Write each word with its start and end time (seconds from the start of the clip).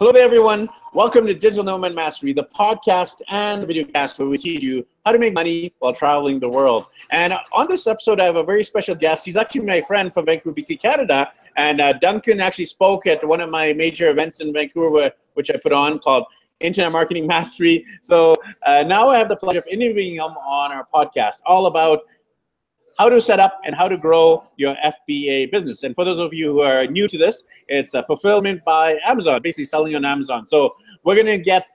Hello 0.00 0.10
there, 0.10 0.24
everyone. 0.24 0.68
Welcome 0.92 1.24
to 1.28 1.34
Digital 1.34 1.62
Nomad 1.62 1.94
Mastery, 1.94 2.32
the 2.32 2.48
podcast 2.52 3.22
and 3.28 3.62
the 3.62 3.66
video 3.68 3.84
cast 3.84 4.18
where 4.18 4.26
we 4.26 4.38
teach 4.38 4.60
you 4.60 4.84
how 5.06 5.12
to 5.12 5.20
make 5.20 5.32
money 5.32 5.72
while 5.78 5.92
traveling 5.92 6.40
the 6.40 6.48
world. 6.48 6.86
And 7.12 7.32
on 7.52 7.68
this 7.68 7.86
episode, 7.86 8.18
I 8.18 8.24
have 8.24 8.34
a 8.34 8.42
very 8.42 8.64
special 8.64 8.96
guest. 8.96 9.24
He's 9.24 9.36
actually 9.36 9.60
my 9.60 9.80
friend 9.82 10.12
from 10.12 10.26
Vancouver, 10.26 10.52
BC, 10.52 10.82
Canada. 10.82 11.30
And 11.56 11.80
uh, 11.80 11.92
Duncan 11.92 12.40
actually 12.40 12.64
spoke 12.64 13.06
at 13.06 13.24
one 13.24 13.40
of 13.40 13.50
my 13.50 13.72
major 13.72 14.08
events 14.10 14.40
in 14.40 14.52
Vancouver, 14.52 15.12
which 15.34 15.48
I 15.52 15.58
put 15.62 15.72
on 15.72 16.00
called 16.00 16.24
Internet 16.58 16.90
Marketing 16.90 17.28
Mastery. 17.28 17.86
So 18.02 18.34
uh, 18.66 18.82
now 18.82 19.10
I 19.10 19.18
have 19.18 19.28
the 19.28 19.36
pleasure 19.36 19.60
of 19.60 19.66
interviewing 19.68 20.14
him 20.14 20.22
on 20.22 20.72
our 20.72 20.88
podcast, 20.92 21.36
all 21.46 21.66
about 21.66 22.00
how 22.98 23.08
to 23.08 23.20
set 23.20 23.40
up 23.40 23.60
and 23.64 23.74
how 23.74 23.88
to 23.88 23.96
grow 23.96 24.44
your 24.56 24.76
FBA 24.84 25.50
business. 25.50 25.82
And 25.82 25.94
for 25.94 26.04
those 26.04 26.18
of 26.18 26.32
you 26.32 26.52
who 26.52 26.60
are 26.60 26.86
new 26.86 27.08
to 27.08 27.18
this, 27.18 27.44
it's 27.68 27.94
a 27.94 28.04
fulfillment 28.04 28.64
by 28.64 28.98
Amazon, 29.04 29.40
basically 29.42 29.64
selling 29.64 29.94
on 29.94 30.04
Amazon. 30.04 30.46
So 30.46 30.74
we're 31.04 31.14
going 31.14 31.26
to 31.26 31.38
get 31.38 31.66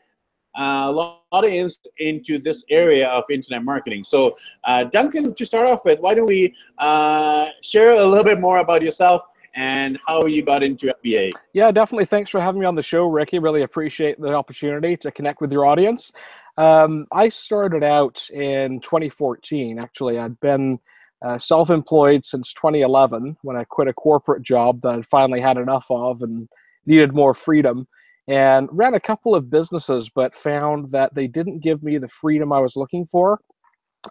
a 0.55 0.92
lot 0.92 1.22
of 1.32 1.72
into 1.98 2.40
this 2.40 2.64
area 2.70 3.08
of 3.09 3.23
internet 3.30 3.64
marketing. 3.64 4.04
So 4.04 4.38
uh, 4.64 4.86
Duncan, 4.86 5.34
to 5.34 5.45
start 5.45 5.68
off 5.68 5.86
with, 5.86 6.00
why 6.00 6.14
don't 6.14 6.26
we 6.26 6.55
uh, 6.78 7.48
share 7.62 7.92
a 7.94 8.06
little 8.06 8.23
bit 8.23 8.40
more 8.40 8.59
about 8.59 8.81
yourself 8.81 9.23
and 9.56 9.98
how 10.08 10.26
you 10.26 10.44
got 10.44 10.64
into 10.64 10.94
FBA? 11.04 11.31
Yeah, 11.54 11.72
definitely. 11.72 12.06
Thanks 12.06 12.30
for 12.31 12.40
having 12.40 12.62
me 12.62 12.66
on 12.67 12.76
the 12.76 12.84
show, 12.84 13.06
Ricky. 13.06 13.40
Really 13.40 13.64
appreciate 13.64 14.20
the 14.20 14.34
opportunity 14.34 14.98
to 14.98 15.12
connect 15.12 15.42
with 15.42 15.52
your 15.52 15.66
audience. 15.66 16.12
Um, 16.58 17.08
I 17.12 17.30
started 17.30 17.84
out 17.84 18.30
in 18.31 18.81
2014. 18.81 19.80
Actually, 19.80 20.20
I'd 20.20 20.40
been 20.42 20.80
uh, 21.26 21.38
self-employed 21.38 22.23
since 22.23 22.54
2011 22.54 23.38
when 23.41 23.58
I 23.58 23.66
quit 23.66 23.88
a 23.88 23.94
corporate 23.94 24.41
job 24.41 24.82
that 24.82 24.96
I'd 24.96 25.05
finally 25.05 25.42
had 25.42 25.58
enough 25.58 25.88
of 25.90 26.22
and 26.22 26.48
needed 26.86 27.14
more 27.14 27.34
freedom 27.34 27.88
and 28.28 28.70
ran 28.72 28.94
a 28.94 29.00
couple 29.00 29.36
of 29.36 29.50
businesses 29.50 30.09
but 30.14 30.36
found 30.36 30.92
that 30.92 31.16
they 31.16 31.28
didn't 31.28 31.59
give 31.59 31.84
me 31.84 31.97
the 31.97 32.08
freedom 32.08 32.53
I 32.53 32.59
was 32.59 32.75
looking 32.75 33.06
for. 33.06 33.40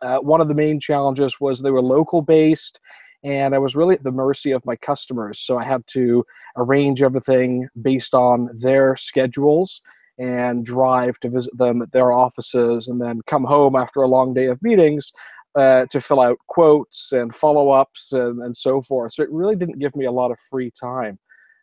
Uh, 0.03 0.19
one 0.19 0.41
of 0.41 0.49
the 0.49 0.55
main 0.55 0.81
challenges 0.81 1.41
was 1.41 1.61
they 1.61 1.71
were 1.71 1.83
local 1.83 2.21
based 2.21 2.79
and 3.25 3.55
I 3.55 3.59
was 3.59 3.75
really 3.75 3.95
at 3.95 4.05
the 4.05 4.13
mercy 4.13 4.53
of 4.53 4.65
my 4.65 4.77
customers. 4.77 5.41
So 5.41 5.59
I 5.59 5.65
had 5.65 5.83
to 5.89 6.25
arrange 6.57 7.03
everything 7.03 7.69
based 7.81 8.15
on 8.15 8.49
their 8.55 8.97
schedules 8.97 9.81
and 10.19 10.65
drive 10.65 11.19
to 11.21 11.31
visit 11.31 11.57
them 11.57 11.81
at 11.81 11.93
their 11.93 12.13
offices 12.13 12.89
and 12.89 13.01
then 13.01 13.21
come 13.27 13.45
home 13.45 13.77
after 13.77 14.03
a 14.03 14.09
long 14.09 14.35
day 14.35 14.47
of 14.47 14.61
meetings 14.63 15.13
uh, 15.59 15.87
to 15.87 16.01
fill 16.01 16.21
out 16.21 16.39
quotes 16.47 17.11
and 17.11 17.35
follow 17.35 17.71
ups 17.71 18.13
and, 18.13 18.43
and 18.43 18.57
so 18.57 18.81
forth. 18.81 19.15
So 19.15 19.25
it 19.25 19.31
really 19.31 19.57
didn't 19.57 19.81
give 19.81 19.97
me 19.97 20.05
a 20.05 20.13
lot 20.13 20.31
of 20.31 20.39
free 20.39 20.71
time. 20.71 21.19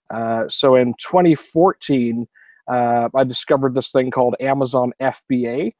Uh, 0.09 0.43
so 0.49 0.75
in 0.75 0.93
2014, 0.99 2.27
uh, 2.67 3.09
I 3.15 3.23
discovered 3.23 3.73
this 3.73 3.91
thing 3.91 4.11
called 4.11 4.35
Amazon 4.41 4.91
FBA 4.99 5.73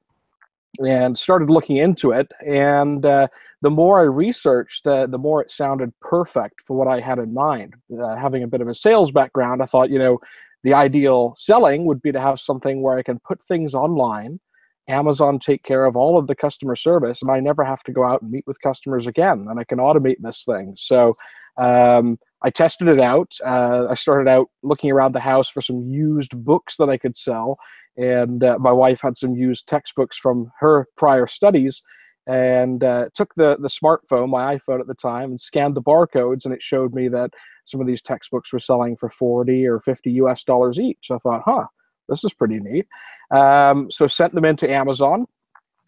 and 0.86 1.18
started 1.18 1.50
looking 1.50 1.78
into 1.78 2.12
it. 2.12 2.32
And 2.46 3.06
uh, 3.06 3.28
the 3.62 3.70
more 3.70 4.00
I 4.00 4.04
researched, 4.04 4.86
the, 4.86 5.08
the 5.08 5.18
more 5.18 5.42
it 5.42 5.52
sounded 5.52 5.94
perfect 6.00 6.62
for 6.62 6.78
what 6.78 6.88
I 6.88 7.02
had 7.02 7.20
in 7.20 7.34
mind. 7.34 7.76
Uh, 8.02 8.16
having 8.16 8.44
a 8.44 8.48
bit 8.48 8.62
of 8.62 8.70
a 8.70 8.76
sales 8.76 9.12
background, 9.12 9.62
I 9.62 9.66
thought, 9.66 9.90
you 9.90 10.00
know, 10.00 10.20
the 10.64 10.74
ideal 10.74 11.34
selling 11.38 11.86
would 11.86 12.02
be 12.02 12.14
to 12.14 12.20
have 12.22 12.40
something 12.40 12.82
where 12.82 12.98
I 12.98 13.04
can 13.04 13.20
put 13.20 13.42
things 13.42 13.76
online 13.76 14.40
Amazon 14.88 15.40
take 15.40 15.64
care 15.64 15.86
of 15.86 15.96
all 15.96 16.18
of 16.18 16.28
the 16.28 16.36
customer 16.36 16.76
service, 16.76 17.22
and 17.22 17.32
I 17.32 17.40
never 17.40 17.64
have 17.64 17.84
to 17.84 17.92
go 17.92 18.04
out 18.04 18.22
and 18.22 18.32
meet 18.32 18.46
with 18.46 18.62
customers 18.62 19.08
again, 19.08 19.48
and 19.50 19.60
I 19.60 19.64
can 19.64 19.80
automate 19.80 20.18
this 20.20 20.44
thing. 20.44 20.76
So 20.78 21.14
um, 21.58 22.20
I 22.44 22.50
tested 22.50 22.88
it 22.88 23.00
out. 23.00 23.34
Uh, 23.44 23.88
I 23.90 23.96
started 23.96 24.30
out 24.30 24.50
looking 24.62 24.92
around 24.92 25.14
the 25.14 25.20
house 25.20 25.50
for 25.50 25.62
some 25.62 25.82
used 25.82 26.44
books 26.44 26.78
that 26.78 26.90
I 26.90 26.98
could 26.98 27.18
sell, 27.18 27.58
and 27.98 28.44
uh, 28.44 28.58
my 28.60 28.72
wife 28.72 29.02
had 29.02 29.18
some 29.18 29.36
used 29.36 29.68
textbooks 29.68 30.18
from 30.18 30.52
her 30.60 30.88
prior 30.98 31.26
studies, 31.26 31.82
and 32.28 32.84
uh, 32.84 33.10
took 33.16 33.34
the 33.36 33.58
the 33.60 33.70
smartphone, 33.70 34.30
my 34.30 34.56
iPhone 34.56 34.80
at 34.80 34.88
the 34.88 34.94
time, 34.94 35.32
and 35.32 35.40
scanned 35.40 35.76
the 35.76 35.82
barcodes, 35.82 36.46
and 36.46 36.54
it 36.54 36.62
showed 36.62 36.94
me 36.94 37.08
that 37.08 37.32
some 37.66 37.82
of 37.82 37.88
these 37.88 38.02
textbooks 38.02 38.54
were 38.54 38.60
selling 38.60 38.96
for 38.98 39.10
forty 39.10 39.66
or 39.66 39.80
fifty 39.80 40.12
U.S. 40.14 40.44
dollars 40.44 40.80
each. 40.80 41.08
I 41.10 41.18
thought, 41.18 41.44
huh 41.46 41.66
this 42.10 42.24
is 42.24 42.34
pretty 42.34 42.60
neat. 42.60 42.88
Um, 43.32 43.92
so 43.92 44.08
sent 44.08 44.34
them 44.34 44.46
into 44.46 44.70
Amazon. 44.70 45.26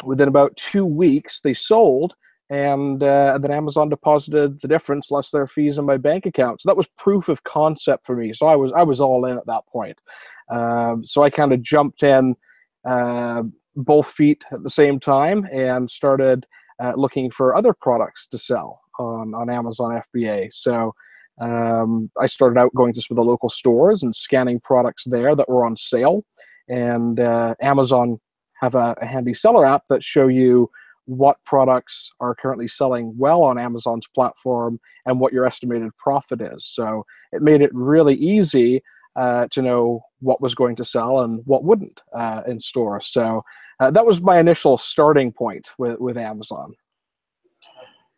Within 0.04 0.28
about 0.28 0.56
two 0.56 0.86
weeks, 0.86 1.42
they 1.42 1.54
sold, 1.54 2.16
and 2.50 3.02
uh, 3.02 3.38
then 3.40 3.52
Amazon 3.52 3.90
deposited 3.90 4.62
the 4.62 4.68
difference 4.68 5.12
less 5.12 5.32
their 5.32 5.48
fees 5.48 5.78
in 5.78 5.86
my 5.86 5.98
bank 5.98 6.26
account. 6.26 6.62
So 6.62 6.70
that 6.70 6.78
was 6.78 6.88
proof 6.98 7.30
of 7.30 7.44
concept 7.44 8.06
for 8.06 8.16
me. 8.16 8.34
So 8.34 8.48
I 8.48 8.56
was 8.56 8.72
I 8.76 8.84
was 8.84 9.02
all 9.02 9.26
in 9.26 9.38
at 9.38 9.46
that 9.48 9.66
point. 9.68 10.00
Um, 10.50 11.04
so 11.04 11.24
I 11.24 11.30
kind 11.30 11.52
of 11.52 11.62
jumped 11.62 12.04
in 12.04 12.36
uh, 12.88 13.44
both 13.76 14.12
feet 14.12 14.44
at 14.52 14.64
the 14.64 14.70
same 14.70 15.00
time 15.00 15.48
and 15.52 15.90
started 15.90 16.46
uh, 16.82 16.94
looking 16.96 17.32
for 17.32 17.56
other 17.56 17.74
products 17.74 18.28
to 18.28 18.38
sell 18.38 18.82
on 19.00 19.34
on 19.34 19.50
Amazon 19.50 20.02
FBA. 20.16 20.54
So 20.54 20.94
um, 21.40 22.10
I 22.20 22.26
started 22.26 22.60
out 22.60 22.74
going 22.74 22.94
to 22.94 23.02
some 23.02 23.18
of 23.18 23.24
the 23.24 23.30
local 23.30 23.50
stores 23.50 24.04
and 24.04 24.16
scanning 24.16 24.60
products 24.60 25.04
there 25.06 25.36
that 25.36 25.50
were 25.50 25.66
on 25.66 25.78
sale. 25.78 26.24
And 26.68 27.20
uh, 27.20 27.56
Amazon 27.62 28.20
have 28.60 28.76
a, 28.76 28.96
a, 29.00 29.06
handy 29.06 29.34
seller 29.34 29.66
app 29.66 29.84
that 29.90 30.04
show 30.04 30.28
you 30.28 30.70
what 31.06 31.42
products 31.46 32.12
are 32.20 32.36
currently 32.36 32.68
selling 32.68 33.14
well 33.18 33.44
on 33.44 33.58
Amazon's 33.58 34.08
platform 34.14 34.80
and 35.06 35.20
what 35.20 35.32
your 35.32 35.46
estimated 35.46 35.96
profit 35.98 36.42
is. 36.42 36.66
So 36.66 37.06
it 37.32 37.42
made 37.42 37.62
it 37.62 37.72
really 37.74 38.16
easy 38.16 38.82
uh, 39.16 39.48
to 39.52 39.62
know 39.62 40.02
what 40.20 40.42
was 40.42 40.56
going 40.56 40.76
to 40.76 40.86
sell 40.86 41.22
and 41.22 41.42
what 41.46 41.64
wouldn't 41.64 42.02
uh, 42.14 42.42
in 42.48 42.60
store. 42.60 43.00
So 43.02 43.44
uh, 43.80 43.92
that 43.92 44.06
was 44.06 44.20
my 44.20 44.40
initial 44.40 44.78
starting 44.78 45.32
point 45.32 45.70
with, 45.78 46.00
with 46.00 46.18
Amazon. 46.18 46.74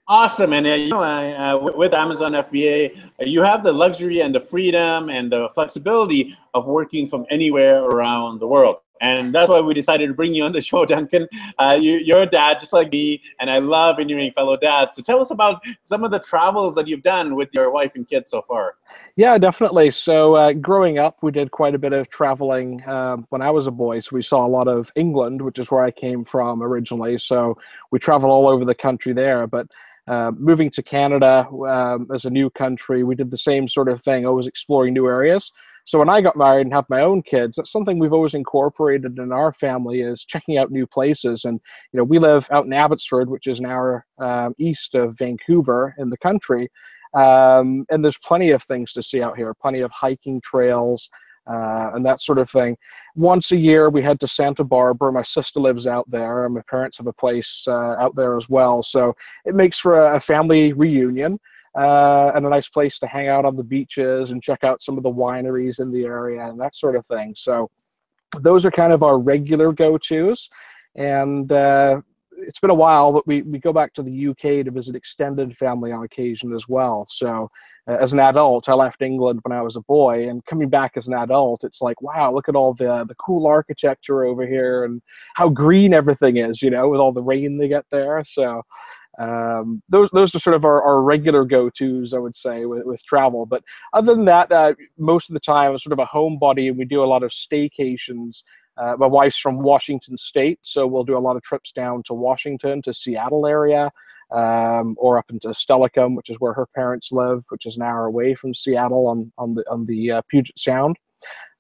Awesome, 0.09 0.53
and 0.53 0.65
uh, 0.65 0.69
you 0.71 0.89
know, 0.89 1.03
uh, 1.03 1.71
with 1.75 1.93
Amazon 1.93 2.31
FBA, 2.31 2.97
uh, 2.97 3.25
you 3.25 3.43
have 3.43 3.61
the 3.61 3.71
luxury 3.71 4.21
and 4.21 4.33
the 4.33 4.39
freedom 4.39 5.07
and 5.07 5.31
the 5.31 5.47
flexibility 5.53 6.35
of 6.55 6.65
working 6.65 7.07
from 7.07 7.27
anywhere 7.29 7.83
around 7.83 8.39
the 8.39 8.47
world. 8.47 8.77
And 9.01 9.33
that's 9.33 9.49
why 9.49 9.61
we 9.61 9.75
decided 9.75 10.07
to 10.07 10.15
bring 10.15 10.33
you 10.33 10.45
on 10.45 10.51
the 10.51 10.61
show, 10.69 10.83
Duncan. 10.83 11.27
Uh, 11.59 11.77
you, 11.79 12.15
are 12.15 12.23
a 12.23 12.25
dad 12.25 12.59
just 12.59 12.73
like 12.73 12.91
me, 12.91 13.21
and 13.39 13.51
I 13.51 13.59
love 13.59 13.99
interviewing 13.99 14.31
fellow 14.31 14.57
dads. 14.57 14.95
So 14.95 15.03
tell 15.03 15.21
us 15.21 15.29
about 15.29 15.63
some 15.83 16.03
of 16.03 16.09
the 16.09 16.19
travels 16.19 16.73
that 16.73 16.87
you've 16.87 17.03
done 17.03 17.35
with 17.35 17.53
your 17.53 17.69
wife 17.69 17.93
and 17.93 18.09
kids 18.09 18.31
so 18.31 18.41
far. 18.41 18.77
Yeah, 19.15 19.37
definitely. 19.37 19.91
So 19.91 20.33
uh, 20.33 20.53
growing 20.53 20.97
up, 20.97 21.17
we 21.21 21.31
did 21.31 21.51
quite 21.51 21.75
a 21.75 21.79
bit 21.79 21.93
of 21.93 22.09
traveling 22.09 22.81
uh, 22.85 23.17
when 23.29 23.43
I 23.43 23.51
was 23.51 23.67
a 23.67 23.71
boy. 23.71 23.99
So 23.99 24.15
we 24.15 24.23
saw 24.23 24.43
a 24.43 24.49
lot 24.49 24.67
of 24.67 24.91
England, 24.95 25.39
which 25.43 25.59
is 25.59 25.69
where 25.69 25.83
I 25.83 25.91
came 25.91 26.25
from 26.25 26.63
originally. 26.63 27.19
So 27.19 27.59
we 27.91 27.99
traveled 27.99 28.31
all 28.31 28.47
over 28.47 28.65
the 28.65 28.73
country 28.73 29.13
there. 29.13 29.45
But 29.45 29.67
uh, 30.09 30.31
moving 30.37 30.71
to 30.71 30.81
Canada 30.81 31.47
um, 31.67 32.07
as 32.13 32.25
a 32.25 32.29
new 32.29 32.49
country, 32.49 33.03
we 33.03 33.15
did 33.15 33.29
the 33.29 33.37
same 33.37 33.67
sort 33.67 33.87
of 33.87 34.01
thing, 34.01 34.25
always 34.25 34.47
exploring 34.47 34.93
new 34.93 35.07
areas. 35.07 35.51
So 35.85 35.99
when 35.99 36.09
I 36.09 36.21
got 36.21 36.35
married 36.35 36.65
and 36.65 36.73
have 36.73 36.89
my 36.89 37.01
own 37.01 37.21
kids, 37.21 37.57
that's 37.57 37.71
something 37.71 37.99
we've 37.99 38.13
always 38.13 38.33
incorporated 38.33 39.17
in 39.19 39.31
our 39.31 39.53
family 39.53 40.01
is 40.01 40.25
checking 40.25 40.57
out 40.57 40.71
new 40.71 40.87
places. 40.87 41.45
And 41.45 41.59
you 41.93 41.97
know, 41.97 42.03
we 42.03 42.19
live 42.19 42.47
out 42.51 42.65
in 42.65 42.73
Abbotsford, 42.73 43.29
which 43.29 43.47
is 43.47 43.59
an 43.59 43.67
hour 43.67 44.05
um, 44.19 44.55
east 44.57 44.95
of 44.95 45.17
Vancouver 45.17 45.95
in 45.97 46.09
the 46.09 46.17
country, 46.17 46.71
um, 47.13 47.85
and 47.89 48.03
there's 48.03 48.17
plenty 48.17 48.51
of 48.51 48.63
things 48.63 48.93
to 48.93 49.03
see 49.03 49.21
out 49.21 49.37
here, 49.37 49.53
plenty 49.53 49.79
of 49.79 49.91
hiking 49.91 50.41
trails 50.41 51.09
uh, 51.49 51.91
and 51.93 52.05
that 52.05 52.21
sort 52.21 52.37
of 52.37 52.49
thing. 52.49 52.77
Once 53.15 53.51
a 53.51 53.57
year, 53.57 53.89
we 53.89 54.01
head 54.01 54.19
to 54.19 54.27
Santa 54.27 54.63
Barbara. 54.63 55.11
My 55.11 55.23
sister 55.23 55.59
lives 55.59 55.87
out 55.87 56.09
there, 56.09 56.45
and 56.45 56.53
my 56.53 56.61
parents 56.69 56.97
have 56.97 57.07
a 57.07 57.13
place 57.13 57.65
uh, 57.67 57.95
out 57.99 58.15
there 58.15 58.37
as 58.37 58.47
well. 58.47 58.83
So 58.83 59.15
it 59.45 59.55
makes 59.55 59.79
for 59.79 60.13
a, 60.13 60.19
family 60.19 60.73
reunion. 60.73 61.39
Uh, 61.77 62.31
and 62.33 62.47
a 62.47 62.49
nice 62.49 62.67
place 62.67 62.97
to 62.97 63.05
hang 63.05 63.27
out 63.27 63.45
on 63.45 63.55
the 63.55 63.63
beaches 63.63 64.31
and 64.31 64.41
check 64.41 64.63
out 64.63 64.81
some 64.81 64.97
of 64.97 65.03
the 65.03 65.09
wineries 65.09 65.79
in 65.79 65.91
the 65.91 66.03
area 66.03 66.43
and 66.49 66.59
that 66.59 66.73
sort 66.73 66.95
of 66.95 67.05
thing. 67.05 67.31
So 67.37 67.69
those 68.41 68.65
are 68.65 68.71
kind 68.71 68.91
of 68.91 69.03
our 69.03 69.19
regular 69.19 69.71
go-tos. 69.71 70.49
And 70.95 71.51
uh, 71.51 72.01
it's 72.41 72.59
been 72.59 72.69
a 72.69 72.75
while, 72.75 73.11
but 73.11 73.25
we, 73.27 73.41
we 73.43 73.59
go 73.59 73.73
back 73.73 73.93
to 73.93 74.03
the 74.03 74.27
UK 74.29 74.65
to 74.65 74.71
visit 74.71 74.95
extended 74.95 75.55
family 75.57 75.91
on 75.91 76.03
occasion 76.03 76.53
as 76.53 76.67
well. 76.67 77.05
So, 77.09 77.49
as 77.89 78.13
an 78.13 78.19
adult, 78.19 78.69
I 78.69 78.73
left 78.73 79.01
England 79.01 79.39
when 79.43 79.57
I 79.57 79.61
was 79.61 79.75
a 79.75 79.81
boy, 79.81 80.27
and 80.27 80.45
coming 80.45 80.69
back 80.69 80.93
as 80.95 81.07
an 81.07 81.13
adult, 81.13 81.63
it's 81.63 81.81
like, 81.81 82.01
wow, 82.01 82.31
look 82.33 82.47
at 82.47 82.55
all 82.55 82.73
the 82.73 83.05
the 83.07 83.15
cool 83.15 83.47
architecture 83.47 84.23
over 84.25 84.45
here, 84.45 84.83
and 84.83 85.01
how 85.35 85.49
green 85.49 85.93
everything 85.93 86.37
is, 86.37 86.61
you 86.61 86.69
know, 86.69 86.89
with 86.89 86.99
all 86.99 87.11
the 87.11 87.23
rain 87.23 87.57
they 87.57 87.67
get 87.67 87.85
there. 87.91 88.23
So, 88.25 88.63
um, 89.17 89.81
those 89.89 90.09
those 90.13 90.35
are 90.35 90.39
sort 90.39 90.55
of 90.55 90.65
our, 90.65 90.81
our 90.83 91.01
regular 91.01 91.45
go 91.45 91.69
tos, 91.69 92.13
I 92.13 92.19
would 92.19 92.35
say, 92.35 92.65
with, 92.65 92.85
with 92.85 93.03
travel. 93.05 93.45
But 93.45 93.63
other 93.93 94.13
than 94.13 94.25
that, 94.25 94.51
uh, 94.51 94.73
most 94.97 95.29
of 95.29 95.33
the 95.33 95.39
time, 95.39 95.71
I'm 95.71 95.79
sort 95.79 95.93
of 95.93 95.99
a 95.99 96.05
homebody, 96.05 96.69
and 96.69 96.77
we 96.77 96.85
do 96.85 97.03
a 97.03 97.05
lot 97.05 97.23
of 97.23 97.31
staycations 97.31 98.43
uh, 98.79 98.95
my 98.97 99.05
wife's 99.05 99.37
from 99.37 99.59
Washington 99.61 100.15
State, 100.17 100.59
so 100.61 100.87
we'll 100.87 101.03
do 101.03 101.17
a 101.17 101.25
lot 101.27 101.35
of 101.35 101.43
trips 101.43 101.71
down 101.71 102.01
to 102.03 102.13
Washington, 102.13 102.81
to 102.83 102.93
Seattle 102.93 103.45
area, 103.45 103.91
um, 104.31 104.95
or 104.97 105.17
up 105.17 105.29
into 105.29 105.49
Steilacoom, 105.49 106.15
which 106.15 106.29
is 106.29 106.37
where 106.39 106.53
her 106.53 106.67
parents 106.75 107.11
live, 107.11 107.43
which 107.49 107.65
is 107.65 107.75
an 107.75 107.83
hour 107.83 108.05
away 108.05 108.35
from 108.35 108.53
Seattle 108.53 109.07
on 109.07 109.31
on 109.37 109.55
the 109.55 109.63
on 109.69 109.85
the 109.85 110.11
uh, 110.11 110.21
Puget 110.29 110.57
Sound. 110.57 110.95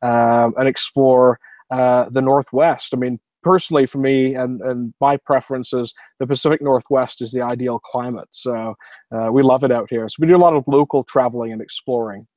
um, 0.01 0.53
and 0.57 0.67
explore 0.67 1.39
uh, 1.71 2.05
the 2.09 2.21
Northwest. 2.21 2.93
I 2.93 2.97
mean, 2.97 3.19
personally 3.43 3.85
for 3.85 3.99
me 3.99 4.35
and, 4.35 4.61
and 4.61 4.93
my 4.99 5.17
preferences, 5.17 5.93
the 6.17 6.27
Pacific 6.27 6.61
Northwest 6.61 7.21
is 7.21 7.31
the 7.31 7.41
ideal 7.41 7.79
climate. 7.79 8.27
So 8.31 8.75
uh, 9.11 9.29
we 9.31 9.41
love 9.43 9.63
it 9.63 9.71
out 9.71 9.87
here. 9.89 10.07
So 10.09 10.15
we 10.19 10.27
do 10.27 10.35
a 10.35 10.37
lot 10.37 10.53
of 10.53 10.67
local 10.67 11.03
traveling 11.03 11.51
and 11.51 11.61
exploring. 11.61 12.27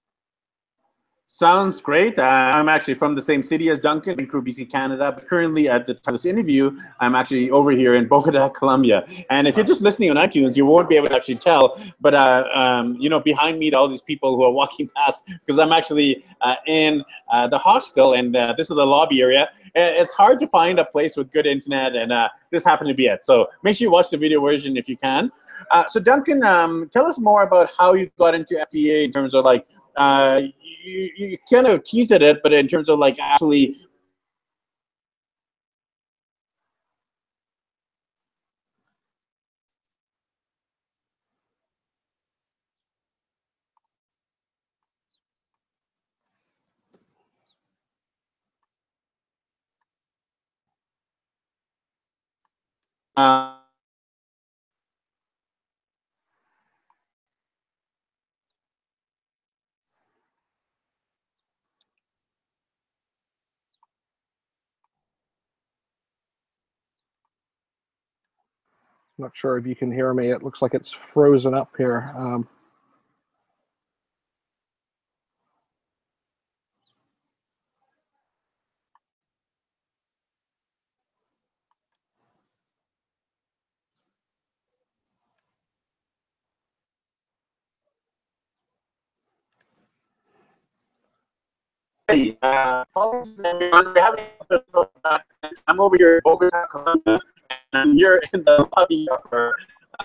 Sounds 1.34 1.80
great. 1.80 2.18
Uh, 2.18 2.52
I'm 2.54 2.68
actually 2.68 2.92
from 2.92 3.14
the 3.14 3.22
same 3.22 3.42
city 3.42 3.70
as 3.70 3.78
Duncan, 3.78 4.16
Vancouver, 4.16 4.42
BC, 4.42 4.70
Canada. 4.70 5.12
But 5.12 5.26
currently, 5.26 5.66
at 5.66 5.86
the 5.86 5.94
time 5.94 6.14
of 6.14 6.20
this 6.20 6.26
interview, 6.26 6.76
I'm 7.00 7.14
actually 7.14 7.50
over 7.50 7.70
here 7.70 7.94
in 7.94 8.06
Bogota, 8.14 8.50
Colombia. 8.50 9.06
And 9.30 9.48
if 9.48 9.56
you're 9.56 9.64
just 9.64 9.80
listening 9.80 10.10
on 10.10 10.16
iTunes, 10.16 10.58
you 10.58 10.66
won't 10.66 10.90
be 10.90 10.96
able 10.96 11.08
to 11.08 11.16
actually 11.16 11.36
tell. 11.36 11.80
But 12.02 12.12
uh, 12.12 12.44
um, 12.52 12.96
you 13.00 13.08
know, 13.08 13.18
behind 13.18 13.58
me, 13.58 13.72
all 13.72 13.88
these 13.88 14.02
people 14.02 14.36
who 14.36 14.42
are 14.42 14.50
walking 14.50 14.90
past, 14.96 15.24
because 15.26 15.58
I'm 15.58 15.72
actually 15.72 16.22
uh, 16.42 16.56
in 16.66 17.02
uh, 17.30 17.48
the 17.48 17.56
hostel, 17.56 18.12
and 18.12 18.36
uh, 18.36 18.52
this 18.58 18.68
is 18.70 18.76
the 18.76 18.84
lobby 18.84 19.22
area. 19.22 19.48
It's 19.74 20.12
hard 20.12 20.38
to 20.40 20.46
find 20.48 20.78
a 20.80 20.84
place 20.84 21.16
with 21.16 21.32
good 21.32 21.46
internet, 21.46 21.96
and 21.96 22.12
uh, 22.12 22.28
this 22.50 22.62
happened 22.62 22.88
to 22.88 22.94
be 22.94 23.06
it. 23.06 23.24
So 23.24 23.48
make 23.62 23.78
sure 23.78 23.86
you 23.86 23.90
watch 23.90 24.10
the 24.10 24.18
video 24.18 24.42
version 24.42 24.76
if 24.76 24.86
you 24.86 24.98
can. 24.98 25.32
so 25.88 25.98
Duncan, 25.98 26.44
um, 26.44 26.90
tell 26.92 27.06
us 27.06 27.18
more 27.18 27.42
about 27.42 27.72
how 27.78 27.94
you 27.94 28.10
got 28.18 28.34
into 28.34 28.62
FBA 28.70 29.04
in 29.04 29.10
terms 29.10 29.32
of 29.32 29.46
like 29.46 29.66
uh, 29.96 30.40
you, 30.60 31.10
you 31.16 31.38
kind 31.50 31.66
of 31.66 31.84
teased 31.84 32.12
at 32.12 32.22
it, 32.22 32.42
but 32.42 32.52
in 32.52 32.68
terms 32.68 32.88
of 32.88 32.98
like 32.98 33.18
actually 33.18 33.76
uh, 53.16 53.56
not 69.22 69.34
sure 69.36 69.56
if 69.56 69.66
you 69.66 69.74
can 69.74 69.90
hear 69.90 70.12
me. 70.12 70.30
It 70.30 70.42
looks 70.42 70.60
like 70.62 70.74
it's 70.74 70.92
frozen 70.92 71.54
up 71.54 71.70
here. 71.78 72.12
Um, 72.16 72.48
uh, 92.42 92.84
I'm 95.66 95.80
over 95.80 95.96
here 95.96 96.16
in 96.16 96.20
Bogota, 96.24 96.66
Colombia, 96.66 97.20
and 97.72 97.98
you're 97.98 98.20
in 98.32 98.44
the 98.44 98.68
lobby 98.76 99.08
of 99.10 99.32
our, 99.32 99.54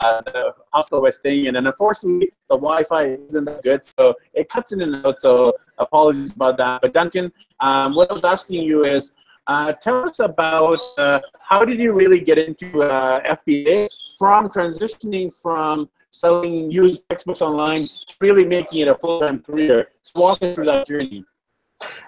uh, 0.01 0.21
the 0.21 0.53
hostel 0.71 1.01
we're 1.01 1.11
staying 1.11 1.45
in. 1.45 1.55
And 1.55 1.67
unfortunately, 1.67 2.29
the 2.49 2.55
Wi-Fi 2.55 3.17
isn't 3.27 3.45
that 3.45 3.63
good, 3.63 3.83
so 3.83 4.15
it 4.33 4.49
cuts 4.49 4.71
in 4.71 4.81
and 4.81 5.05
out. 5.05 5.19
So 5.19 5.53
apologies 5.77 6.35
about 6.35 6.57
that. 6.57 6.81
But 6.81 6.93
Duncan, 6.93 7.31
um, 7.59 7.95
what 7.95 8.09
I 8.09 8.13
was 8.13 8.23
asking 8.23 8.63
you 8.63 8.85
is, 8.85 9.13
uh, 9.47 9.71
tell 9.73 10.09
us 10.09 10.19
about 10.19 10.79
uh, 10.97 11.19
how 11.39 11.63
did 11.63 11.79
you 11.79 11.93
really 11.93 12.19
get 12.19 12.37
into 12.37 12.83
uh, 12.83 13.21
FBA 13.23 13.87
from 14.17 14.49
transitioning 14.49 15.33
from 15.33 15.89
selling 16.11 16.71
used 16.71 17.07
textbooks 17.09 17.41
online 17.41 17.87
to 17.87 18.15
really 18.19 18.45
making 18.45 18.79
it 18.79 18.87
a 18.87 18.95
full-time 18.95 19.39
career. 19.39 19.89
So 20.03 20.21
walk 20.21 20.41
us 20.41 20.55
through 20.55 20.65
that 20.65 20.87
journey. 20.87 21.23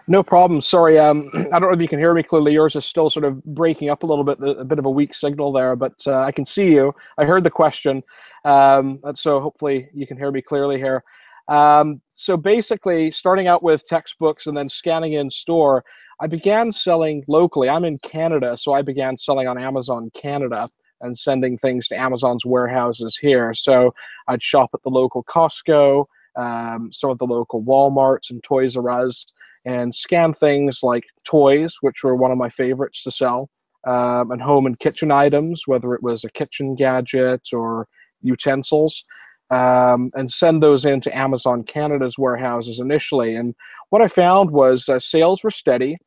No 0.07 0.23
problem. 0.23 0.61
Sorry, 0.61 0.97
um, 0.97 1.29
I 1.33 1.59
don't 1.59 1.69
know 1.69 1.71
if 1.71 1.81
you 1.81 1.87
can 1.87 1.99
hear 1.99 2.13
me 2.13 2.23
clearly. 2.23 2.53
Yours 2.53 2.75
is 2.75 2.85
still 2.85 3.09
sort 3.09 3.25
of 3.25 3.43
breaking 3.43 3.89
up 3.89 4.03
a 4.03 4.05
little 4.05 4.23
bit, 4.23 4.39
a 4.41 4.65
bit 4.65 4.79
of 4.79 4.85
a 4.85 4.89
weak 4.89 5.13
signal 5.13 5.51
there, 5.51 5.75
but 5.75 6.01
uh, 6.07 6.21
I 6.21 6.31
can 6.31 6.45
see 6.45 6.71
you. 6.71 6.93
I 7.17 7.25
heard 7.25 7.43
the 7.43 7.51
question, 7.51 8.03
um, 8.45 8.99
so 9.15 9.39
hopefully 9.39 9.89
you 9.93 10.07
can 10.07 10.17
hear 10.17 10.31
me 10.31 10.41
clearly 10.41 10.77
here. 10.77 11.03
Um, 11.47 12.01
so 12.13 12.37
basically, 12.37 13.11
starting 13.11 13.47
out 13.47 13.63
with 13.63 13.85
textbooks 13.87 14.47
and 14.47 14.55
then 14.55 14.69
scanning 14.69 15.13
in 15.13 15.29
store, 15.29 15.83
I 16.19 16.27
began 16.27 16.71
selling 16.71 17.23
locally. 17.27 17.69
I'm 17.69 17.85
in 17.85 17.97
Canada, 17.99 18.57
so 18.57 18.73
I 18.73 18.81
began 18.81 19.17
selling 19.17 19.47
on 19.47 19.57
Amazon 19.57 20.11
Canada 20.13 20.67
and 21.01 21.17
sending 21.17 21.57
things 21.57 21.87
to 21.87 21.95
Amazon's 21.95 22.45
warehouses 22.45 23.17
here. 23.17 23.53
So 23.53 23.91
I'd 24.27 24.43
shop 24.43 24.71
at 24.73 24.83
the 24.83 24.89
local 24.89 25.23
Costco, 25.23 26.05
um, 26.35 26.91
some 26.91 27.09
of 27.09 27.17
the 27.17 27.25
local 27.25 27.63
Walmarts 27.63 28.29
and 28.31 28.43
Toys 28.43 28.75
R 28.75 28.89
Us 28.89 29.25
and 29.69 29.93
scan 29.93 30.33
things 30.33 30.79
like 30.81 31.05
toys, 31.23 31.77
which 31.81 32.03
were 32.03 32.15
one 32.15 32.31
of 32.31 32.37
my 32.37 32.49
favorites 32.49 33.03
to 33.03 33.11
sell, 33.11 33.49
um, 33.85 34.31
and 34.31 34.41
home 34.41 34.65
and 34.65 34.79
kitchen 34.79 35.11
items, 35.11 35.63
whether 35.67 35.93
it 35.93 36.01
was 36.01 36.23
a 36.23 36.31
kitchen 36.31 36.73
gadget 36.73 37.41
or 37.53 37.87
utensils, 38.21 39.03
um, 39.51 40.09
and 40.15 40.31
send 40.31 40.63
those 40.63 40.85
into 40.85 41.15
Amazon 41.15 41.63
Canada's 41.63 42.17
warehouses 42.17 42.79
initially. 42.79 43.35
And 43.35 43.53
what 43.91 44.01
I 44.01 44.07
found 44.07 44.49
was 44.49 44.89
uh, 44.89 44.99
sales 44.99 45.43
were 45.43 45.51
steady, 45.51 45.97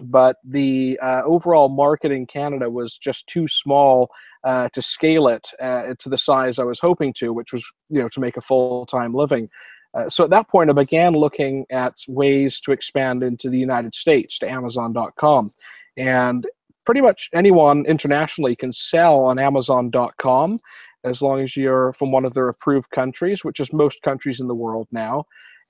but 0.00 0.36
the 0.42 0.98
uh, 1.02 1.20
overall 1.26 1.68
market 1.68 2.12
in 2.12 2.26
Canada 2.26 2.70
was 2.70 2.96
just 2.96 3.26
too 3.26 3.46
small 3.46 4.08
uh, 4.44 4.68
to 4.72 4.80
scale 4.80 5.28
it 5.28 5.46
uh, 5.60 5.94
to 5.98 6.08
the 6.08 6.18
size 6.18 6.58
I 6.58 6.64
was 6.64 6.80
hoping 6.80 7.12
to, 7.18 7.32
which 7.34 7.52
was 7.52 7.64
you 7.90 8.00
know 8.00 8.08
to 8.08 8.20
make 8.20 8.38
a 8.38 8.42
full 8.42 8.86
time 8.86 9.12
living. 9.12 9.48
Uh, 9.96 10.10
so 10.10 10.24
at 10.24 10.30
that 10.30 10.48
point, 10.48 10.68
I 10.68 10.74
began 10.74 11.14
looking 11.14 11.64
at 11.70 11.94
ways 12.06 12.60
to 12.60 12.72
expand 12.72 13.22
into 13.22 13.48
the 13.48 13.58
United 13.58 13.94
States 13.94 14.38
to 14.40 14.50
Amazon.com. 14.50 15.50
And 15.96 16.46
pretty 16.84 17.00
much 17.00 17.30
anyone 17.34 17.86
internationally 17.86 18.54
can 18.54 18.72
sell 18.72 19.20
on 19.20 19.38
Amazon.com 19.38 20.58
as 21.04 21.22
long 21.22 21.40
as 21.40 21.56
you're 21.56 21.92
from 21.94 22.12
one 22.12 22.24
of 22.24 22.34
their 22.34 22.48
approved 22.48 22.90
countries, 22.90 23.44
which 23.44 23.60
is 23.60 23.72
most 23.72 24.02
countries 24.02 24.40
in 24.40 24.48
the 24.48 24.54
world 24.54 24.86
now. 24.92 25.24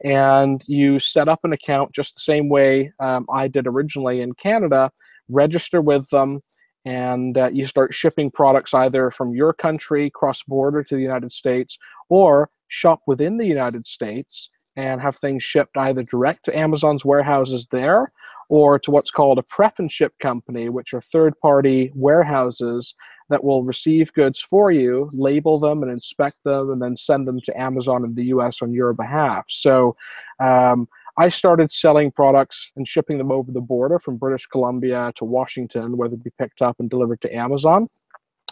And 0.05 0.62
you 0.67 0.99
set 0.99 1.29
up 1.29 1.40
an 1.44 1.52
account 1.52 1.93
just 1.93 2.14
the 2.14 2.20
same 2.20 2.49
way 2.49 2.93
um, 3.00 3.26
I 3.32 3.49
did 3.49 3.67
originally 3.67 4.20
in 4.22 4.34
Canada, 4.34 4.91
register 5.29 5.81
with 5.81 6.08
them, 6.10 6.43
and 6.86 7.36
you 7.52 7.66
start 7.66 7.93
shipping 7.93 8.31
products 8.31 8.72
either 8.72 9.10
from 9.10 9.34
your 9.34 9.52
country 9.52 10.08
cross 10.08 10.43
border 10.44 10.82
to 10.84 10.94
the 10.94 11.02
United 11.02 11.32
States 11.32 11.76
or 12.08 12.48
shop 12.69 13.00
within 13.06 13.36
the 13.36 13.46
United 13.46 13.84
States 13.86 14.48
and 14.76 15.00
have 15.00 15.16
things 15.16 15.43
shipped 15.43 15.76
either 15.76 16.05
direct 16.05 16.44
to 16.44 16.56
Amazon's 16.56 17.05
warehouses 17.05 17.66
there 17.72 18.06
or 18.48 18.78
to 18.78 18.93
what's 18.93 19.10
called 19.10 19.38
a 19.38 19.43
prep 19.43 19.74
and 19.78 19.90
ship 19.90 20.12
company, 20.22 20.69
which 20.69 20.94
are 20.94 21.00
third 21.00 21.36
party 21.40 21.90
warehouses 21.96 22.94
that 23.28 23.43
will 23.43 23.64
receive 23.64 24.12
goods 24.12 24.40
for 24.40 24.70
you, 24.70 25.10
label 25.12 25.58
them 25.58 25.82
and 25.82 25.90
inspect 25.90 26.44
them, 26.44 26.70
and 26.70 26.81
then 26.81 26.96
send 26.96 27.26
them 27.26 27.40
to 27.40 27.60
Amazon 27.60 28.05
in 28.05 28.14
the 28.14 28.26
US 28.26 28.62
on 28.62 28.72
your 28.72 28.93
behalf. 28.93 29.44
So 29.48 29.96
um, 30.38 30.86
I 31.19 31.29
started 31.29 31.73
selling 31.73 32.11
products 32.11 32.73
and 32.77 32.87
shipping 32.87 33.19
them 33.19 33.32
over 33.32 33.51
the 33.51 33.61
border 33.61 33.99
from 33.99 34.17
British 34.17 34.46
Columbia 34.46 35.13
to 35.17 35.25
Washington, 35.25 35.96
where 35.96 36.08
they'd 36.08 36.23
be 36.23 36.31
picked 36.39 36.61
up 36.61 36.77
and 36.79 36.91
delivered 36.91 37.20
to 37.23 37.35
Amazon. 37.35 37.87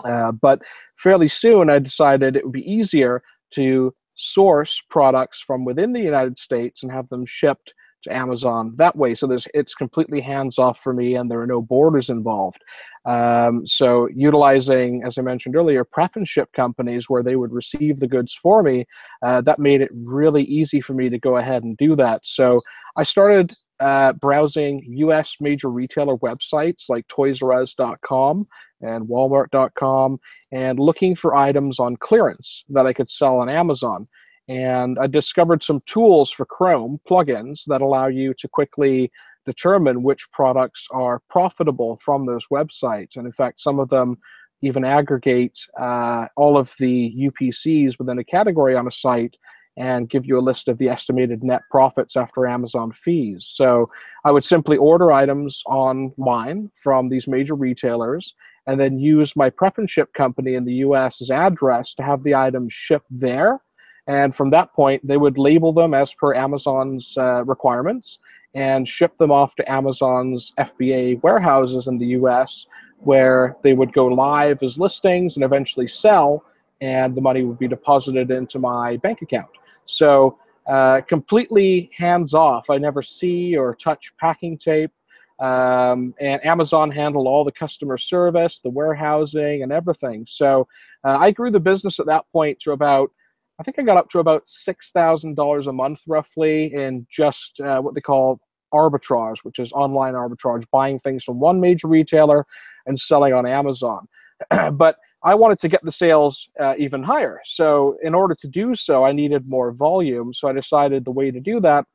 Uh, 0.05 0.33
but 0.33 0.63
fairly 0.97 1.29
soon, 1.29 1.71
I 1.71 1.79
decided 1.79 2.37
it 2.37 2.45
would 2.45 2.53
be 2.53 2.71
easier 2.71 3.21
to 3.53 3.95
source 4.17 4.81
products 4.89 5.41
from 5.41 5.65
within 5.65 5.93
the 5.93 6.01
United 6.01 6.39
States 6.39 6.83
and 6.83 6.91
have 6.91 7.09
them 7.09 7.27
shipped 7.27 7.75
to 8.05 8.17
Amazon 8.17 8.75
that 8.77 8.97
way. 8.97 9.15
So 9.15 9.27
there's 9.27 9.47
it's 9.55 9.75
completely 9.75 10.21
hands 10.21 10.59
off 10.59 10.79
for 10.81 10.93
me, 10.93 11.17
and 11.17 11.31
there 11.31 11.41
are 11.41 11.47
no 11.47 11.63
borders 11.63 12.11
involved. 12.11 12.63
Um, 13.05 13.67
so 13.67 14.09
utilizing, 14.15 15.03
as 15.05 15.19
I 15.19 15.23
mentioned 15.23 15.57
earlier, 15.57 15.85
prep 15.85 16.17
and 16.17 16.27
ship 16.27 16.51
companies 16.55 17.11
where 17.11 17.23
they 17.23 17.37
would 17.37 17.53
receive 17.53 18.01
the 18.01 18.09
goods 18.09 18.33
for 18.33 18.63
me, 18.63 18.87
uh, 19.23 19.43
that 19.43 19.59
made 19.59 19.83
it 19.83 19.91
really 19.93 20.45
easy 20.45 20.81
for 20.81 20.95
me 20.95 21.09
to 21.11 21.19
go 21.19 21.37
ahead 21.37 21.65
and 21.65 21.77
do 21.77 21.97
that. 21.97 22.21
So 22.25 22.61
I 22.97 23.03
started 23.03 23.55
uh, 23.81 24.13
browsing 24.21 24.83
U.S. 24.87 25.37
major 25.41 25.69
retailer 25.69 26.17
websites 26.19 26.89
like 26.89 27.07
ToysRUs.com 27.09 28.47
and 28.81 29.09
Walmart.com 29.09 30.19
and 30.53 30.79
looking 30.79 31.17
for 31.17 31.37
items 31.37 31.79
on 31.79 31.97
clearance 31.97 32.65
that 32.69 32.87
I 32.87 32.93
could 32.93 33.11
sell 33.11 33.39
on 33.39 33.49
Amazon. 33.49 34.07
And 34.49 34.99
I 34.99 35.07
discovered 35.07 35.63
some 35.63 35.83
tools 35.87 36.31
for 36.31 36.45
Chrome 36.45 37.01
plugins 37.09 37.65
that 37.67 37.81
allow 37.81 38.07
you 38.07 38.35
to 38.35 38.49
quickly 38.49 39.11
determine 39.47 40.03
which 40.03 40.31
products 40.33 40.87
are 40.91 41.23
profitable 41.31 41.97
from 41.97 42.27
those 42.27 42.47
websites. 42.51 43.17
And 43.17 43.27
in 43.27 43.33
fact, 43.33 43.61
some 43.61 43.79
of 43.79 43.89
them 43.89 44.17
even 44.63 44.85
aggregate 44.85 45.59
uh, 45.79 46.27
all 46.37 46.57
of 46.57 46.75
the 46.79 47.15
UPCs 47.19 47.99
within 47.99 48.19
a 48.19 48.25
category 48.25 48.75
on 48.75 48.87
a 48.87 48.93
site 48.93 49.37
and 49.77 50.09
give 50.09 50.25
you 50.25 50.39
a 50.39 50.41
list 50.41 50.69
of 50.69 50.79
the 50.79 50.89
estimated 50.89 51.43
net 51.43 51.63
profits 51.71 52.17
after 52.17 52.47
Amazon 52.47 52.93
fees. 52.93 53.47
So 53.47 53.87
I 54.25 54.31
would 54.31 54.45
simply 54.45 54.77
order 54.77 55.11
items 55.11 55.63
online 55.67 56.71
from 56.75 57.09
these 57.09 57.27
major 57.27 57.55
retailers 57.55 58.35
and 58.67 58.81
then 58.81 58.99
use 58.99 59.35
my 59.37 59.51
prep 59.51 59.79
and 59.79 59.91
ship 59.91 60.13
company 60.15 60.55
in 60.55 60.65
the 60.65 60.75
US's 60.75 61.31
address 61.31 61.95
to 61.95 62.03
have 62.03 62.23
the 62.23 62.35
items 62.35 62.73
shipped 62.73 63.09
there. 63.11 63.61
And 64.07 64.35
from 64.35 64.51
that 64.51 64.73
point, 64.73 65.07
they 65.07 65.17
would 65.17 65.39
label 65.39 65.73
them 65.73 65.95
as 65.95 66.13
per 66.13 66.35
Amazon's 66.35 67.17
uh, 67.17 67.45
requirements 67.45 68.19
and 68.55 68.87
ship 68.87 69.17
them 69.17 69.33
off 69.33 69.55
to 69.57 69.73
Amazon's 69.73 70.53
FBA 70.59 71.23
warehouses 71.23 71.87
in 71.87 71.99
the 71.99 72.07
US, 72.19 72.67
where 72.99 73.57
they 73.63 73.73
would 73.73 73.93
go 73.93 74.07
live 74.07 74.63
as 74.63 74.79
listings 74.79 75.37
and 75.37 75.45
eventually 75.45 75.87
sell, 75.87 76.45
and 76.81 77.15
the 77.15 77.21
money 77.21 77.43
would 77.43 77.59
be 77.59 77.69
deposited 77.69 78.31
into 78.31 78.59
my 78.59 78.97
bank 78.99 79.23
account. 79.23 79.49
So, 79.87 80.39
uh, 80.67 81.03
completely 81.03 81.91
hands 81.97 82.33
off. 82.33 82.71
I 82.71 82.79
never 82.79 83.03
see 83.03 83.57
or 83.57 83.75
touch 83.75 84.13
packing 84.19 84.57
tape. 84.57 84.91
Um, 85.39 86.15
and 86.21 86.45
Amazon 86.47 86.91
handled 86.91 87.27
all 87.27 87.45
the 87.45 87.53
customer 87.53 87.99
service, 87.99 88.61
the 88.61 88.71
warehousing, 88.71 89.63
and 89.63 89.73
everything. 89.73 90.27
So 90.29 90.69
uh, 91.03 91.19
I 91.19 91.33
grew 91.33 91.51
the 91.51 91.61
business 91.61 91.99
at 91.99 92.07
that 92.07 92.25
point 92.33 92.61
to 92.61 92.73
about, 92.73 93.11
I 93.59 93.63
think 93.63 93.79
I 93.79 93.83
got 93.83 93.97
up 93.97 94.11
to 94.11 94.19
about 94.19 94.43
six 94.47 94.91
thousand 94.91 95.37
dollars 95.37 95.67
a 95.67 95.73
month, 95.73 96.03
roughly, 96.07 96.75
in 96.75 97.07
just 97.11 97.61
uh, 97.61 97.81
what 97.81 97.95
they 97.95 98.01
call 98.01 98.41
arbitrage, 98.73 99.39
which 99.45 99.59
is 99.59 99.73
online 99.73 100.15
arbitrage, 100.15 100.65
buying 100.73 100.99
things 100.99 101.23
from 101.23 101.39
one 101.39 101.61
major 101.61 101.87
retailer 101.87 102.45
and 102.87 102.99
selling 102.99 103.33
on 103.33 103.47
Amazon. 103.47 104.07
but 104.73 104.97
I 105.23 105.35
wanted 105.35 105.59
to 105.61 105.69
get 105.69 105.83
the 105.85 105.93
sales 105.93 106.49
uh, 106.61 106.75
even 106.77 107.03
higher. 107.03 107.41
So 107.45 107.97
in 108.03 108.15
order 108.15 108.35
to 108.35 108.49
do 108.49 108.75
so, 108.75 109.05
I 109.05 109.13
needed 109.13 109.49
more 109.49 109.73
volume. 109.73 110.35
So 110.35 110.49
I 110.49 110.53
decided 110.53 111.05
the 111.05 111.13
way 111.13 111.31
to 111.31 111.41
do 111.41 111.61
that 111.61 111.87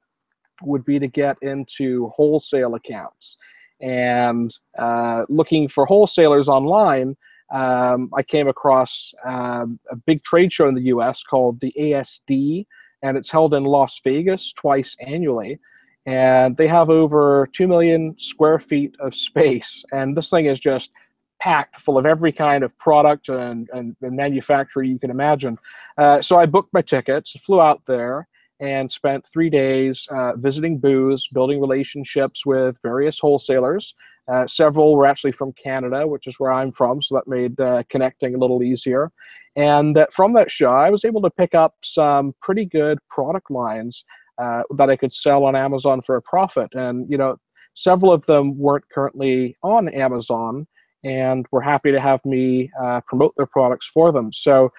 would 0.63 0.85
be 0.85 0.99
to 0.99 1.07
get 1.07 1.37
into 1.41 2.07
wholesale 2.07 2.75
accounts. 2.75 3.37
And 3.81 4.55
uh, 4.77 5.23
looking 5.29 5.67
for 5.67 5.85
wholesalers 5.85 6.49
online, 6.49 7.15
um, 7.51 8.09
I 8.15 8.23
came 8.23 8.47
across 8.47 9.13
um, 9.25 9.79
a 9.89 9.95
big 9.95 10.23
trade 10.23 10.51
show 10.51 10.67
in 10.67 10.75
the 10.75 10.85
US 10.85 11.23
called 11.23 11.59
the 11.59 11.73
ASD, 11.77 12.65
and 13.01 13.17
it's 13.17 13.31
held 13.31 13.53
in 13.53 13.63
Las 13.63 13.99
Vegas 14.03 14.53
twice 14.53 14.95
annually. 14.99 15.59
And 16.05 16.55
they 16.57 16.67
have 16.67 16.89
over 16.89 17.47
2 17.53 17.67
million 17.67 18.15
square 18.17 18.59
feet 18.59 18.95
of 18.99 19.13
space. 19.13 19.83
And 19.91 20.15
this 20.15 20.29
thing 20.29 20.45
is 20.45 20.59
just 20.59 20.91
packed 21.39 21.79
full 21.79 21.97
of 21.97 22.05
every 22.05 22.31
kind 22.31 22.63
of 22.63 22.77
product 22.77 23.29
and, 23.29 23.69
and, 23.73 23.95
and 24.01 24.15
manufacturer 24.15 24.83
you 24.83 24.99
can 24.99 25.09
imagine. 25.09 25.57
Uh, 25.97 26.21
so 26.21 26.37
I 26.37 26.45
booked 26.45 26.73
my 26.73 26.81
tickets, 26.81 27.31
flew 27.39 27.61
out 27.61 27.81
there, 27.85 28.27
and 28.59 28.91
spent 28.91 29.25
three 29.25 29.49
days 29.49 30.07
uh, 30.11 30.35
visiting 30.35 30.79
booths, 30.79 31.27
building 31.27 31.61
relationships 31.61 32.45
with 32.45 32.77
various 32.83 33.19
wholesalers. 33.19 33.95
Uh, 34.29 34.47
several 34.47 34.95
were 34.95 35.07
actually 35.07 35.31
from 35.31 35.53
Canada, 35.53 36.07
which 36.07 36.27
is 36.27 36.39
where 36.39 36.51
I'm 36.51 36.71
from, 36.71 37.01
so 37.01 37.15
that 37.15 37.27
made 37.27 37.59
uh, 37.59 37.83
connecting 37.89 38.35
a 38.35 38.37
little 38.37 38.61
easier. 38.61 39.11
And 39.55 39.97
uh, 39.97 40.05
from 40.11 40.33
that 40.33 40.51
show, 40.51 40.71
I 40.71 40.89
was 40.89 41.03
able 41.03 41.21
to 41.23 41.29
pick 41.29 41.55
up 41.55 41.75
some 41.83 42.35
pretty 42.41 42.65
good 42.65 42.99
product 43.09 43.49
lines 43.49 44.03
uh, 44.37 44.63
that 44.75 44.89
I 44.89 44.95
could 44.95 45.13
sell 45.13 45.45
on 45.45 45.55
Amazon 45.55 46.01
for 46.01 46.15
a 46.15 46.21
profit. 46.21 46.69
And, 46.73 47.09
you 47.09 47.17
know, 47.17 47.37
several 47.73 48.11
of 48.11 48.25
them 48.25 48.57
weren't 48.57 48.85
currently 48.93 49.57
on 49.63 49.89
Amazon 49.89 50.67
and 51.03 51.45
were 51.51 51.61
happy 51.61 51.91
to 51.91 51.99
have 51.99 52.23
me 52.23 52.69
uh, 52.81 53.01
promote 53.07 53.33
their 53.35 53.45
products 53.47 53.87
for 53.87 54.11
them. 54.11 54.31
So 54.31 54.69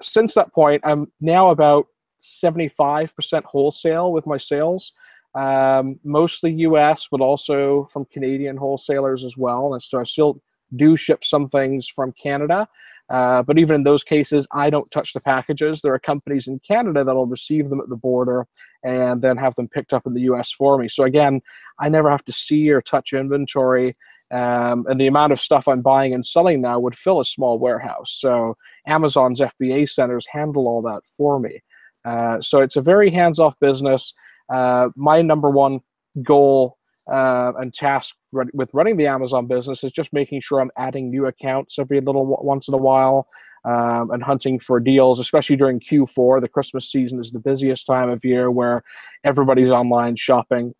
since 0.00 0.34
that 0.34 0.52
point, 0.52 0.80
I'm 0.84 1.12
now 1.20 1.50
about 1.50 1.86
75% 2.20 3.44
wholesale 3.44 4.12
with 4.12 4.26
my 4.26 4.36
sales. 4.36 4.92
Um, 5.34 6.00
mostly 6.04 6.52
US, 6.52 7.06
but 7.10 7.20
also 7.20 7.88
from 7.92 8.06
Canadian 8.06 8.56
wholesalers 8.56 9.24
as 9.24 9.36
well. 9.36 9.74
And 9.74 9.82
so 9.82 10.00
I 10.00 10.04
still 10.04 10.40
do 10.76 10.96
ship 10.96 11.24
some 11.24 11.48
things 11.48 11.88
from 11.88 12.12
Canada. 12.12 12.66
Uh, 13.10 13.42
but 13.42 13.58
even 13.58 13.76
in 13.76 13.82
those 13.84 14.04
cases, 14.04 14.46
I 14.52 14.68
don't 14.68 14.90
touch 14.90 15.14
the 15.14 15.20
packages. 15.20 15.80
There 15.80 15.94
are 15.94 15.98
companies 15.98 16.46
in 16.46 16.60
Canada 16.60 17.04
that'll 17.04 17.26
receive 17.26 17.70
them 17.70 17.80
at 17.80 17.88
the 17.88 17.96
border 17.96 18.46
and 18.84 19.22
then 19.22 19.38
have 19.38 19.54
them 19.54 19.68
picked 19.68 19.94
up 19.94 20.06
in 20.06 20.12
the 20.12 20.20
US 20.22 20.52
for 20.52 20.76
me. 20.76 20.88
So 20.88 21.04
again, 21.04 21.40
I 21.80 21.88
never 21.88 22.10
have 22.10 22.24
to 22.26 22.32
see 22.32 22.70
or 22.70 22.82
touch 22.82 23.12
inventory. 23.12 23.94
Um, 24.30 24.84
and 24.88 25.00
the 25.00 25.06
amount 25.06 25.32
of 25.32 25.40
stuff 25.40 25.68
I'm 25.68 25.80
buying 25.80 26.12
and 26.12 26.24
selling 26.24 26.60
now 26.60 26.78
would 26.80 26.98
fill 26.98 27.20
a 27.20 27.24
small 27.24 27.58
warehouse. 27.58 28.12
So 28.20 28.54
Amazon's 28.86 29.40
FBA 29.40 29.88
centers 29.88 30.26
handle 30.30 30.68
all 30.68 30.82
that 30.82 31.00
for 31.16 31.40
me. 31.40 31.62
Uh, 32.04 32.40
so 32.40 32.60
it's 32.60 32.76
a 32.76 32.82
very 32.82 33.10
hands-off 33.10 33.58
business. 33.58 34.12
Uh, 34.48 34.88
my 34.96 35.22
number 35.22 35.50
one 35.50 35.80
goal 36.24 36.76
uh, 37.10 37.52
and 37.58 37.72
task 37.72 38.14
with 38.32 38.68
running 38.72 38.96
the 38.96 39.06
Amazon 39.06 39.46
business 39.46 39.82
is 39.82 39.92
just 39.92 40.12
making 40.12 40.40
sure 40.42 40.60
I'm 40.60 40.70
adding 40.76 41.10
new 41.10 41.26
accounts 41.26 41.78
every 41.78 42.00
little 42.00 42.26
once 42.42 42.68
in 42.68 42.74
a 42.74 42.78
while 42.78 43.26
um, 43.64 44.10
and 44.10 44.22
hunting 44.22 44.58
for 44.58 44.78
deals, 44.78 45.18
especially 45.18 45.56
during 45.56 45.80
Q4. 45.80 46.40
The 46.40 46.48
Christmas 46.48 46.90
season 46.90 47.18
is 47.18 47.30
the 47.30 47.38
busiest 47.38 47.86
time 47.86 48.10
of 48.10 48.24
year 48.24 48.50
where 48.50 48.82
everybody's 49.24 49.70
online 49.70 50.16
shopping 50.16 50.74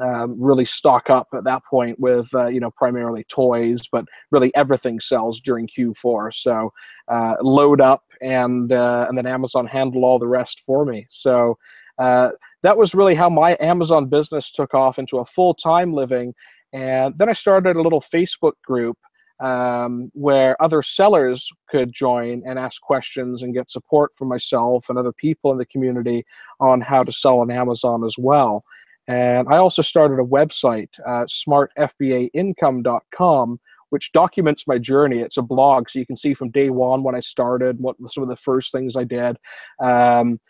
um, 0.00 0.36
really 0.38 0.64
stock 0.64 1.08
up 1.10 1.28
at 1.34 1.44
that 1.44 1.64
point 1.64 1.98
with 1.98 2.32
uh, 2.34 2.46
you 2.46 2.60
know 2.60 2.70
primarily 2.70 3.24
toys, 3.24 3.82
but 3.90 4.04
really 4.30 4.54
everything 4.54 5.00
sells 5.00 5.40
during 5.40 5.68
Q4. 5.68 6.34
So 6.34 6.72
uh, 7.08 7.34
load 7.40 7.80
up 7.80 8.04
and 8.20 8.72
uh, 8.72 9.06
and 9.08 9.16
then 9.16 9.26
Amazon 9.26 9.66
handle 9.66 10.04
all 10.04 10.18
the 10.18 10.26
rest 10.26 10.62
for 10.66 10.84
me. 10.84 11.06
So 11.08 11.58
uh, 11.98 12.30
that 12.66 12.76
was 12.76 12.94
really 12.96 13.14
how 13.14 13.30
my 13.30 13.56
Amazon 13.60 14.06
business 14.06 14.50
took 14.50 14.74
off 14.74 14.98
into 14.98 15.18
a 15.18 15.24
full 15.24 15.54
time 15.54 15.92
living. 15.92 16.34
And 16.72 17.16
then 17.16 17.28
I 17.28 17.32
started 17.32 17.76
a 17.76 17.80
little 17.80 18.00
Facebook 18.00 18.54
group 18.64 18.98
um, 19.38 20.10
where 20.14 20.60
other 20.60 20.82
sellers 20.82 21.48
could 21.68 21.92
join 21.92 22.42
and 22.44 22.58
ask 22.58 22.82
questions 22.82 23.42
and 23.42 23.54
get 23.54 23.70
support 23.70 24.10
from 24.16 24.26
myself 24.26 24.88
and 24.88 24.98
other 24.98 25.12
people 25.12 25.52
in 25.52 25.58
the 25.58 25.66
community 25.66 26.24
on 26.58 26.80
how 26.80 27.04
to 27.04 27.12
sell 27.12 27.38
on 27.38 27.52
Amazon 27.52 28.02
as 28.02 28.16
well. 28.18 28.60
And 29.06 29.46
I 29.48 29.58
also 29.58 29.82
started 29.82 30.18
a 30.18 30.24
website, 30.24 30.90
uh, 31.06 31.26
smartfbaincome.com, 31.26 33.60
which 33.90 34.10
documents 34.10 34.66
my 34.66 34.78
journey. 34.78 35.20
It's 35.20 35.36
a 35.36 35.42
blog, 35.42 35.88
so 35.88 36.00
you 36.00 36.06
can 36.06 36.16
see 36.16 36.34
from 36.34 36.50
day 36.50 36.70
one 36.70 37.04
when 37.04 37.14
I 37.14 37.20
started, 37.20 37.78
what 37.78 37.94
some 38.08 38.24
of 38.24 38.28
the 38.28 38.34
first 38.34 38.72
things 38.72 38.96
I 38.96 39.04
did, 39.04 39.36
um, 39.80 40.40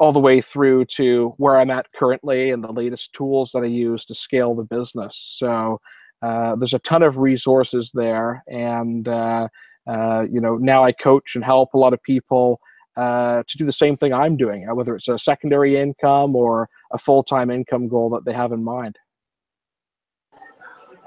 all 0.00 0.12
the 0.12 0.20
way 0.20 0.40
through 0.40 0.84
to 0.84 1.34
where 1.36 1.58
I'm 1.58 1.70
at 1.70 1.86
currently 1.94 2.50
and 2.50 2.62
the 2.62 2.72
latest 2.72 3.12
tools 3.12 3.52
that 3.52 3.62
I 3.62 3.66
use 3.66 4.04
to 4.06 4.14
scale 4.14 4.54
the 4.54 4.64
business. 4.64 5.16
So 5.38 5.80
uh, 6.22 6.56
there's 6.56 6.74
a 6.74 6.80
ton 6.80 7.02
of 7.02 7.18
resources 7.18 7.90
there, 7.94 8.42
and 8.48 9.06
uh, 9.08 9.48
uh 9.86 10.24
you 10.30 10.40
know 10.40 10.56
now 10.56 10.82
I 10.82 10.92
coach 10.92 11.34
and 11.34 11.44
help 11.44 11.74
a 11.74 11.78
lot 11.78 11.92
of 11.92 12.02
people 12.02 12.58
uh, 12.96 13.42
to 13.46 13.58
do 13.58 13.64
the 13.64 13.72
same 13.72 13.96
thing 13.96 14.12
I'm 14.12 14.36
doing, 14.36 14.68
uh, 14.68 14.74
whether 14.74 14.94
it's 14.94 15.08
a 15.08 15.18
secondary 15.18 15.76
income 15.76 16.36
or 16.36 16.68
a 16.92 16.98
full 16.98 17.22
time 17.22 17.50
income 17.50 17.88
goal 17.88 18.10
that 18.10 18.24
they 18.24 18.32
have 18.32 18.52
in 18.52 18.62
mind. 18.62 18.98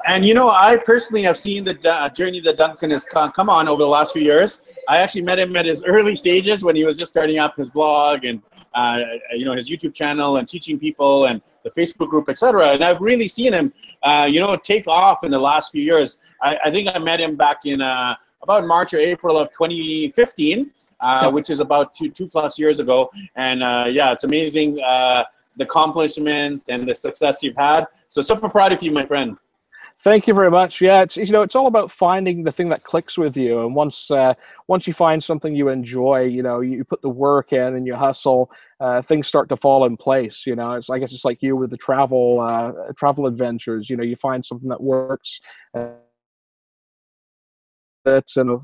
And 0.05 0.25
you 0.25 0.33
know, 0.33 0.49
I 0.49 0.77
personally 0.77 1.23
have 1.23 1.37
seen 1.37 1.63
the 1.63 1.77
uh, 1.89 2.09
journey 2.09 2.39
that 2.41 2.57
Duncan 2.57 2.91
has 2.91 3.03
come 3.03 3.49
on 3.49 3.67
over 3.67 3.81
the 3.81 3.87
last 3.87 4.13
few 4.13 4.21
years. 4.21 4.61
I 4.87 4.97
actually 4.97 5.23
met 5.23 5.39
him 5.39 5.55
at 5.55 5.65
his 5.65 5.83
early 5.83 6.15
stages 6.15 6.63
when 6.63 6.75
he 6.75 6.85
was 6.85 6.97
just 6.97 7.11
starting 7.11 7.39
up 7.39 7.57
his 7.57 7.69
blog 7.69 8.23
and 8.23 8.41
uh, 8.73 8.99
you 9.33 9.45
know 9.45 9.53
his 9.53 9.69
YouTube 9.69 9.93
channel 9.93 10.37
and 10.37 10.47
teaching 10.47 10.79
people 10.79 11.25
and 11.25 11.41
the 11.63 11.71
Facebook 11.71 12.09
group, 12.09 12.29
etc. 12.29 12.69
And 12.69 12.83
I've 12.83 13.01
really 13.01 13.27
seen 13.27 13.53
him, 13.53 13.73
uh, 14.03 14.27
you 14.29 14.39
know, 14.39 14.55
take 14.55 14.87
off 14.87 15.23
in 15.23 15.31
the 15.31 15.39
last 15.39 15.71
few 15.71 15.83
years. 15.83 16.19
I, 16.41 16.57
I 16.65 16.71
think 16.71 16.89
I 16.93 16.99
met 16.99 17.19
him 17.19 17.35
back 17.35 17.65
in 17.65 17.81
uh, 17.81 18.15
about 18.41 18.65
March 18.65 18.93
or 18.93 18.97
April 18.97 19.37
of 19.37 19.51
2015 19.51 20.71
uh, 20.99 21.29
which 21.29 21.49
is 21.49 21.59
about 21.59 21.93
two 21.93 22.09
two 22.09 22.27
plus 22.27 22.57
years 22.57 22.79
ago. 22.79 23.09
And 23.35 23.63
uh, 23.63 23.85
yeah, 23.89 24.11
it's 24.11 24.23
amazing 24.23 24.81
uh, 24.81 25.23
the 25.55 25.63
accomplishments 25.63 26.69
and 26.69 26.87
the 26.87 26.95
success 26.95 27.43
you've 27.43 27.55
had. 27.55 27.85
So 28.07 28.21
super 28.21 28.49
proud 28.49 28.73
of 28.73 28.81
you, 28.81 28.91
my 28.91 29.05
friend. 29.05 29.37
Thank 30.03 30.27
you 30.27 30.33
very 30.35 30.51
much. 30.51 30.79
Yeah, 30.79 31.01
it's 31.01 31.17
you 31.17 31.25
know 31.31 31.41
it's 31.41 31.55
all 31.55 31.65
about 31.65 31.91
finding 31.91 32.43
the 32.43 32.51
thing 32.51 32.69
that 32.69 32.83
clicks 32.83 33.17
with 33.17 33.35
you, 33.35 33.61
and 33.65 33.73
once 33.73 34.11
uh, 34.11 34.35
once 34.67 34.85
you 34.85 34.93
find 34.93 35.23
something 35.23 35.55
you 35.55 35.69
enjoy, 35.69 36.21
you 36.25 36.43
know 36.43 36.59
you 36.61 36.83
put 36.83 37.01
the 37.01 37.09
work 37.09 37.51
in 37.51 37.75
and 37.75 37.87
you 37.87 37.95
hustle, 37.95 38.51
uh, 38.79 39.01
things 39.01 39.27
start 39.27 39.49
to 39.49 39.57
fall 39.57 39.85
in 39.85 39.97
place. 39.97 40.45
You 40.45 40.55
know, 40.55 40.73
it's 40.73 40.91
I 40.91 40.99
guess 40.99 41.13
it's 41.13 41.25
like 41.25 41.41
you 41.41 41.55
with 41.55 41.71
the 41.71 41.77
travel 41.77 42.39
uh, 42.41 42.93
travel 42.95 43.25
adventures. 43.25 43.89
You 43.89 43.97
know, 43.97 44.03
you 44.03 44.15
find 44.15 44.45
something 44.45 44.69
that 44.69 44.81
works. 44.81 45.39
Uh, 45.73 45.89
that's 48.05 48.37
and 48.37 48.59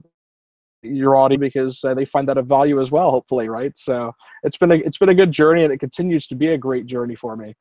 your 0.84 1.16
audience 1.16 1.42
because 1.42 1.84
uh, 1.86 1.94
they 1.94 2.06
find 2.06 2.28
that 2.28 2.38
of 2.38 2.48
value 2.48 2.82
as 2.82 2.92
well 2.92 3.12
hopefully 3.12 3.50
right 3.50 3.78
so 3.78 4.14
it's 4.44 4.58
been 4.58 4.72
a 4.72 4.76
it's 4.76 4.98
been 4.98 5.10
a 5.10 5.16
good 5.16 5.32
journey 5.32 5.64
and 5.64 5.74
it 5.74 5.80
continues 5.80 6.28
to 6.28 6.36
be 6.36 6.50
a 6.50 6.58
great 6.58 6.86
journey 6.86 7.16
for 7.16 7.36
me 7.38 7.56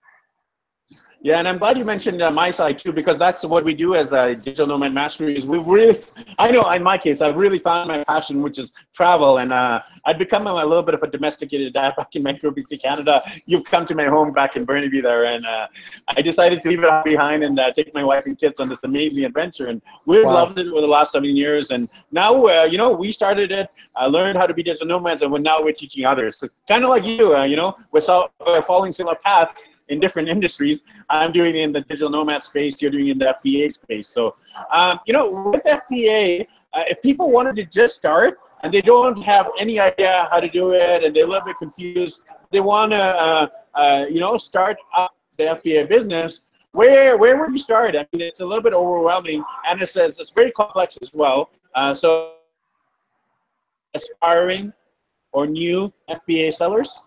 Yeah, 1.25 1.39
and 1.39 1.47
I'm 1.47 1.59
glad 1.59 1.79
you 1.79 1.85
mentioned 1.85 2.21
uh, 2.21 2.33
my 2.33 2.51
side 2.51 2.81
too, 2.81 2.93
because 2.93 3.17
that's 3.17 3.45
what 3.45 3.65
we 3.65 3.75
do 3.75 3.95
as 3.95 4.13
a 4.13 4.35
digital 4.35 4.67
nomad 4.67 4.93
mastery. 4.93 5.39
Is 5.39 5.47
we 5.47 5.59
really, 5.59 5.97
I 6.37 6.51
know 6.51 6.69
in 6.73 6.83
my 6.83 6.99
case, 6.99 7.23
I've 7.23 7.37
really 7.37 7.61
found 7.61 7.87
my 7.87 8.03
passion, 8.03 8.43
which 8.43 8.59
is 8.59 8.73
travel, 8.93 9.39
and 9.39 9.53
uh, 9.53 9.83
I'd 10.05 10.19
become 10.19 10.49
a, 10.49 10.53
little 10.53 10.83
bit 10.83 10.95
of 10.95 11.03
a 11.05 11.07
domesticated 11.07 11.73
dad 11.75 11.95
back 11.97 12.09
in 12.17 12.25
Vancouver, 12.25 12.53
BC, 12.53 12.83
Canada. 12.83 13.23
You've 13.47 13.63
come 13.63 13.87
to 13.87 13.95
my 13.95 14.07
home 14.07 14.33
back 14.33 14.57
in 14.57 14.65
Burnaby 14.65 15.01
there, 15.01 15.27
and 15.27 15.47
uh, 15.47 15.69
I 16.09 16.23
decided 16.23 16.61
to 16.63 16.69
leave 16.69 16.81
it 16.81 16.87
all 16.87 17.05
behind 17.05 17.45
and 17.45 17.57
uh, 17.57 17.71
take 17.71 17.95
my 17.95 18.03
wife 18.03 18.27
and 18.27 18.37
kids 18.37 18.59
on 18.59 18.69
this 18.69 18.81
amazing 18.83 19.25
adventure, 19.25 19.69
and 19.69 19.81
we've 20.07 20.25
wow. 20.25 20.33
loved 20.33 20.59
it 20.59 20.67
over 20.67 20.81
the 20.81 20.89
last 20.89 21.13
seven 21.13 21.37
years. 21.37 21.71
And 21.71 21.89
now, 22.11 22.47
uh, 22.47 22.65
you 22.65 22.79
know, 22.79 22.91
we 22.91 23.13
started 23.13 23.53
it, 23.53 23.69
I 23.95 24.07
learned 24.07 24.39
how 24.39 24.47
to 24.47 24.55
be 24.55 24.65
digital 24.65 24.89
nomads, 24.89 25.23
and 25.23 25.31
we're 25.31 25.39
now 25.39 25.63
we're 25.63 25.73
teaching 25.73 26.05
others. 26.05 26.39
So 26.39 26.49
kind 26.67 26.83
of 26.83 26.91
like 26.91 27.05
you, 27.05 27.37
uh, 27.37 27.45
you 27.45 27.55
know, 27.55 27.77
we're, 27.93 28.01
following 28.63 28.91
similar 28.91 29.17
paths 29.17 29.65
in 29.89 30.01
different 30.01 30.29
industries. 30.29 30.85
I'm 31.09 31.33
doing 31.33 31.57
in 31.57 31.73
the 31.73 31.81
digital 31.83 32.11
nomad 32.11 32.45
space. 32.45 32.81
You're 32.81 32.91
doing 32.91 33.09
in 33.09 33.19
the 33.19 33.37
FBA 33.45 33.73
space. 33.73 34.09
So, 34.09 34.35
um, 34.73 35.01
you 35.07 35.13
know, 35.13 35.51
with 35.53 35.63
FBA, 35.65 36.47
uh, 36.73 36.85
if 36.89 37.03
people 37.03 37.31
wanted 37.31 37.57
to 37.57 37.65
just 37.65 37.97
start 37.97 38.39
and 38.63 38.73
they 38.73 38.81
don't 38.81 39.21
have 39.23 39.49
any 39.59 39.79
idea 39.81 40.29
how 40.31 40.41
to 40.41 40.49
do 40.49 40.73
it 40.73 41.05
and 41.05 41.15
they're 41.15 41.25
a 41.25 41.29
little 41.29 41.45
bit 41.45 41.57
confused, 41.59 42.23
they 42.51 42.61
want 42.61 42.93
to, 42.93 42.99
uh, 42.99 43.47
uh, 43.75 44.07
you 44.09 44.21
know, 44.21 44.37
start 44.37 44.77
up 44.97 45.15
the 45.37 45.45
FBA 45.45 45.89
business. 45.89 46.43
Where 46.73 47.19
where 47.19 47.37
would 47.39 47.51
you 47.51 47.59
start? 47.59 47.95
I 47.97 48.07
mean, 48.13 48.23
it's 48.23 48.41
a 48.41 48.47
little 48.47 48.63
bit 48.63 48.73
overwhelming, 48.73 49.45
and 49.69 49.83
it 49.83 49.89
says 49.89 50.19
it's 50.19 50.31
very 50.31 50.51
complex 50.53 50.97
as 51.03 51.11
well. 51.13 51.51
Uh, 51.75 51.93
so, 51.93 52.37
aspiring 53.93 54.73
or 55.33 55.47
new 55.47 55.93
FBA 56.09 56.55
sellers. 56.55 57.05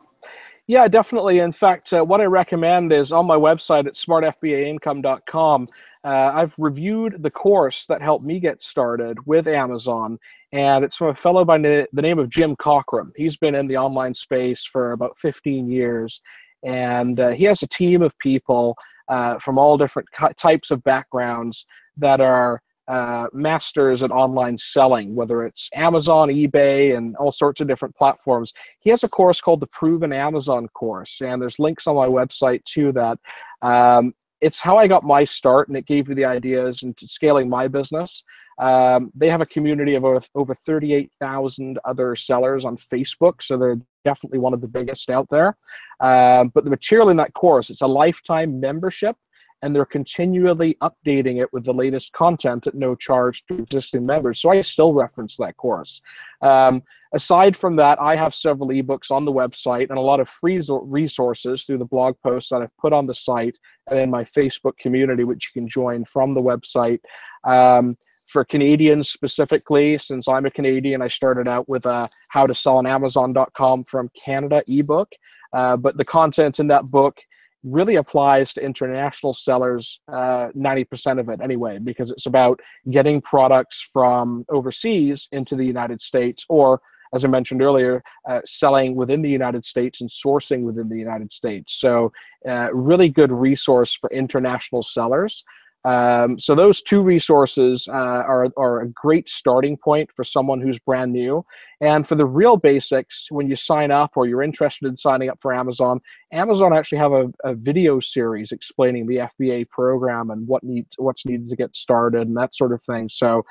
Yeah, 0.67 0.87
definitely. 0.87 1.39
In 1.39 1.51
fact, 1.51 1.93
uh, 1.93 2.03
what 2.03 2.21
I 2.21 2.25
recommend 2.25 2.91
is 2.91 3.11
on 3.11 3.27
my 3.27 3.35
website 3.35 3.85
at 3.85 3.93
smartfbaincome.com. 3.93 5.67
Uh, 6.03 6.31
I've 6.33 6.55
reviewed 6.57 7.21
the 7.21 7.29
course 7.29 7.85
that 7.85 8.01
helped 8.01 8.25
me 8.25 8.39
get 8.39 8.63
started 8.63 9.17
with 9.27 9.47
Amazon, 9.47 10.17
and 10.51 10.83
it's 10.83 10.95
from 10.95 11.09
a 11.09 11.15
fellow 11.15 11.45
by 11.45 11.57
na- 11.57 11.85
the 11.93 12.01
name 12.01 12.17
of 12.17 12.29
Jim 12.29 12.55
Cockrum. 12.55 13.11
He's 13.15 13.37
been 13.37 13.53
in 13.53 13.67
the 13.67 13.77
online 13.77 14.15
space 14.15 14.65
for 14.65 14.93
about 14.93 15.17
15 15.19 15.69
years, 15.69 16.21
and 16.63 17.19
uh, 17.19 17.29
he 17.29 17.43
has 17.43 17.61
a 17.61 17.67
team 17.67 18.01
of 18.01 18.17
people 18.17 18.75
uh, 19.07 19.37
from 19.37 19.59
all 19.59 19.77
different 19.77 20.09
types 20.35 20.71
of 20.71 20.83
backgrounds 20.83 21.65
that 21.97 22.21
are 22.21 22.61
uh, 22.87 23.27
masters 23.33 24.03
at 24.03 24.11
online 24.11 24.57
selling, 24.57 25.15
whether 25.15 25.43
it's 25.43 25.69
Amazon, 25.73 26.29
eBay, 26.29 26.95
and 26.95 27.15
all 27.17 27.31
sorts 27.31 27.61
of 27.61 27.67
different 27.67 27.95
platforms. 27.95 28.53
He 28.79 28.89
has 28.89 29.03
a 29.03 29.09
course 29.09 29.41
called 29.41 29.59
the 29.59 29.67
Proven 29.67 30.13
Amazon 30.13 30.67
course, 30.69 31.21
and 31.21 31.41
there's 31.41 31.59
links 31.59 31.87
on 31.87 31.95
my 31.95 32.07
website 32.07 32.63
to 32.65 32.91
that. 32.93 33.19
Um, 33.61 34.13
it's 34.41 34.59
how 34.59 34.77
I 34.77 34.87
got 34.87 35.03
my 35.03 35.23
start, 35.23 35.67
and 35.67 35.77
it 35.77 35.87
gave 35.87 36.07
me 36.07 36.15
the 36.15 36.25
ideas 36.25 36.83
into 36.83 37.07
scaling 37.07 37.49
my 37.49 37.67
business. 37.67 38.23
Um, 38.59 39.11
they 39.15 39.29
have 39.29 39.41
a 39.41 39.45
community 39.45 39.95
of 39.95 40.05
over, 40.05 40.21
over 40.35 40.53
38,000 40.53 41.79
other 41.83 42.15
sellers 42.15 42.63
on 42.63 42.77
Facebook, 42.77 43.41
so 43.41 43.57
they're 43.57 43.79
definitely 44.03 44.39
one 44.39 44.53
of 44.53 44.61
the 44.61 44.67
biggest 44.67 45.09
out 45.09 45.27
there. 45.29 45.57
Um, 45.99 46.49
but 46.49 46.63
the 46.63 46.69
material 46.69 47.09
in 47.09 47.17
that 47.17 47.33
course, 47.33 47.69
it's 47.69 47.81
a 47.81 47.87
lifetime 47.87 48.59
membership 48.59 49.17
and 49.61 49.75
they're 49.75 49.85
continually 49.85 50.77
updating 50.81 51.41
it 51.41 51.51
with 51.51 51.65
the 51.65 51.73
latest 51.73 52.11
content 52.13 52.67
at 52.67 52.75
no 52.75 52.95
charge 52.95 53.45
to 53.47 53.57
existing 53.57 54.05
members. 54.05 54.41
So 54.41 54.49
I 54.49 54.61
still 54.61 54.93
reference 54.93 55.37
that 55.37 55.57
course. 55.57 56.01
Um, 56.41 56.83
aside 57.13 57.55
from 57.55 57.75
that, 57.77 57.99
I 57.99 58.15
have 58.15 58.35
several 58.35 58.69
ebooks 58.69 59.11
on 59.11 59.25
the 59.25 59.33
website 59.33 59.89
and 59.89 59.97
a 59.97 60.01
lot 60.01 60.19
of 60.19 60.29
free 60.29 60.61
resources 60.83 61.63
through 61.63 61.79
the 61.79 61.85
blog 61.85 62.15
posts 62.23 62.49
that 62.49 62.61
I've 62.61 62.77
put 62.77 62.93
on 62.93 63.07
the 63.07 63.15
site 63.15 63.57
and 63.89 63.99
in 63.99 64.09
my 64.09 64.23
Facebook 64.23 64.77
community, 64.77 65.23
which 65.23 65.51
you 65.53 65.61
can 65.61 65.67
join 65.67 66.05
from 66.05 66.33
the 66.33 66.41
website. 66.41 66.99
Um, 67.43 67.97
for 68.27 68.43
Canadians 68.43 69.09
specifically, 69.09 69.97
since 69.97 70.27
I'm 70.27 70.45
a 70.45 70.51
Canadian, 70.51 71.01
I 71.01 71.07
started 71.07 71.47
out 71.47 71.69
with 71.69 71.85
a 71.85 72.09
how 72.29 72.47
to 72.47 72.55
sell 72.55 72.77
on 72.77 72.87
Amazon.com 72.87 73.83
from 73.85 74.09
Canada 74.15 74.63
ebook. 74.67 75.09
Uh, 75.53 75.77
but 75.77 75.95
the 75.97 76.05
content 76.05 76.59
in 76.59 76.67
that 76.67 76.85
book 76.87 77.17
really 77.65 77.95
applies 77.95 78.53
to 78.53 78.63
international 78.63 79.33
sellers, 79.33 79.99
uh, 80.07 80.49
90% 80.55 81.19
of 81.19 81.29
it 81.29 81.41
anyway, 81.41 81.79
because 81.79 82.11
it's 82.11 82.27
about 82.27 82.59
getting 82.89 83.19
products 83.19 83.87
from 83.91 84.45
overseas 84.49 85.27
into 85.31 85.55
the 85.55 85.65
United 85.65 85.99
States 85.99 86.45
or, 86.47 86.79
as 87.13 87.25
I 87.25 87.27
mentioned 87.27 87.61
earlier, 87.61 88.03
uh, 88.29 88.41
selling 88.45 88.95
within 88.95 89.21
the 89.21 89.29
United 89.29 89.65
States 89.65 90.01
and 90.01 90.09
sourcing 90.09 90.61
within 90.61 90.89
the 90.89 90.97
United 90.97 91.33
States. 91.33 91.73
So, 91.73 92.11
uh, 92.47 92.69
really 92.73 93.09
good 93.09 93.31
resource 93.31 93.93
for 93.93 94.09
international 94.11 94.83
sellers. 94.83 95.43
Um, 95.85 96.39
so 96.39 96.55
those 96.55 96.81
two 96.81 97.01
resources 97.01 97.87
uh, 97.87 97.91
are, 97.91 98.47
are 98.57 98.81
a 98.81 98.87
great 98.87 99.29
starting 99.29 99.77
point 99.77 100.09
for 100.15 100.23
someone 100.23 100.59
who's 100.59 100.79
brand 100.79 101.13
new. 101.13 101.45
And 101.79 102.07
for 102.07 102.15
the 102.15 102.25
real 102.25 102.57
basics, 102.57 103.27
when 103.29 103.47
you 103.47 103.55
sign 103.55 103.91
up 103.91 104.13
or 104.15 104.25
you're 104.25 104.41
interested 104.41 104.87
in 104.87 104.97
signing 104.97 105.29
up 105.29 105.37
for 105.41 105.53
Amazon, 105.53 106.01
Amazon 106.31 106.75
actually 106.75 106.97
have 106.97 107.11
a, 107.11 107.31
a 107.43 107.53
video 107.53 107.99
series 107.99 108.51
explaining 108.51 109.05
the 109.05 109.29
FBA 109.39 109.69
program 109.69 110.31
and 110.31 110.47
what 110.47 110.63
needs 110.63 110.95
what's 110.97 111.25
needed 111.25 111.49
to 111.49 111.55
get 111.55 111.75
started 111.75 112.27
and 112.27 112.35
that 112.35 112.55
sort 112.55 112.73
of 112.73 112.81
thing. 112.81 113.07
So 113.07 113.45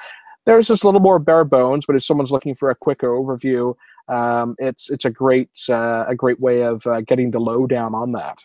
there's 0.44 0.66
just 0.66 0.82
a 0.82 0.86
little 0.88 1.00
more 1.00 1.20
bare 1.20 1.44
bones, 1.44 1.86
but 1.86 1.94
if 1.94 2.04
someone's 2.04 2.32
looking 2.32 2.56
for 2.56 2.70
a 2.70 2.74
quicker 2.74 3.08
overview, 3.08 3.74
um, 4.08 4.56
it's 4.58 4.90
it's 4.90 5.04
a 5.04 5.10
great 5.10 5.50
uh, 5.68 6.04
a 6.08 6.16
great 6.16 6.40
way 6.40 6.62
of 6.62 6.84
uh, 6.86 7.00
getting 7.02 7.30
the 7.30 7.38
lowdown 7.38 7.94
on 7.94 8.10
that. 8.12 8.42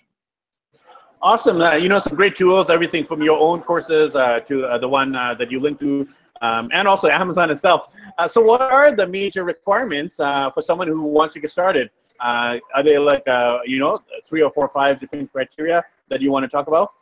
Awesome. 1.21 1.61
Uh, 1.61 1.73
you 1.73 1.89
know, 1.89 1.99
some 1.99 2.15
great 2.15 2.33
tools, 2.33 2.69
everything 2.69 3.03
from 3.03 3.21
your 3.21 3.37
own 3.37 3.59
courses 3.61 4.15
uh, 4.15 4.39
to 4.41 4.65
uh, 4.65 4.77
the 4.77 4.87
one 4.87 5.13
uh, 5.17 5.33
that 5.33 5.51
you 5.51 5.59
link 5.59 5.77
to, 5.81 6.07
um, 6.41 6.69
and 6.71 6.87
also 6.87 7.09
Amazon 7.09 7.51
itself. 7.51 7.89
Uh, 8.17 8.25
so, 8.25 8.41
what 8.41 8.61
are 8.61 8.95
the 8.95 9.05
major 9.05 9.43
requirements 9.43 10.21
uh, 10.21 10.49
for 10.49 10.61
someone 10.61 10.87
who 10.87 11.01
wants 11.01 11.33
to 11.33 11.41
get 11.41 11.49
started? 11.49 11.89
are 12.21 12.83
they 12.83 12.97
like, 12.97 13.23
you 13.65 13.79
know, 13.79 14.01
three 14.25 14.41
or 14.41 14.49
four 14.49 14.65
or 14.65 14.69
five 14.69 14.99
different 14.99 15.29
criteria 15.31 15.83
that 16.07 16.21
you 16.21 16.31
want 16.31 16.43
to 16.43 16.49
talk 16.49 16.67
about? 16.67 16.93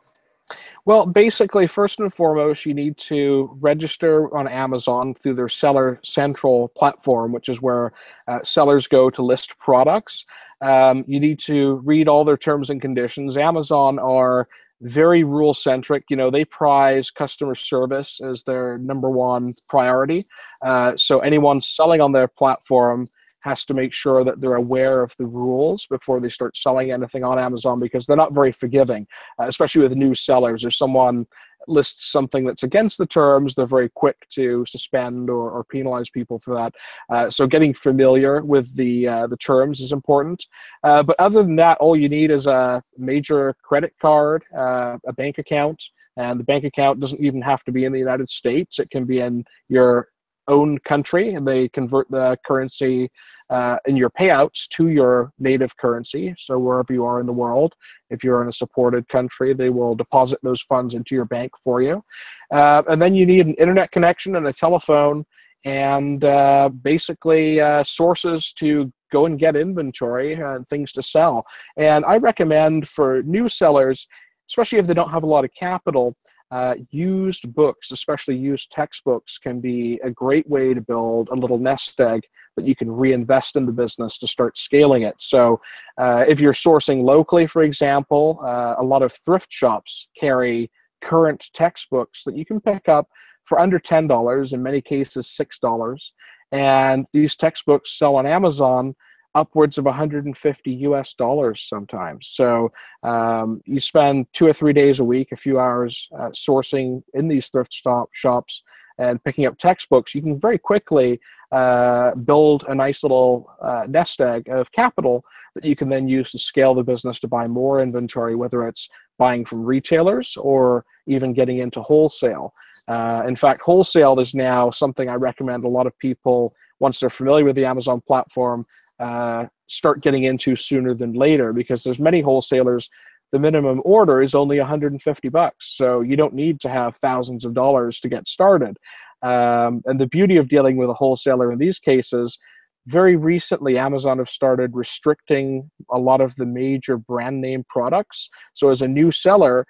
Well, 0.84 1.04
basically, 1.04 1.66
first 1.66 2.00
and 2.00 2.12
foremost, 2.12 2.64
you 2.64 2.72
need 2.72 2.96
to 2.98 3.56
register 3.60 4.34
on 4.34 4.48
Amazon 4.48 5.14
through 5.14 5.34
their 5.34 5.48
Seller 5.48 6.00
Central 6.02 6.68
platform, 6.68 7.32
which 7.32 7.48
is 7.48 7.60
where 7.60 7.90
uh, 8.26 8.38
sellers 8.42 8.86
go 8.86 9.10
to 9.10 9.22
list 9.22 9.58
products. 9.58 10.24
Um, 10.60 11.04
you 11.06 11.20
need 11.20 11.38
to 11.40 11.76
read 11.84 12.08
all 12.08 12.24
their 12.24 12.38
terms 12.38 12.70
and 12.70 12.80
conditions. 12.80 13.36
Amazon 13.36 13.98
are 13.98 14.48
very 14.80 15.24
rule 15.24 15.54
centric. 15.54 16.04
You 16.08 16.16
know, 16.16 16.30
they 16.30 16.44
prize 16.44 17.10
customer 17.10 17.54
service 17.54 18.20
as 18.20 18.44
their 18.44 18.78
number 18.78 19.10
one 19.10 19.54
priority. 19.68 20.24
Uh, 20.62 20.96
so 20.96 21.20
anyone 21.20 21.60
selling 21.60 22.00
on 22.00 22.12
their 22.12 22.28
platform 22.28 23.08
has 23.40 23.64
to 23.66 23.74
make 23.74 23.92
sure 23.92 24.24
that 24.24 24.40
they're 24.40 24.54
aware 24.54 25.02
of 25.02 25.14
the 25.16 25.26
rules 25.26 25.86
before 25.86 26.20
they 26.20 26.28
start 26.28 26.56
selling 26.56 26.90
anything 26.90 27.24
on 27.24 27.38
Amazon 27.38 27.80
because 27.80 28.06
they're 28.06 28.16
not 28.16 28.34
very 28.34 28.52
forgiving, 28.52 29.06
uh, 29.40 29.46
especially 29.46 29.82
with 29.82 29.94
new 29.94 30.14
sellers. 30.14 30.64
If 30.64 30.74
someone 30.74 31.26
lists 31.66 32.10
something 32.10 32.44
that's 32.44 32.62
against 32.62 32.98
the 32.98 33.06
terms, 33.06 33.54
they're 33.54 33.66
very 33.66 33.88
quick 33.88 34.16
to 34.30 34.64
suspend 34.66 35.28
or, 35.28 35.50
or 35.50 35.64
penalize 35.64 36.08
people 36.10 36.38
for 36.38 36.54
that. 36.54 36.74
Uh, 37.10 37.30
so 37.30 37.46
getting 37.46 37.74
familiar 37.74 38.42
with 38.42 38.74
the 38.76 39.06
uh, 39.06 39.26
the 39.26 39.36
terms 39.36 39.80
is 39.80 39.92
important. 39.92 40.44
Uh, 40.82 41.02
but 41.02 41.16
other 41.18 41.42
than 41.42 41.56
that, 41.56 41.78
all 41.78 41.96
you 41.96 42.08
need 42.08 42.30
is 42.30 42.46
a 42.46 42.82
major 42.96 43.54
credit 43.62 43.92
card, 44.00 44.44
uh, 44.56 44.96
a 45.06 45.12
bank 45.12 45.38
account, 45.38 45.82
and 46.16 46.38
the 46.40 46.44
bank 46.44 46.64
account 46.64 47.00
doesn't 47.00 47.20
even 47.20 47.42
have 47.42 47.62
to 47.64 47.72
be 47.72 47.84
in 47.84 47.92
the 47.92 47.98
United 47.98 48.28
States. 48.30 48.78
It 48.78 48.90
can 48.90 49.04
be 49.04 49.20
in 49.20 49.44
your 49.68 50.08
own 50.48 50.78
country 50.78 51.34
and 51.34 51.46
they 51.46 51.68
convert 51.68 52.10
the 52.10 52.36
currency 52.46 53.10
uh, 53.50 53.76
in 53.86 53.96
your 53.96 54.10
payouts 54.10 54.66
to 54.68 54.88
your 54.88 55.32
native 55.38 55.76
currency. 55.76 56.34
So 56.38 56.58
wherever 56.58 56.92
you 56.92 57.04
are 57.04 57.20
in 57.20 57.26
the 57.26 57.32
world, 57.32 57.74
if 58.10 58.24
you're 58.24 58.42
in 58.42 58.48
a 58.48 58.52
supported 58.52 59.08
country, 59.08 59.52
they 59.52 59.70
will 59.70 59.94
deposit 59.94 60.38
those 60.42 60.62
funds 60.62 60.94
into 60.94 61.14
your 61.14 61.26
bank 61.26 61.52
for 61.62 61.82
you. 61.82 62.02
Uh, 62.50 62.82
and 62.88 63.00
then 63.00 63.14
you 63.14 63.26
need 63.26 63.46
an 63.46 63.54
internet 63.54 63.90
connection 63.92 64.36
and 64.36 64.46
a 64.46 64.52
telephone 64.52 65.24
and 65.64 66.24
uh, 66.24 66.68
basically 66.82 67.60
uh, 67.60 67.82
sources 67.84 68.52
to 68.54 68.92
go 69.10 69.26
and 69.26 69.38
get 69.38 69.56
inventory 69.56 70.34
and 70.34 70.66
things 70.68 70.92
to 70.92 71.02
sell. 71.02 71.44
And 71.76 72.04
I 72.04 72.16
recommend 72.16 72.88
for 72.88 73.22
new 73.22 73.48
sellers, 73.48 74.06
especially 74.50 74.78
if 74.78 74.86
they 74.86 74.94
don't 74.94 75.10
have 75.10 75.24
a 75.24 75.26
lot 75.26 75.44
of 75.44 75.50
capital, 75.58 76.16
uh, 76.50 76.74
used 76.90 77.52
books, 77.54 77.90
especially 77.90 78.36
used 78.36 78.70
textbooks, 78.70 79.38
can 79.38 79.60
be 79.60 80.00
a 80.02 80.10
great 80.10 80.48
way 80.48 80.74
to 80.74 80.80
build 80.80 81.28
a 81.30 81.34
little 81.34 81.58
nest 81.58 82.00
egg 82.00 82.22
that 82.56 82.66
you 82.66 82.74
can 82.74 82.90
reinvest 82.90 83.56
in 83.56 83.66
the 83.66 83.72
business 83.72 84.18
to 84.18 84.26
start 84.26 84.56
scaling 84.56 85.02
it. 85.02 85.14
So, 85.18 85.60
uh, 85.98 86.24
if 86.26 86.40
you're 86.40 86.52
sourcing 86.52 87.04
locally, 87.04 87.46
for 87.46 87.62
example, 87.62 88.40
uh, 88.42 88.74
a 88.78 88.82
lot 88.82 89.02
of 89.02 89.12
thrift 89.12 89.52
shops 89.52 90.08
carry 90.18 90.70
current 91.00 91.50
textbooks 91.52 92.24
that 92.24 92.36
you 92.36 92.44
can 92.44 92.60
pick 92.60 92.88
up 92.88 93.08
for 93.44 93.58
under 93.58 93.78
$10, 93.78 94.52
in 94.52 94.62
many 94.62 94.80
cases, 94.80 95.26
$6. 95.26 96.12
And 96.52 97.06
these 97.12 97.36
textbooks 97.36 97.98
sell 97.98 98.16
on 98.16 98.26
Amazon 98.26 98.94
upwards 99.34 99.78
of 99.78 99.84
150 99.84 100.70
US 100.72 101.14
dollars 101.14 101.66
sometimes. 101.68 102.28
So 102.28 102.70
um, 103.02 103.62
you 103.64 103.80
spend 103.80 104.26
two 104.32 104.46
or 104.46 104.52
three 104.52 104.72
days 104.72 105.00
a 105.00 105.04
week, 105.04 105.32
a 105.32 105.36
few 105.36 105.58
hours 105.58 106.08
uh, 106.16 106.30
sourcing 106.30 107.02
in 107.14 107.28
these 107.28 107.48
thrift 107.48 107.72
stop 107.72 108.08
shops 108.12 108.62
and 108.98 109.22
picking 109.22 109.46
up 109.46 109.56
textbooks. 109.58 110.14
You 110.14 110.22
can 110.22 110.38
very 110.38 110.58
quickly 110.58 111.20
uh, 111.52 112.14
build 112.16 112.64
a 112.68 112.74
nice 112.74 113.02
little 113.02 113.48
uh, 113.62 113.86
nest 113.88 114.20
egg 114.20 114.48
of 114.48 114.72
capital 114.72 115.22
that 115.54 115.64
you 115.64 115.76
can 115.76 115.88
then 115.88 116.08
use 116.08 116.32
to 116.32 116.38
scale 116.38 116.74
the 116.74 116.82
business 116.82 117.20
to 117.20 117.28
buy 117.28 117.46
more 117.46 117.80
inventory, 117.80 118.34
whether 118.34 118.66
it's 118.66 118.88
buying 119.16 119.44
from 119.44 119.64
retailers 119.64 120.36
or 120.36 120.84
even 121.06 121.32
getting 121.32 121.58
into 121.58 121.80
wholesale. 121.80 122.52
Uh, 122.88 123.22
in 123.26 123.36
fact, 123.36 123.60
wholesale 123.60 124.18
is 124.18 124.34
now 124.34 124.70
something 124.70 125.08
I 125.08 125.14
recommend 125.14 125.64
a 125.64 125.68
lot 125.68 125.86
of 125.86 125.96
people, 125.98 126.52
once 126.80 127.00
they're 127.00 127.10
familiar 127.10 127.44
with 127.44 127.56
the 127.56 127.64
Amazon 127.64 128.00
platform, 128.00 128.64
uh, 129.00 129.46
start 129.66 130.02
getting 130.02 130.24
into 130.24 130.56
sooner 130.56 130.94
than 130.94 131.12
later 131.12 131.52
because 131.52 131.84
there's 131.84 132.00
many 132.00 132.20
wholesalers 132.20 132.88
the 133.30 133.38
minimum 133.38 133.82
order 133.84 134.22
is 134.22 134.34
only 134.34 134.58
150 134.58 135.28
bucks. 135.28 135.76
So 135.76 136.00
you 136.00 136.16
don't 136.16 136.34
need 136.34 136.60
to 136.60 136.68
have 136.68 136.96
thousands 136.96 137.44
of 137.44 137.54
dollars 137.54 138.00
to 138.00 138.08
get 138.08 138.26
started. 138.26 138.76
Um, 139.22 139.82
and 139.84 140.00
the 140.00 140.06
beauty 140.06 140.36
of 140.36 140.48
dealing 140.48 140.76
with 140.76 140.88
a 140.88 140.94
wholesaler 140.94 141.52
in 141.52 141.58
these 141.58 141.78
cases 141.78 142.38
very 142.86 143.16
recently 143.16 143.76
amazon 143.76 144.16
have 144.16 144.30
started 144.30 144.74
restricting 144.74 145.70
a 145.90 145.98
lot 145.98 146.22
of 146.22 146.34
the 146.36 146.46
major 146.46 146.96
brand 146.96 147.40
name 147.40 147.64
products. 147.68 148.30
So 148.54 148.70
as 148.70 148.80
a 148.80 148.88
new 148.88 149.12
seller 149.12 149.66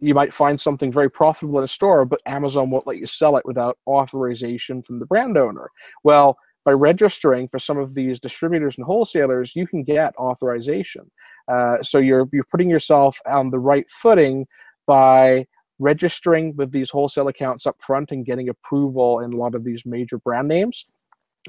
you 0.00 0.14
might 0.14 0.34
find 0.34 0.60
something 0.60 0.92
very 0.92 1.10
profitable 1.10 1.58
in 1.58 1.64
a 1.64 1.68
store 1.68 2.04
but 2.04 2.20
amazon 2.26 2.70
won't 2.70 2.86
let 2.86 2.98
you 2.98 3.06
sell 3.06 3.36
it 3.36 3.46
without 3.46 3.78
authorization 3.86 4.82
from 4.82 4.98
the 4.98 5.06
brand 5.06 5.38
owner. 5.38 5.70
Well 6.02 6.36
by 6.68 6.74
registering 6.74 7.48
for 7.48 7.58
some 7.58 7.78
of 7.78 7.94
these 7.94 8.20
distributors 8.20 8.76
and 8.76 8.84
wholesalers, 8.84 9.56
you 9.56 9.66
can 9.66 9.82
get 9.82 10.14
authorization. 10.18 11.10
Uh, 11.50 11.82
so 11.82 11.96
you're 11.96 12.28
you're 12.30 12.44
putting 12.52 12.68
yourself 12.68 13.18
on 13.24 13.48
the 13.48 13.58
right 13.58 13.86
footing 13.88 14.46
by 14.86 15.46
registering 15.78 16.54
with 16.56 16.70
these 16.70 16.90
wholesale 16.90 17.28
accounts 17.28 17.64
up 17.64 17.76
front 17.80 18.10
and 18.10 18.26
getting 18.26 18.50
approval 18.50 19.20
in 19.20 19.32
a 19.32 19.36
lot 19.36 19.54
of 19.54 19.64
these 19.64 19.82
major 19.86 20.18
brand 20.18 20.46
names. 20.46 20.84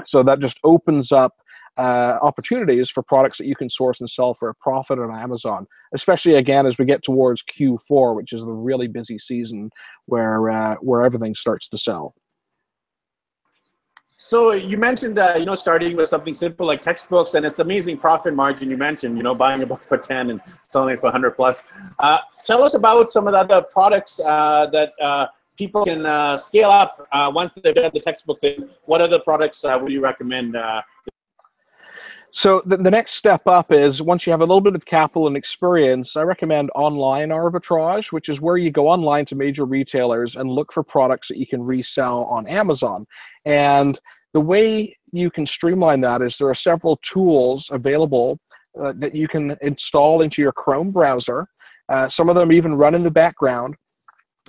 So 0.05 0.23
that 0.23 0.39
just 0.39 0.57
opens 0.63 1.11
up 1.11 1.33
uh, 1.77 2.17
opportunities 2.21 2.89
for 2.89 3.03
products 3.03 3.39
that 3.39 3.47
you 3.47 3.57
can 3.57 3.69
source 3.69 3.99
and 3.99 4.09
sell 4.09 4.33
for 4.33 4.47
a 4.47 4.55
profit 4.55 4.99
on 4.99 5.13
Amazon, 5.13 5.67
especially 5.93 6.35
again 6.35 6.65
as 6.65 6.77
we 6.77 6.85
get 6.85 7.03
towards 7.03 7.43
Q4, 7.43 8.15
which 8.15 8.31
is 8.31 8.45
the 8.45 8.53
really 8.53 8.87
busy 8.87 9.19
season 9.19 9.69
where 10.07 10.49
uh, 10.49 10.75
where 10.75 11.03
everything 11.03 11.35
starts 11.35 11.67
to 11.67 11.77
sell. 11.77 12.15
So 14.21 14.51
you 14.51 14.77
mentioned, 14.77 15.17
uh, 15.17 15.35
you 15.37 15.45
know, 15.45 15.55
starting 15.55 15.95
with 15.95 16.09
something 16.09 16.33
simple 16.33 16.67
like 16.67 16.81
textbooks, 16.81 17.35
and 17.35 17.45
it's 17.45 17.59
amazing 17.59 17.97
profit 17.99 18.35
margin. 18.35 18.69
You 18.69 18.75
mentioned, 18.75 19.15
you 19.15 19.23
know, 19.23 19.33
buying 19.33 19.63
a 19.63 19.65
book 19.65 19.81
for 19.81 19.97
ten 19.97 20.29
and 20.29 20.41
selling 20.67 20.93
it 20.93 20.99
for 20.99 21.09
hundred 21.09 21.31
plus. 21.31 21.63
Uh, 21.99 22.17
tell 22.43 22.61
us 22.61 22.73
about 22.73 23.13
some 23.13 23.27
of 23.27 23.33
the 23.33 23.39
other 23.39 23.61
products 23.61 24.19
uh, 24.19 24.67
that 24.73 24.91
uh, 25.01 25.27
people 25.57 25.85
can 25.85 26.05
uh, 26.05 26.35
scale 26.35 26.69
up 26.69 27.07
uh, 27.13 27.31
once 27.33 27.53
they've 27.53 27.73
done 27.73 27.91
the 27.93 28.01
textbook 28.01 28.41
thing. 28.41 28.67
What 28.83 28.99
other 28.99 29.19
products 29.19 29.63
would 29.63 29.89
you 29.89 30.01
recommend? 30.01 30.57
so 32.31 32.61
the, 32.65 32.75
the 32.75 32.91
next 32.91 33.13
step 33.13 33.47
up 33.47 33.71
is 33.71 34.01
once 34.01 34.27
you 34.27 34.31
have 34.31 34.41
a 34.41 34.45
little 34.45 34.59
bit 34.59 34.75
of 34.75 34.85
capital 34.85 35.27
and 35.27 35.37
experience, 35.37 36.17
I 36.17 36.23
recommend 36.23 36.71
online 36.75 37.29
arbitrage, 37.29 38.11
which 38.11 38.27
is 38.27 38.41
where 38.41 38.57
you 38.57 38.69
go 38.69 38.89
online 38.89 39.23
to 39.27 39.35
major 39.35 39.63
retailers 39.63 40.35
and 40.35 40.51
look 40.51 40.73
for 40.73 40.83
products 40.83 41.29
that 41.29 41.37
you 41.37 41.47
can 41.47 41.63
resell 41.63 42.25
on 42.25 42.47
Amazon. 42.47 43.07
And 43.49 43.99
the 44.33 44.39
way 44.39 44.95
you 45.11 45.31
can 45.31 45.45
streamline 45.45 46.01
that 46.01 46.21
is 46.21 46.37
there 46.37 46.49
are 46.49 46.55
several 46.55 46.97
tools 46.97 47.67
available 47.71 48.39
uh, 48.79 48.93
that 48.97 49.15
you 49.15 49.27
can 49.27 49.57
install 49.63 50.21
into 50.21 50.39
your 50.43 50.51
Chrome 50.51 50.91
browser. 50.91 51.47
Uh, 51.91 52.07
some 52.07 52.29
of 52.29 52.35
them 52.35 52.51
even 52.51 52.75
run 52.75 52.93
in 52.93 53.01
the 53.01 53.09
background. 53.09 53.75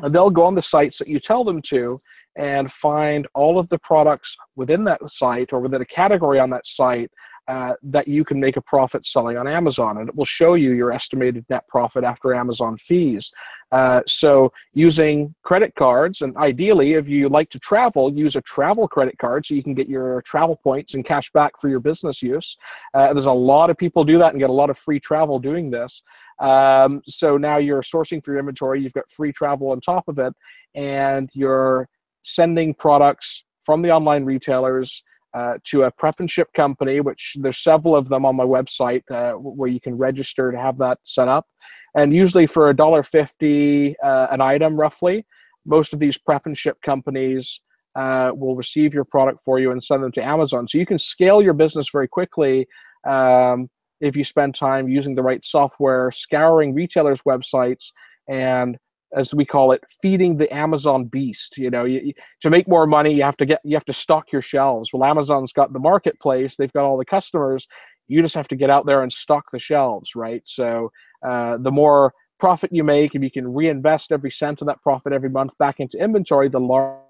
And 0.03 0.15
they'll 0.15 0.29
go 0.29 0.45
on 0.45 0.55
the 0.55 0.63
sites 0.63 0.99
that 0.99 1.09
you 1.09 1.19
tell 1.19 1.45
them 1.45 1.63
to 1.63 1.99
and 2.37 2.71
find 2.71 3.27
all 3.35 3.59
of 3.59 3.71
the 3.71 3.79
products 3.79 4.37
within 4.55 4.85
that 4.85 5.01
site 5.11 5.55
or 5.55 5.61
within 5.61 5.81
a 5.81 5.87
category 5.87 6.39
on 6.39 6.51
that 6.51 6.67
site 6.67 7.11
uh, 7.49 7.75
that 7.83 8.07
you 8.07 8.25
can 8.25 8.39
make 8.39 8.57
a 8.57 8.61
profit 8.61 9.05
selling 9.05 9.37
on 9.37 9.49
Amazon, 9.49 9.99
and 9.99 10.09
it 10.09 10.17
will 10.17 10.25
show 10.25 10.55
you 10.55 10.73
your 10.73 10.93
estimated 10.93 11.45
net 11.49 11.67
profit 11.69 12.05
after 12.05 12.35
Amazon 12.35 12.77
fees. 12.77 13.31
Uh, 13.73 14.03
so, 14.07 14.53
using 14.73 15.35
credit 15.43 15.75
cards, 15.75 16.23
and 16.23 16.37
ideally, 16.37 16.95
if 16.95 17.09
you 17.09 17.29
like 17.29 17.51
to 17.51 17.59
travel, 17.59 18.13
use 18.13 18.37
a 18.37 18.41
travel 18.43 18.87
credit 18.87 19.19
card 19.19 19.47
so 19.47 19.55
you 19.55 19.63
can 19.63 19.75
get 19.75 19.89
your 19.89 20.23
travel 20.23 20.57
points 20.63 20.95
and 20.95 21.05
cash 21.05 21.31
back 21.33 21.59
for 21.61 21.69
your 21.69 21.81
business 21.81 22.23
use. 22.23 22.57
Uh, 22.95 23.13
there's 23.13 23.27
a 23.27 23.33
lot 23.33 23.71
of 23.71 23.77
people 23.77 24.05
do 24.05 24.19
that 24.19 24.33
and 24.33 24.41
get 24.41 24.51
a 24.51 24.53
lot 24.53 24.71
of 24.71 24.79
free 24.79 25.01
travel 25.01 25.39
doing 25.39 25.71
this. 25.71 26.03
Um, 26.41 27.03
so 27.07 27.37
now 27.37 27.59
you're 27.59 27.83
sourcing 27.83 28.25
for 28.25 28.33
your 28.33 28.41
inventory, 28.41 28.83
you've 28.83 28.93
got 28.93 29.11
free 29.11 29.33
travel 29.33 29.71
on 29.71 29.81
top 29.81 30.09
of 30.09 30.19
it, 30.19 30.35
and 30.75 31.29
you're 31.33 31.89
sending 32.23 32.75
products 32.75 33.45
from 33.65 33.83
the 33.83 33.91
online 33.91 34.25
retailers 34.25 35.03
uh, 35.35 35.55
to 35.65 35.85
a 35.85 35.91
prep 35.91 36.21
and 36.21 36.31
ship 36.31 36.49
company, 36.55 37.01
which 37.01 37.37
there's 37.41 37.59
several 37.59 37.95
of 37.97 38.09
them 38.09 38.25
on 38.25 38.37
my 38.37 38.45
website 38.45 39.03
uh, 39.11 39.33
where 39.33 39.69
you 39.69 39.81
can 39.81 39.97
register 39.97 40.51
to 40.51 40.59
have 40.59 40.79
that 40.79 40.99
set 41.05 41.29
up. 41.29 41.47
And 41.95 42.15
usually 42.15 42.47
for 42.47 42.71
a 42.71 42.75
dollar 42.75 43.03
fifty 43.03 43.97
uh, 43.99 44.29
an 44.31 44.41
item, 44.41 44.79
roughly, 44.79 45.27
most 45.65 45.93
of 45.93 45.99
these 45.99 46.19
prep 46.19 46.47
and 46.47 46.57
ship 46.57 46.79
companies 46.83 47.61
uh, 47.97 48.31
will 48.35 48.57
receive 48.57 48.95
your 48.95 49.05
product 49.05 49.41
for 49.45 49.59
you 49.59 49.73
and 49.73 49.83
send 49.83 50.03
them 50.03 50.13
to 50.13 50.25
Amazon. 50.25 50.69
So 50.69 50.79
you 50.79 50.87
can 50.87 50.99
scale 50.99 51.43
your 51.43 51.55
business 51.55 51.89
very 51.91 52.09
quickly 52.09 52.67
um, 53.07 53.69
if 54.01 54.17
you 54.17 54.25
spend 54.25 54.55
time 54.55 54.89
using 54.89 55.15
the 55.15 55.23
right 55.23 55.45
software, 55.45 56.11
scouring 56.13 56.75
retailers' 56.75 57.23
websites, 57.23 57.91
and 58.29 58.79
as 59.17 59.35
we 59.35 59.45
call 59.45 59.73
it, 59.73 59.83
feeding 60.01 60.37
the 60.37 60.53
Amazon 60.55 61.05
beast. 61.05 61.57
You 61.57 61.71
know, 61.71 61.85
you, 61.85 62.13
to 62.41 62.51
make 62.51 62.69
more 62.69 62.87
money, 62.87 63.15
you 63.15 63.23
have 63.23 63.37
to 63.39 63.47
get 63.47 63.61
you 63.65 63.75
have 63.77 63.85
to 63.87 63.93
stock 63.93 64.33
your 64.33 64.43
shelves. 64.43 64.93
Well, 64.93 65.05
Amazon's 65.05 65.53
got 65.53 65.73
the 65.73 65.79
marketplace; 65.79 66.57
they've 66.57 66.73
got 66.73 66.85
all 66.85 66.99
the 66.99 67.05
customers. 67.05 67.67
You 68.09 68.23
just 68.23 68.35
have 68.35 68.49
to 68.49 68.57
get 68.57 68.71
out 68.71 68.87
there 68.87 69.03
and 69.03 69.13
stock 69.13 69.51
the 69.53 69.59
shelves, 69.59 70.15
right? 70.15 70.43
So, 70.45 70.91
uh, 71.27 71.59
the 71.59 71.73
more 71.73 72.13
profit 72.39 72.73
you 72.73 72.85
make, 72.85 73.15
if 73.15 73.23
you 73.23 73.31
can 73.31 73.53
reinvest 73.53 74.13
every 74.13 74.31
cent 74.31 74.61
of 74.63 74.67
that 74.67 74.83
profit 74.83 75.13
every 75.13 75.29
month 75.29 75.57
back 75.59 75.79
into 75.79 75.99
inventory, 75.99 76.49
the 76.49 76.61
larger 76.61 77.01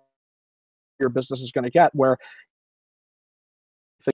your 1.01 1.09
business 1.09 1.41
is 1.41 1.51
going 1.51 1.65
to 1.65 1.71
get. 1.71 1.95
Where 1.95 2.19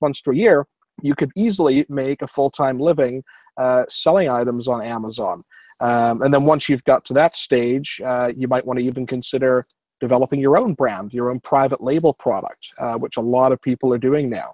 months 0.00 0.20
to 0.22 0.30
a 0.30 0.34
year, 0.34 0.66
you 1.02 1.14
could 1.14 1.30
easily 1.36 1.86
make 1.88 2.22
a 2.22 2.26
full 2.26 2.50
time 2.50 2.78
living 2.78 3.22
uh, 3.56 3.84
selling 3.88 4.28
items 4.28 4.68
on 4.68 4.82
Amazon. 4.82 5.42
Um, 5.80 6.22
and 6.22 6.32
then 6.32 6.44
once 6.44 6.68
you've 6.68 6.84
got 6.84 7.04
to 7.06 7.12
that 7.14 7.36
stage, 7.36 8.00
uh, 8.04 8.32
you 8.34 8.48
might 8.48 8.64
want 8.64 8.78
to 8.78 8.84
even 8.84 9.06
consider 9.06 9.64
developing 10.00 10.40
your 10.40 10.58
own 10.58 10.74
brand, 10.74 11.12
your 11.12 11.30
own 11.30 11.40
private 11.40 11.82
label 11.82 12.12
product, 12.14 12.72
uh, 12.78 12.94
which 12.94 13.16
a 13.16 13.20
lot 13.20 13.52
of 13.52 13.60
people 13.60 13.92
are 13.92 13.98
doing 13.98 14.28
now. 14.28 14.50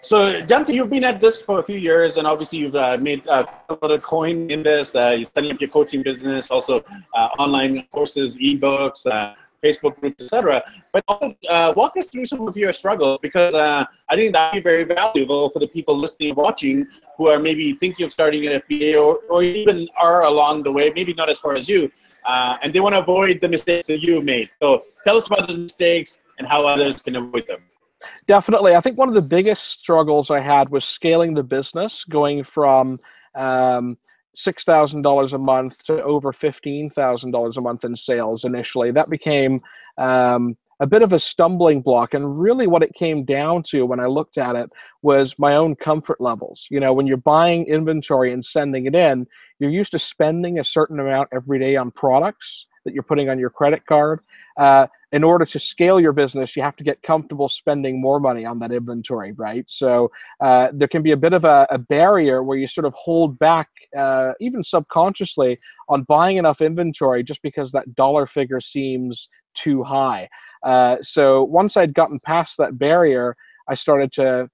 So, 0.00 0.40
Duncan, 0.42 0.74
you've 0.74 0.90
been 0.90 1.04
at 1.04 1.20
this 1.20 1.42
for 1.42 1.58
a 1.58 1.62
few 1.62 1.76
years, 1.76 2.18
and 2.18 2.26
obviously 2.26 2.60
you've 2.60 2.76
uh, 2.76 2.96
made 3.00 3.26
uh, 3.26 3.44
a 3.68 3.74
lot 3.82 3.90
of 3.90 4.00
coin 4.02 4.48
in 4.48 4.62
this. 4.62 4.94
Uh, 4.94 5.10
you're 5.10 5.24
setting 5.24 5.50
up 5.50 5.60
your 5.60 5.70
coaching 5.70 6.02
business, 6.02 6.50
also 6.52 6.84
uh, 7.14 7.28
online 7.38 7.84
courses, 7.90 8.36
ebooks, 8.36 9.06
uh, 9.10 9.34
Facebook 9.62 9.98
groups, 10.00 10.22
etc. 10.22 10.62
But 10.92 11.04
uh, 11.08 11.72
walk 11.76 11.96
us 11.96 12.06
through 12.06 12.26
some 12.26 12.46
of 12.46 12.56
your 12.56 12.72
struggles 12.72 13.18
because 13.20 13.54
uh, 13.54 13.84
I 14.08 14.16
think 14.16 14.32
that 14.32 14.54
would 14.54 14.62
be 14.62 14.62
very 14.62 14.84
valuable 14.84 15.50
for 15.50 15.58
the 15.58 15.68
people 15.68 15.96
listening 15.96 16.30
and 16.30 16.36
watching 16.36 16.86
who 17.16 17.28
are 17.28 17.38
maybe 17.38 17.72
thinking 17.74 18.04
of 18.04 18.12
starting 18.12 18.46
an 18.46 18.60
FBA 18.60 18.94
or, 18.94 19.20
or 19.28 19.42
even 19.42 19.88
are 20.00 20.22
along 20.22 20.62
the 20.62 20.72
way, 20.72 20.92
maybe 20.94 21.14
not 21.14 21.28
as 21.28 21.38
far 21.40 21.56
as 21.56 21.68
you, 21.68 21.90
uh, 22.26 22.56
and 22.62 22.72
they 22.72 22.80
want 22.80 22.94
to 22.94 23.00
avoid 23.00 23.40
the 23.40 23.48
mistakes 23.48 23.86
that 23.86 24.00
you 24.00 24.20
made. 24.20 24.48
So 24.62 24.84
tell 25.04 25.16
us 25.16 25.26
about 25.26 25.48
those 25.48 25.58
mistakes 25.58 26.20
and 26.38 26.46
how 26.46 26.66
others 26.66 27.02
can 27.02 27.16
avoid 27.16 27.46
them. 27.46 27.62
Definitely. 28.26 28.76
I 28.76 28.80
think 28.80 28.96
one 28.96 29.08
of 29.08 29.14
the 29.14 29.22
biggest 29.22 29.80
struggles 29.80 30.30
I 30.30 30.38
had 30.38 30.68
was 30.68 30.84
scaling 30.84 31.34
the 31.34 31.42
business, 31.42 32.04
going 32.04 32.44
from 32.44 32.98
um, 33.34 33.98
six 34.38 34.62
thousand 34.62 35.02
dollars 35.02 35.32
a 35.32 35.38
month 35.38 35.84
to 35.84 36.00
over 36.02 36.32
fifteen 36.32 36.88
thousand 36.88 37.32
dollars 37.32 37.56
a 37.56 37.60
month 37.60 37.84
in 37.84 37.96
sales 37.96 38.44
initially. 38.44 38.92
That 38.92 39.10
became 39.10 39.60
um, 39.98 40.56
a 40.80 40.86
bit 40.86 41.02
of 41.02 41.12
a 41.12 41.18
stumbling 41.18 41.80
block, 41.82 42.14
and 42.14 42.38
really 42.38 42.68
what 42.68 42.84
it 42.84 42.94
came 42.94 43.24
down 43.24 43.64
to 43.64 43.84
when 43.84 43.98
I 43.98 44.06
looked 44.06 44.38
at 44.38 44.54
it 44.54 44.70
was 45.02 45.34
my 45.38 45.56
own 45.56 45.74
comfort 45.74 46.20
levels. 46.20 46.68
You 46.70 46.78
know, 46.78 46.92
when 46.92 47.08
you're 47.08 47.16
buying 47.16 47.66
inventory 47.66 48.32
and 48.32 48.44
sending 48.44 48.86
it 48.86 48.94
in, 48.94 49.26
you're 49.58 49.70
used 49.70 49.90
to 49.92 49.98
spending 49.98 50.60
a 50.60 50.64
certain 50.64 51.00
amount 51.00 51.30
every 51.32 51.58
day 51.58 51.74
on 51.74 51.90
products 51.90 52.66
that 52.84 52.94
you're 52.94 53.02
putting 53.02 53.28
on 53.28 53.40
your 53.40 53.50
credit 53.50 53.84
card. 53.86 54.20
Uh, 54.56 54.86
in 55.12 55.24
order 55.24 55.46
to 55.46 55.58
scale 55.58 55.98
your 55.98 56.12
business, 56.12 56.54
you 56.54 56.62
have 56.62 56.76
to 56.76 56.84
get 56.84 57.02
comfortable 57.02 57.48
spending 57.48 58.00
more 58.00 58.20
money 58.20 58.44
on 58.44 58.58
that 58.58 58.72
inventory, 58.72 59.32
right? 59.32 59.64
So 59.68 60.10
uh, 60.40 60.68
there 60.72 60.88
can 60.88 61.02
be 61.02 61.12
a 61.12 61.16
bit 61.16 61.32
of 61.32 61.44
a, 61.44 61.66
a, 61.70 61.78
barrier 61.78 62.42
where 62.42 62.58
you 62.58 62.66
sort 62.66 62.84
of 62.84 62.92
hold 62.92 63.38
back, 63.38 63.68
uh, 63.96 64.32
even 64.40 64.62
subconsciously, 64.62 65.56
on 65.88 66.02
buying 66.02 66.36
enough 66.36 66.60
inventory 66.60 67.22
just 67.22 67.40
because 67.42 67.72
that 67.72 67.94
dollar 67.94 68.26
figure 68.26 68.60
seems 68.60 69.28
too 69.54 69.82
high. 69.82 70.28
Uh, 70.62 70.96
so 71.00 71.44
once 71.44 71.76
I'd 71.76 71.94
gotten 71.94 72.20
past 72.24 72.58
that 72.58 72.78
barrier, 72.78 73.34
I 73.66 73.74
started 73.74 74.12
to 74.12 74.50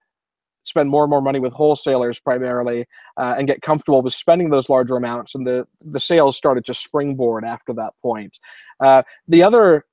spend 0.62 0.88
more 0.88 1.05
and 1.05 1.11
more 1.11 1.21
money 1.21 1.40
with 1.40 1.53
wholesalers 1.53 2.19
primarily 2.19 2.87
uh, 3.17 3.35
and 3.37 3.47
get 3.47 3.61
comfortable 3.61 4.03
with 4.03 4.14
spending 4.14 4.51
those 4.51 4.69
larger 4.69 4.97
amounts 4.97 5.35
and 5.35 5.47
the 5.47 5.67
the 5.93 6.01
sales 6.01 6.38
started 6.38 6.64
to 6.64 6.73
springboard 6.73 7.45
after 7.45 7.75
that 7.75 7.93
point 8.01 8.38
uh, 8.81 9.03
the 9.29 9.43
other 9.43 9.85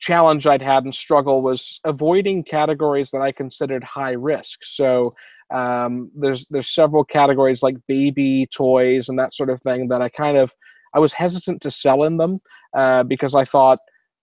challenge 0.00 0.46
i'd 0.46 0.62
had 0.62 0.84
and 0.84 0.94
struggle 0.94 1.42
was 1.42 1.80
avoiding 1.84 2.42
categories 2.44 3.10
that 3.10 3.20
i 3.20 3.32
considered 3.32 3.82
high 3.84 4.12
risk. 4.12 4.60
So 4.62 5.10
um, 5.50 6.10
there's 6.14 6.46
there's 6.50 6.74
several 6.74 7.04
categories 7.04 7.62
like 7.62 7.76
baby 7.86 8.46
toys 8.54 9.08
and 9.08 9.18
that 9.18 9.34
sort 9.34 9.50
of 9.50 9.60
thing 9.62 9.88
that 9.88 10.02
i 10.02 10.08
kind 10.08 10.36
of 10.36 10.54
i 10.94 10.98
was 10.98 11.12
hesitant 11.12 11.62
to 11.62 11.70
sell 11.70 12.04
in 12.04 12.16
them 12.16 12.38
uh, 12.76 13.02
because 13.02 13.34
i 13.34 13.44
thought 13.44 13.78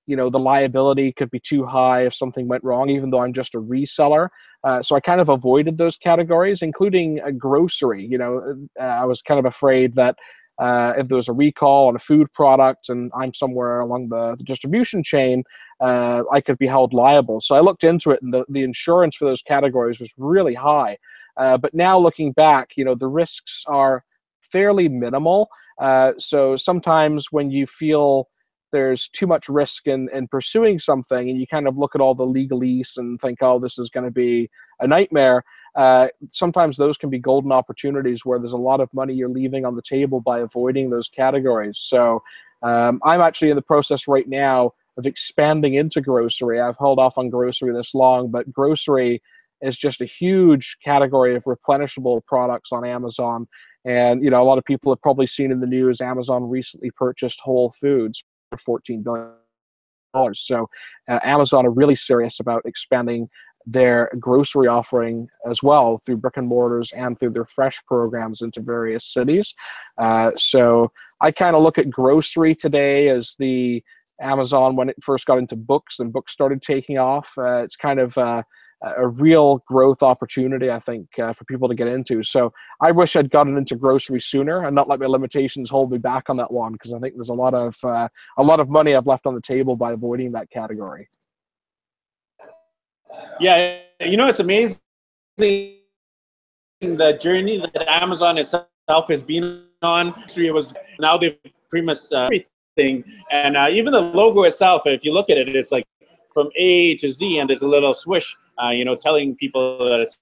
you 0.05 0.15
know 0.15 0.29
the 0.29 0.39
liability 0.39 1.11
could 1.11 1.31
be 1.31 1.39
too 1.39 1.65
high 1.65 2.05
if 2.05 2.13
something 2.13 2.47
went 2.47 2.63
wrong 2.63 2.89
even 2.89 3.09
though 3.09 3.21
i'm 3.21 3.33
just 3.33 3.55
a 3.55 3.59
reseller. 3.59 4.29
Uh, 4.63 4.81
so 4.81 4.95
i 4.95 4.99
kind 4.99 5.19
of 5.19 5.29
avoided 5.29 5.77
those 5.77 5.97
categories 5.97 6.61
including 6.61 7.19
a 7.21 7.31
grocery 7.31 8.05
you 8.05 8.17
know 8.17 8.67
uh, 8.79 8.83
i 8.83 9.05
was 9.05 9.21
kind 9.21 9.39
of 9.39 9.45
afraid 9.45 9.95
that 9.95 10.15
uh, 10.57 10.93
if 10.97 11.09
there 11.09 11.17
was 11.17 11.27
a 11.27 11.33
recall 11.33 11.89
on 11.89 11.95
a 11.95 11.99
food 11.99 12.31
product 12.33 12.89
and 12.89 13.11
i'm 13.19 13.33
somewhere 13.33 13.79
along 13.79 14.07
the, 14.09 14.35
the 14.37 14.43
distribution 14.43 15.03
chain 15.03 15.43
uh, 15.81 16.23
i 16.31 16.39
could 16.41 16.57
be 16.57 16.67
held 16.67 16.93
liable. 16.93 17.41
So 17.41 17.55
i 17.55 17.59
looked 17.59 17.83
into 17.83 18.11
it 18.11 18.21
and 18.21 18.33
the, 18.33 18.45
the 18.49 18.63
insurance 18.63 19.15
for 19.15 19.25
those 19.25 19.41
categories 19.41 19.99
was 19.99 20.13
really 20.17 20.53
high. 20.53 20.97
Uh, 21.37 21.57
but 21.57 21.73
now 21.73 21.97
looking 21.97 22.31
back 22.31 22.71
you 22.75 22.85
know 22.85 22.95
the 22.95 23.07
risks 23.07 23.63
are 23.67 24.03
fairly 24.41 24.87
minimal. 24.87 25.49
Uh, 25.81 26.13
so 26.17 26.55
sometimes 26.55 27.31
when 27.31 27.51
you 27.51 27.65
feel 27.67 28.29
there's 28.71 29.07
too 29.09 29.27
much 29.27 29.47
risk 29.47 29.87
in, 29.87 30.09
in 30.13 30.27
pursuing 30.27 30.77
something 30.79 31.29
and 31.29 31.39
you 31.39 31.47
kind 31.47 31.67
of 31.67 31.77
look 31.77 31.95
at 31.95 32.01
all 32.01 32.13
the 32.13 32.25
legalese 32.25 32.97
and 32.97 33.19
think 33.21 33.39
oh 33.41 33.59
this 33.59 33.77
is 33.77 33.89
going 33.89 34.03
to 34.03 34.11
be 34.11 34.49
a 34.79 34.87
nightmare 34.87 35.43
uh, 35.75 36.07
sometimes 36.29 36.77
those 36.77 36.97
can 36.97 37.09
be 37.09 37.19
golden 37.19 37.51
opportunities 37.51 38.25
where 38.25 38.39
there's 38.39 38.53
a 38.53 38.57
lot 38.57 38.79
of 38.79 38.93
money 38.93 39.13
you're 39.13 39.29
leaving 39.29 39.65
on 39.65 39.75
the 39.75 39.81
table 39.81 40.21
by 40.21 40.39
avoiding 40.39 40.89
those 40.89 41.09
categories. 41.09 41.77
So 41.79 42.21
um, 42.63 42.99
i'm 43.03 43.21
actually 43.21 43.49
in 43.49 43.55
the 43.55 43.61
process 43.61 44.07
right 44.07 44.27
now 44.27 44.71
of 44.97 45.05
expanding 45.05 45.75
into 45.75 46.01
grocery 46.01 46.59
i've 46.59 46.77
held 46.77 46.99
off 46.99 47.17
on 47.17 47.29
grocery 47.29 47.73
this 47.73 47.93
long 47.93 48.29
but 48.29 48.51
grocery 48.51 49.21
is 49.61 49.77
just 49.77 50.01
a 50.01 50.05
huge 50.05 50.77
category 50.83 51.35
of 51.35 51.43
replenishable 51.43 52.23
products 52.25 52.71
on 52.71 52.85
amazon 52.85 53.47
and 53.85 54.23
you 54.23 54.29
know 54.29 54.41
a 54.41 54.43
lot 54.43 54.57
of 54.57 54.65
people 54.65 54.91
have 54.91 55.01
probably 55.01 55.27
seen 55.27 55.51
in 55.51 55.59
the 55.59 55.67
news 55.67 56.01
amazon 56.01 56.49
recently 56.49 56.91
purchased 56.91 57.39
whole 57.41 57.69
foods 57.69 58.23
for 58.49 58.57
14 58.57 59.01
billion 59.03 59.31
dollars. 60.15 60.41
So 60.41 60.69
uh, 61.09 61.19
Amazon 61.23 61.65
are 61.65 61.71
really 61.71 61.95
serious 61.95 62.39
about 62.39 62.63
expanding 62.65 63.27
their 63.67 64.11
grocery 64.19 64.67
offering 64.67 65.27
as 65.49 65.63
well 65.63 65.99
through 66.05 66.17
brick 66.17 66.37
and 66.37 66.47
mortars 66.47 66.91
and 66.93 67.19
through 67.19 67.31
their 67.31 67.45
fresh 67.45 67.81
programs 67.87 68.41
into 68.41 68.61
various 68.61 69.05
cities. 69.05 69.53
Uh, 69.97 70.31
so 70.37 70.91
I 71.19 71.31
kind 71.31 71.55
of 71.55 71.63
look 71.63 71.77
at 71.77 71.89
grocery 71.89 72.53
today 72.53 73.09
as 73.09 73.35
the 73.39 73.81
Amazon 74.21 74.75
when 74.75 74.89
it 74.89 74.95
first 75.01 75.25
got 75.25 75.37
into 75.37 75.55
books 75.55 75.99
and 75.99 76.13
books 76.13 76.31
started 76.31 76.61
taking 76.61 76.97
off. 76.97 77.33
Uh, 77.37 77.63
it's 77.63 77.75
kind 77.75 77.99
of 77.99 78.17
uh, 78.17 78.43
a 78.81 79.07
real 79.07 79.63
growth 79.67 80.03
opportunity, 80.03 80.69
I 80.69 80.79
think, 80.79 81.07
uh, 81.19 81.33
for 81.33 81.43
people 81.45 81.67
to 81.67 81.75
get 81.75 81.87
into. 81.87 82.23
So 82.23 82.49
I 82.81 82.91
wish 82.91 83.15
I'd 83.15 83.31
gotten 83.31 83.57
into 83.57 83.75
grocery 83.75 84.21
sooner 84.21 84.65
and 84.65 84.75
not 84.75 84.87
let 84.87 84.99
my 84.99 85.05
limitations 85.05 85.69
hold 85.69 85.91
me 85.91 85.97
back 85.97 86.29
on 86.29 86.37
that 86.37 86.51
one 86.51 86.73
because 86.73 86.93
I 86.93 86.99
think 86.99 87.15
there's 87.15 87.29
a 87.29 87.33
lot 87.33 87.53
of 87.53 87.75
uh, 87.83 88.07
a 88.37 88.43
lot 88.43 88.59
of 88.59 88.69
money 88.69 88.95
I've 88.95 89.07
left 89.07 89.25
on 89.25 89.33
the 89.33 89.41
table 89.41 89.75
by 89.75 89.91
avoiding 89.93 90.31
that 90.33 90.49
category. 90.49 91.07
Yeah, 93.39 93.79
you 94.01 94.17
know 94.17 94.27
it's 94.27 94.39
amazing 94.39 94.79
the 95.37 97.17
journey 97.19 97.57
that 97.57 97.87
Amazon 97.87 98.37
itself 98.37 99.07
has 99.09 99.23
been 99.23 99.63
on. 99.81 100.13
It 100.35 100.53
was 100.53 100.73
now 100.99 101.17
they've 101.17 101.37
pretty 101.69 101.85
much 101.85 102.11
uh, 102.13 102.29
everything, 102.77 103.03
and 103.31 103.57
uh, 103.57 103.67
even 103.69 103.91
the 103.91 104.01
logo 104.01 104.43
itself. 104.43 104.83
If 104.85 105.03
you 105.03 105.13
look 105.13 105.29
at 105.29 105.37
it, 105.37 105.55
it's 105.55 105.71
like 105.71 105.87
from 106.33 106.49
A 106.55 106.95
to 106.97 107.11
Z, 107.11 107.39
and 107.39 107.49
there's 107.49 107.61
a 107.61 107.67
little 107.67 107.93
swish 107.93 108.35
uh, 108.63 108.69
you 108.69 108.85
know, 108.85 108.95
telling 108.95 109.35
people 109.35 109.77
that 109.79 110.01
it's 110.01 110.21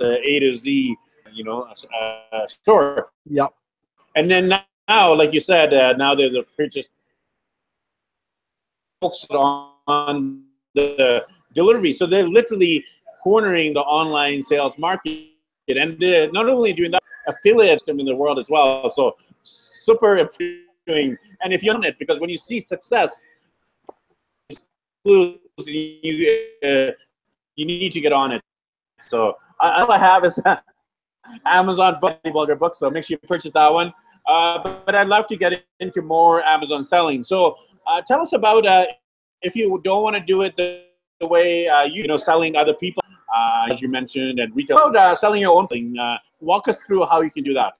a 0.00 0.18
A 0.20 0.40
to 0.40 0.54
Z, 0.54 0.96
you 1.32 1.44
know, 1.44 1.66
uh, 2.32 2.46
store. 2.46 3.10
Yep. 3.30 3.54
And 4.16 4.30
then 4.30 4.48
now, 4.88 5.14
like 5.14 5.32
you 5.32 5.40
said, 5.40 5.74
uh, 5.74 5.92
now 5.94 6.14
they're 6.14 6.30
the 6.30 6.44
just 6.68 6.90
focused 9.00 9.30
on 9.30 10.44
the 10.74 11.24
delivery. 11.52 11.92
So 11.92 12.06
they're 12.06 12.28
literally 12.28 12.84
cornering 13.22 13.74
the 13.74 13.80
online 13.80 14.42
sales 14.42 14.78
market, 14.78 15.28
and 15.68 15.98
they're 15.98 16.30
not 16.30 16.48
only 16.48 16.72
doing 16.72 16.90
that, 16.92 17.02
affiliate 17.26 17.84
them 17.86 18.00
in 18.00 18.06
the 18.06 18.14
world 18.14 18.38
as 18.38 18.48
well. 18.50 18.88
So 18.90 19.16
super 19.42 20.18
doing. 20.86 21.16
And 21.42 21.52
if 21.52 21.62
you're 21.62 21.74
on 21.74 21.84
it, 21.84 21.98
because 21.98 22.20
when 22.20 22.30
you 22.30 22.36
see 22.36 22.60
success, 22.60 23.24
you 25.04 25.38
uh, 26.64 26.90
you 27.56 27.66
need 27.66 27.92
to 27.92 28.00
get 28.00 28.12
on 28.12 28.32
it. 28.32 28.42
So 29.00 29.36
all 29.60 29.92
I 29.92 29.98
have 29.98 30.24
is 30.24 30.40
Amazon 31.46 31.98
Bulgar 32.00 32.56
book, 32.56 32.74
so 32.74 32.90
make 32.90 33.04
sure 33.04 33.18
you 33.20 33.28
purchase 33.28 33.52
that 33.52 33.72
one. 33.72 33.92
Uh, 34.26 34.58
but, 34.62 34.86
but, 34.86 34.94
I'd 34.94 35.08
love 35.08 35.26
to 35.26 35.36
get 35.36 35.64
into 35.80 36.00
more 36.00 36.42
Amazon 36.44 36.82
selling. 36.82 37.22
So 37.22 37.58
uh, 37.86 38.00
tell 38.06 38.22
us 38.22 38.32
about 38.32 38.66
uh, 38.66 38.86
if 39.42 39.54
you 39.54 39.78
don't 39.84 40.02
want 40.02 40.16
to 40.16 40.20
do 40.20 40.40
it 40.42 40.56
the, 40.56 40.84
the 41.20 41.26
way 41.26 41.68
uh, 41.68 41.82
you, 41.82 42.06
know 42.06 42.16
selling 42.16 42.56
other 42.56 42.72
people, 42.72 43.04
uh, 43.34 43.66
as 43.70 43.82
you 43.82 43.88
mentioned, 43.88 44.40
and 44.40 44.56
retail, 44.56 44.78
about 44.78 45.18
selling 45.18 45.42
your 45.42 45.54
own 45.54 45.66
thing. 45.68 45.94
walk 46.40 46.68
us 46.68 46.84
through 46.84 47.04
how 47.04 47.20
you 47.20 47.30
can 47.30 47.44
do 47.44 47.52
that. 47.52 47.74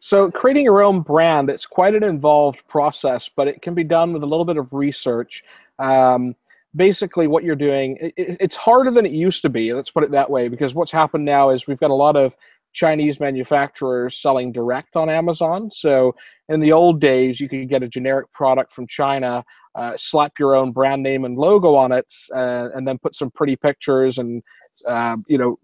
So 0.00 0.30
creating 0.30 0.64
your 0.64 0.82
own 0.82 1.00
brand, 1.00 1.50
it's 1.50 1.66
quite 1.66 1.94
an 1.94 2.04
involved 2.04 2.66
process, 2.68 3.28
but 3.34 3.48
it 3.48 3.62
can 3.62 3.74
be 3.74 3.84
done 3.84 4.12
with 4.12 4.22
a 4.22 4.26
little 4.26 4.44
bit 4.44 4.56
of 4.56 4.72
research. 4.72 5.42
Um, 5.78 6.36
basically 6.76 7.26
what 7.26 7.44
you're 7.44 7.56
doing 7.56 7.96
it, 8.00 8.14
it's 8.16 8.56
harder 8.56 8.90
than 8.90 9.06
it 9.06 9.12
used 9.12 9.42
to 9.42 9.48
be 9.48 9.72
let's 9.72 9.90
put 9.90 10.04
it 10.04 10.10
that 10.10 10.28
way 10.28 10.48
because 10.48 10.74
what's 10.74 10.92
happened 10.92 11.24
now 11.24 11.50
is 11.50 11.66
we've 11.66 11.80
got 11.80 11.90
a 11.90 11.94
lot 11.94 12.14
of 12.14 12.36
chinese 12.74 13.18
manufacturers 13.20 14.18
selling 14.18 14.52
direct 14.52 14.94
on 14.94 15.08
amazon 15.08 15.70
so 15.70 16.14
in 16.50 16.60
the 16.60 16.70
old 16.70 17.00
days 17.00 17.40
you 17.40 17.48
could 17.48 17.68
get 17.68 17.82
a 17.82 17.88
generic 17.88 18.30
product 18.32 18.72
from 18.72 18.86
china 18.86 19.42
uh, 19.76 19.92
slap 19.96 20.32
your 20.38 20.54
own 20.54 20.70
brand 20.70 21.02
name 21.02 21.24
and 21.24 21.38
logo 21.38 21.74
on 21.74 21.90
it 21.90 22.12
uh, 22.34 22.68
and 22.74 22.86
then 22.86 22.98
put 22.98 23.14
some 23.14 23.30
pretty 23.30 23.56
pictures 23.56 24.18
and 24.18 24.42
uh, 24.86 25.16
you 25.26 25.38
know 25.38 25.58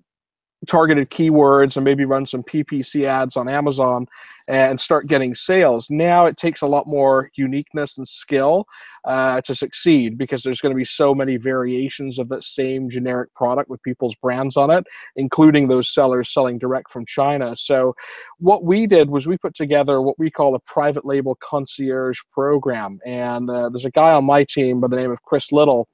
targeted 0.65 1.11
keywords 1.11 1.77
and 1.77 1.85
maybe 1.85 2.05
run 2.05 2.27
some 2.27 2.43
PPC 2.43 3.05
ads 3.05 3.37
on 3.37 3.49
Amazon 3.49 4.07
and 4.49 4.81
start 4.81 5.07
getting 5.07 5.35
sales. 5.35 5.89
Now 5.91 6.27
it 6.27 6.37
takes 6.37 6.63
a 6.63 6.67
lot 6.67 6.87
more 6.87 7.31
uniqueness 7.35 7.97
and 7.97 8.07
skill 8.07 8.67
uh, 9.05 9.41
to 9.43 9.55
succeed 9.55 10.19
because 10.19 10.43
there's 10.43 10.61
going 10.61 10.73
to 10.73 10.77
be 10.77 10.85
so 10.85 11.15
many 11.15 11.37
variations 11.37 12.19
of 12.19 12.29
that 12.29 12.45
same 12.45 12.91
generic 12.91 13.33
product 13.35 13.71
with 13.71 13.83
people's 13.83 14.15
brands 14.17 14.57
on 14.57 14.71
it, 14.71 14.85
including 15.17 15.69
those 15.69 15.93
sellers 15.93 16.33
selling 16.33 16.59
direct 16.59 16.91
from 16.91 17.07
China. 17.07 17.57
So 17.57 17.95
what 18.39 18.65
we 18.65 18.87
did 18.87 19.09
was 19.09 19.27
we 19.27 19.39
put 19.39 19.55
together 19.55 20.03
what 20.03 20.19
we 20.19 20.31
call 20.31 20.55
a 20.55 20.61
private 20.61 21.05
label 21.05 21.37
concierge 21.37 22.21
program. 22.33 22.99
And 23.07 23.49
uh, 23.49 23.71
there's 23.71 23.85
a 23.85 23.91
guy 23.91 24.13
on 24.13 24.25
my 24.25 24.45
team 24.45 24.81
by 24.81 24.89
the 24.89 24.97
name 24.97 25.11
of 25.11 25.23
Chris 25.23 25.53
Little, 25.53 25.89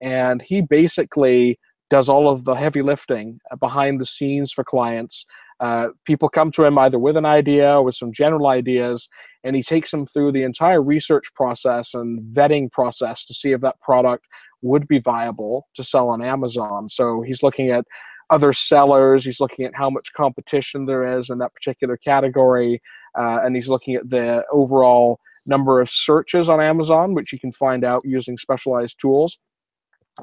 and 0.00 0.42
he 0.42 0.60
basically 0.60 1.58
does 1.90 2.08
all 2.08 2.28
of 2.28 2.44
the 2.44 2.54
heavy 2.54 2.82
lifting 2.82 3.38
uh, 3.50 3.56
behind 3.56 4.00
the 4.00 4.06
scenes 4.06 4.52
for 4.52 4.64
clients. 4.64 5.24
Uh, 5.60 5.88
people 6.04 6.28
come 6.28 6.52
to 6.52 6.64
him 6.64 6.76
either 6.78 6.98
with 6.98 7.16
an 7.16 7.24
idea 7.24 7.78
or 7.78 7.82
with 7.82 7.94
some 7.94 8.12
general 8.12 8.46
ideas, 8.46 9.08
and 9.44 9.56
he 9.56 9.62
takes 9.62 9.90
them 9.90 10.06
through 10.06 10.32
the 10.32 10.42
entire 10.42 10.82
research 10.82 11.32
process 11.34 11.94
and 11.94 12.20
vetting 12.34 12.70
process 12.70 13.24
to 13.24 13.32
see 13.32 13.52
if 13.52 13.60
that 13.60 13.80
product 13.80 14.26
would 14.62 14.86
be 14.88 14.98
viable 14.98 15.66
to 15.74 15.84
sell 15.84 16.08
on 16.08 16.22
Amazon. 16.22 16.88
So 16.90 17.22
he's 17.22 17.42
looking 17.42 17.70
at 17.70 17.84
other 18.30 18.52
sellers, 18.52 19.24
he's 19.24 19.40
looking 19.40 19.64
at 19.64 19.74
how 19.74 19.88
much 19.88 20.12
competition 20.12 20.84
there 20.84 21.18
is 21.18 21.30
in 21.30 21.38
that 21.38 21.54
particular 21.54 21.96
category, 21.96 22.82
uh, 23.16 23.38
and 23.44 23.54
he's 23.54 23.68
looking 23.68 23.94
at 23.94 24.10
the 24.10 24.44
overall 24.52 25.20
number 25.46 25.80
of 25.80 25.88
searches 25.88 26.48
on 26.48 26.60
Amazon, 26.60 27.14
which 27.14 27.32
you 27.32 27.38
can 27.38 27.52
find 27.52 27.84
out 27.84 28.02
using 28.04 28.36
specialized 28.36 28.98
tools 29.00 29.38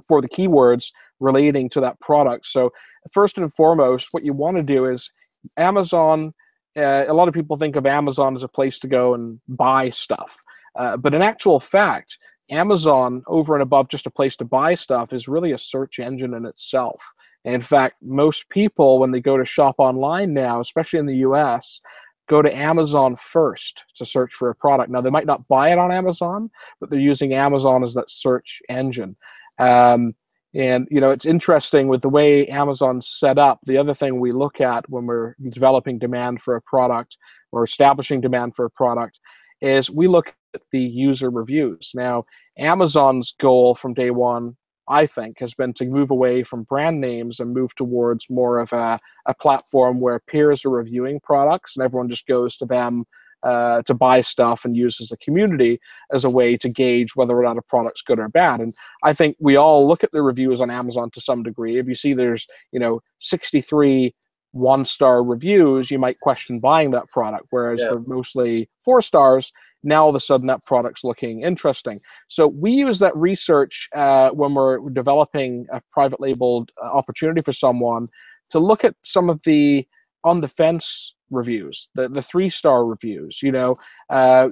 for 0.08 0.22
the 0.22 0.30
keywords 0.30 0.92
relating 1.24 1.70
to 1.70 1.82
that 1.82 2.00
product. 2.00 2.48
So, 2.48 2.70
first 3.12 3.38
and 3.38 3.54
foremost, 3.54 4.10
what 4.12 4.24
you 4.24 4.34
want 4.34 4.58
to 4.58 4.64
do 4.64 4.86
is 4.86 5.10
Amazon. 5.58 6.34
Uh, 6.76 7.06
a 7.08 7.14
lot 7.14 7.28
of 7.28 7.34
people 7.34 7.56
think 7.56 7.76
of 7.76 7.86
Amazon 7.86 8.36
as 8.36 8.44
a 8.44 8.48
place 8.48 8.80
to 8.80 8.88
go 8.88 9.14
and 9.14 9.40
buy 9.48 9.90
stuff, 9.92 10.38
uh, 10.76 10.98
but 10.98 11.14
in 11.14 11.22
actual 11.22 11.60
fact, 11.60 12.18
Amazon, 12.50 13.24
over 13.28 13.54
and 13.54 13.64
above 13.64 13.90
just 13.90 14.08
a 14.08 14.12
place 14.12 14.36
to 14.38 14.46
buy 14.46 14.76
stuff, 14.76 15.14
is 15.14 15.28
really 15.28 15.52
a 15.52 15.58
search 15.58 16.00
engine 16.00 16.34
in 16.34 16.46
itself. 16.46 17.02
in 17.46 17.62
fact, 17.62 17.96
most 18.02 18.48
people, 18.50 19.00
when 19.00 19.12
they 19.12 19.20
go 19.20 19.38
to 19.38 19.46
shop 19.46 19.76
online 19.78 20.34
now, 20.34 20.62
especially 20.62 21.00
in 21.00 21.06
the 21.06 21.18
US, 21.18 21.82
go 22.28 22.42
to 22.42 22.56
Amazon 22.56 23.16
first 23.18 23.84
to 23.96 24.06
search 24.06 24.34
for 24.34 24.50
a 24.50 24.56
product. 24.56 24.90
Now, 24.90 25.02
they 25.02 25.10
might 25.10 25.26
not 25.26 25.48
buy 25.48 25.72
it 25.72 25.78
on 25.78 25.92
Amazon, 25.92 26.50
but 26.80 26.90
they're 26.90 27.00
using 27.00 27.34
Amazon 27.34 27.84
as 27.84 27.94
that 27.96 28.10
search 28.10 28.62
engine. 28.70 29.16
Um, 29.60 30.16
And 30.56 30.88
you 30.92 31.02
know, 31.02 31.12
it's 31.12 31.26
interesting 31.26 31.88
with 31.88 32.02
the 32.02 32.10
way 32.10 32.48
Amazon's 32.48 33.10
set 33.10 33.38
up. 33.38 33.60
The 33.66 33.78
other 33.78 33.94
thing 33.94 34.20
we 34.20 34.32
look 34.32 34.62
at 34.62 34.88
when 34.90 35.06
we're 35.06 35.36
developing 35.50 35.98
demand 35.98 36.42
for 36.42 36.56
a 36.56 36.62
product 36.62 37.18
or 37.52 37.64
establishing 37.64 38.22
demand 38.22 38.56
for 38.56 38.66
a 38.66 38.70
product 38.70 39.20
is 39.62 39.90
we 39.90 40.08
look 40.08 40.34
at 40.54 40.62
the 40.72 40.82
user 40.82 41.30
reviews. 41.30 41.92
Now, 41.96 42.24
Amazon's 42.60 43.34
goal 43.40 43.74
from 43.76 43.94
day 43.94 44.12
one, 44.12 44.56
I 44.88 45.06
think, 45.08 45.40
has 45.40 45.54
been 45.54 45.74
to 45.76 45.86
move 45.86 46.12
away 46.12 46.44
from 46.44 46.64
brand 46.64 47.00
names 47.02 47.40
and 47.40 47.54
move 47.54 47.74
towards 47.76 48.30
more 48.30 48.60
of 48.60 48.72
a, 48.74 49.00
a 49.26 49.34
platform 49.34 50.00
where 50.00 50.20
peers 50.28 50.66
are 50.66 50.70
reviewing 50.70 51.20
products 51.22 51.76
and 51.76 51.84
everyone 51.84 52.10
just 52.10 52.28
goes 52.28 52.58
to 52.58 52.66
them 52.66 53.06
uh, 53.44 53.82
to 53.84 53.94
buy 53.94 54.22
stuff 54.22 54.66
and 54.66 54.76
use 54.76 55.00
as 55.02 55.12
a 55.12 55.18
community 55.18 55.80
as 56.12 56.24
a 56.24 56.30
way 56.30 56.58
to 56.58 56.70
gauge 56.70 57.16
whether 57.16 57.38
or 57.38 57.44
not 57.44 57.58
a 57.58 57.62
product's 57.62 58.02
good 58.02 58.20
or 58.20 58.30
bad. 58.30 58.60
And 58.60 58.74
I 59.04 59.14
think 59.14 59.36
we 59.40 59.56
all 59.56 59.88
look 59.88 60.04
at 60.04 60.12
the 60.12 60.22
reviews 60.22 60.62
on 60.62 60.72
Amazon 60.72 61.10
to 61.12 61.22
some 61.22 61.44
degree. 61.44 61.78
If 61.78 61.88
you 61.88 61.96
see 61.96 62.14
there's, 62.14 62.48
you 62.72 62.80
know, 62.80 63.02
63 63.20 64.14
one 64.52 64.86
star 64.86 65.24
reviews, 65.24 65.90
you 65.90 65.98
might 65.98 66.20
question 66.20 66.60
buying 66.60 66.92
that 66.92 67.10
product. 67.10 67.48
Whereas 67.50 67.82
yeah. 67.82 67.88
they're 67.88 68.00
mostly 68.02 68.70
four 68.86 69.02
stars, 69.02 69.52
now 69.84 70.04
all 70.04 70.10
of 70.10 70.16
a 70.16 70.20
sudden 70.20 70.48
that 70.48 70.66
product's 70.66 71.04
looking 71.04 71.42
interesting. 71.42 72.00
So 72.30 72.48
we 72.48 72.72
use 72.72 73.00
that 73.00 73.16
research 73.16 73.90
uh, 73.96 74.30
when 74.30 74.54
we're 74.54 74.90
developing 74.92 75.66
a 75.72 75.82
private 75.92 76.22
labeled 76.22 76.72
uh, 76.82 76.88
opportunity 76.88 77.42
for 77.42 77.54
someone 77.54 78.08
to 78.52 78.60
look 78.60 78.84
at 78.84 78.96
some 79.04 79.30
of 79.30 79.42
the 79.44 79.86
on 80.24 80.40
the 80.40 80.48
fence 80.48 81.16
reviews, 81.34 81.90
the 81.96 82.08
the 82.10 82.22
three 82.22 82.50
star 82.50 82.86
reviews. 82.86 83.42
You 83.42 83.52
know, 83.52 83.76
uh, 84.10 84.50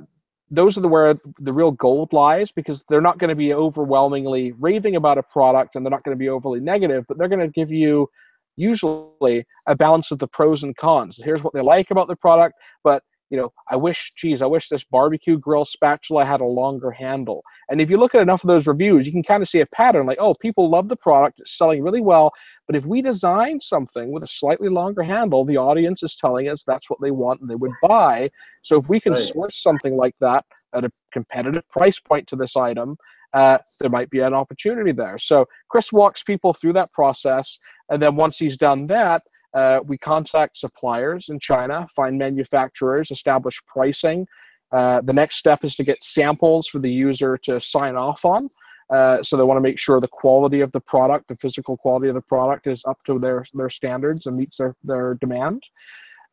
those 0.50 0.78
are 0.78 0.82
the 0.82 0.88
where 0.88 1.16
the 1.40 1.54
real 1.54 1.72
gold 1.72 2.12
lies 2.12 2.52
because 2.52 2.84
they're 2.90 3.02
not 3.02 3.18
going 3.18 3.30
to 3.30 3.36
be 3.36 3.54
overwhelmingly 3.54 4.52
raving 4.54 4.98
about 4.98 5.18
a 5.18 5.24
product 5.24 5.76
and 5.76 5.86
they're 5.86 5.92
not 5.92 6.04
going 6.04 6.16
to 6.16 6.20
be 6.20 6.30
overly 6.30 6.60
negative, 6.60 7.06
but 7.08 7.18
they're 7.18 7.30
going 7.30 7.40
to 7.40 7.48
give 7.48 7.72
you 7.72 8.10
usually 8.58 9.46
a 9.68 9.76
balance 9.76 10.12
of 10.12 10.20
the 10.20 10.28
pros 10.28 10.64
and 10.64 10.76
cons. 10.76 11.20
Here's 11.24 11.44
what 11.44 11.54
they 11.54 11.62
like 11.62 11.90
about 11.90 12.10
the 12.10 12.18
product, 12.18 12.56
but 12.84 13.02
you 13.32 13.38
know, 13.38 13.54
I 13.70 13.78
wish, 13.78 14.12
geez, 14.18 14.42
I 14.42 14.46
wish 14.46 14.68
this 14.68 14.84
barbecue 14.84 15.38
grill 15.38 15.64
spatula 15.64 16.26
had 16.26 16.42
a 16.42 16.46
longer 16.46 16.92
handle. 16.92 17.44
And 17.70 17.80
if 17.80 17.90
you 17.90 17.98
look 17.98 18.14
at 18.14 18.22
enough 18.22 18.44
of 18.44 18.50
those 18.50 18.68
reviews, 18.68 19.06
you 19.06 19.14
can 19.14 19.24
kind 19.24 19.42
of 19.42 19.48
see 19.48 19.62
a 19.62 19.66
pattern 19.68 20.06
like, 20.06 20.18
oh, 20.20 20.34
people 20.36 20.70
love 20.70 20.90
the 20.90 20.98
product, 20.98 21.40
it's 21.40 21.58
selling 21.58 21.82
really 21.82 22.02
well. 22.02 22.32
But 22.68 22.76
if 22.76 22.86
we 22.86 23.02
design 23.02 23.62
something 23.62 24.12
with 24.12 24.22
a 24.24 24.28
slightly 24.28 24.68
longer 24.68 25.02
handle, 25.02 25.46
the 25.46 25.56
audience 25.56 26.04
is 26.04 26.16
telling 26.16 26.50
us 26.50 26.66
that's 26.66 26.90
what 26.90 27.00
they 27.02 27.12
want 27.12 27.40
and 27.40 27.50
they 27.50 27.56
would 27.56 27.72
buy. 27.82 28.28
So 28.64 28.78
if 28.78 28.90
we 28.90 29.00
can 29.00 29.14
right. 29.14 29.22
source 29.22 29.64
something 29.64 29.96
like 29.96 30.16
that 30.20 30.44
at 30.74 30.84
a 30.84 30.92
competitive 31.14 31.68
price 31.70 32.00
point 32.00 32.28
to 32.28 32.36
this 32.36 32.58
item, 32.58 32.98
uh, 33.34 33.60
there 33.80 33.90
might 33.90 34.10
be 34.10 34.20
an 34.20 34.34
opportunity 34.34 34.92
there. 34.92 35.18
So 35.18 35.48
Chris 35.70 35.94
walks 35.94 36.22
people 36.22 36.54
through 36.54 36.74
that 36.74 36.92
process. 36.92 37.58
And 37.90 38.02
then 38.02 38.18
once 38.18 38.38
he's 38.38 38.58
done 38.58 38.88
that, 38.88 39.24
uh, 39.54 39.80
we 39.86 39.98
contact 39.98 40.58
suppliers 40.58 41.30
in 41.30 41.40
China, 41.40 41.88
find 41.96 42.18
manufacturers, 42.18 43.12
establish 43.12 43.62
pricing. 43.66 44.28
Uh, 44.72 45.02
the 45.02 45.14
next 45.14 45.36
step 45.36 45.64
is 45.64 45.76
to 45.76 45.84
get 45.84 46.04
samples 46.04 46.68
for 46.68 46.80
the 46.80 46.92
user 46.92 47.38
to 47.38 47.60
sign 47.60 47.96
off 47.96 48.24
on. 48.24 48.50
Uh, 48.90 49.24
so 49.24 49.38
they 49.38 49.44
want 49.44 49.58
to 49.58 49.62
make 49.62 49.80
sure 49.80 50.00
the 50.00 50.08
quality 50.08 50.60
of 50.60 50.72
the 50.74 50.80
product, 50.80 51.28
the 51.28 51.36
physical 51.38 51.78
quality 51.78 52.10
of 52.10 52.16
the 52.16 52.22
product, 52.22 52.68
is 52.68 52.84
up 52.86 53.00
to 53.06 53.18
their 53.20 53.46
their 53.54 53.70
standards 53.70 54.26
and 54.26 54.36
meets 54.36 54.58
their 54.58 54.76
their 54.84 55.16
demand. 55.16 55.64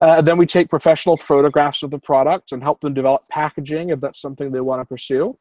Uh, 0.01 0.21
then 0.21 0.37
we 0.37 0.47
take 0.47 0.69
professional 0.69 1.17
photographs 1.17 1.83
of 1.83 1.91
the 1.91 1.99
product 1.99 2.53
and 2.53 2.63
help 2.63 2.81
them 2.81 2.95
develop 2.95 3.23
packaging 3.31 3.91
if 3.91 4.01
that's 4.01 4.21
something 4.21 4.51
they 4.51 4.61
want 4.61 4.81
to 4.81 4.85
pursue, 4.85 5.37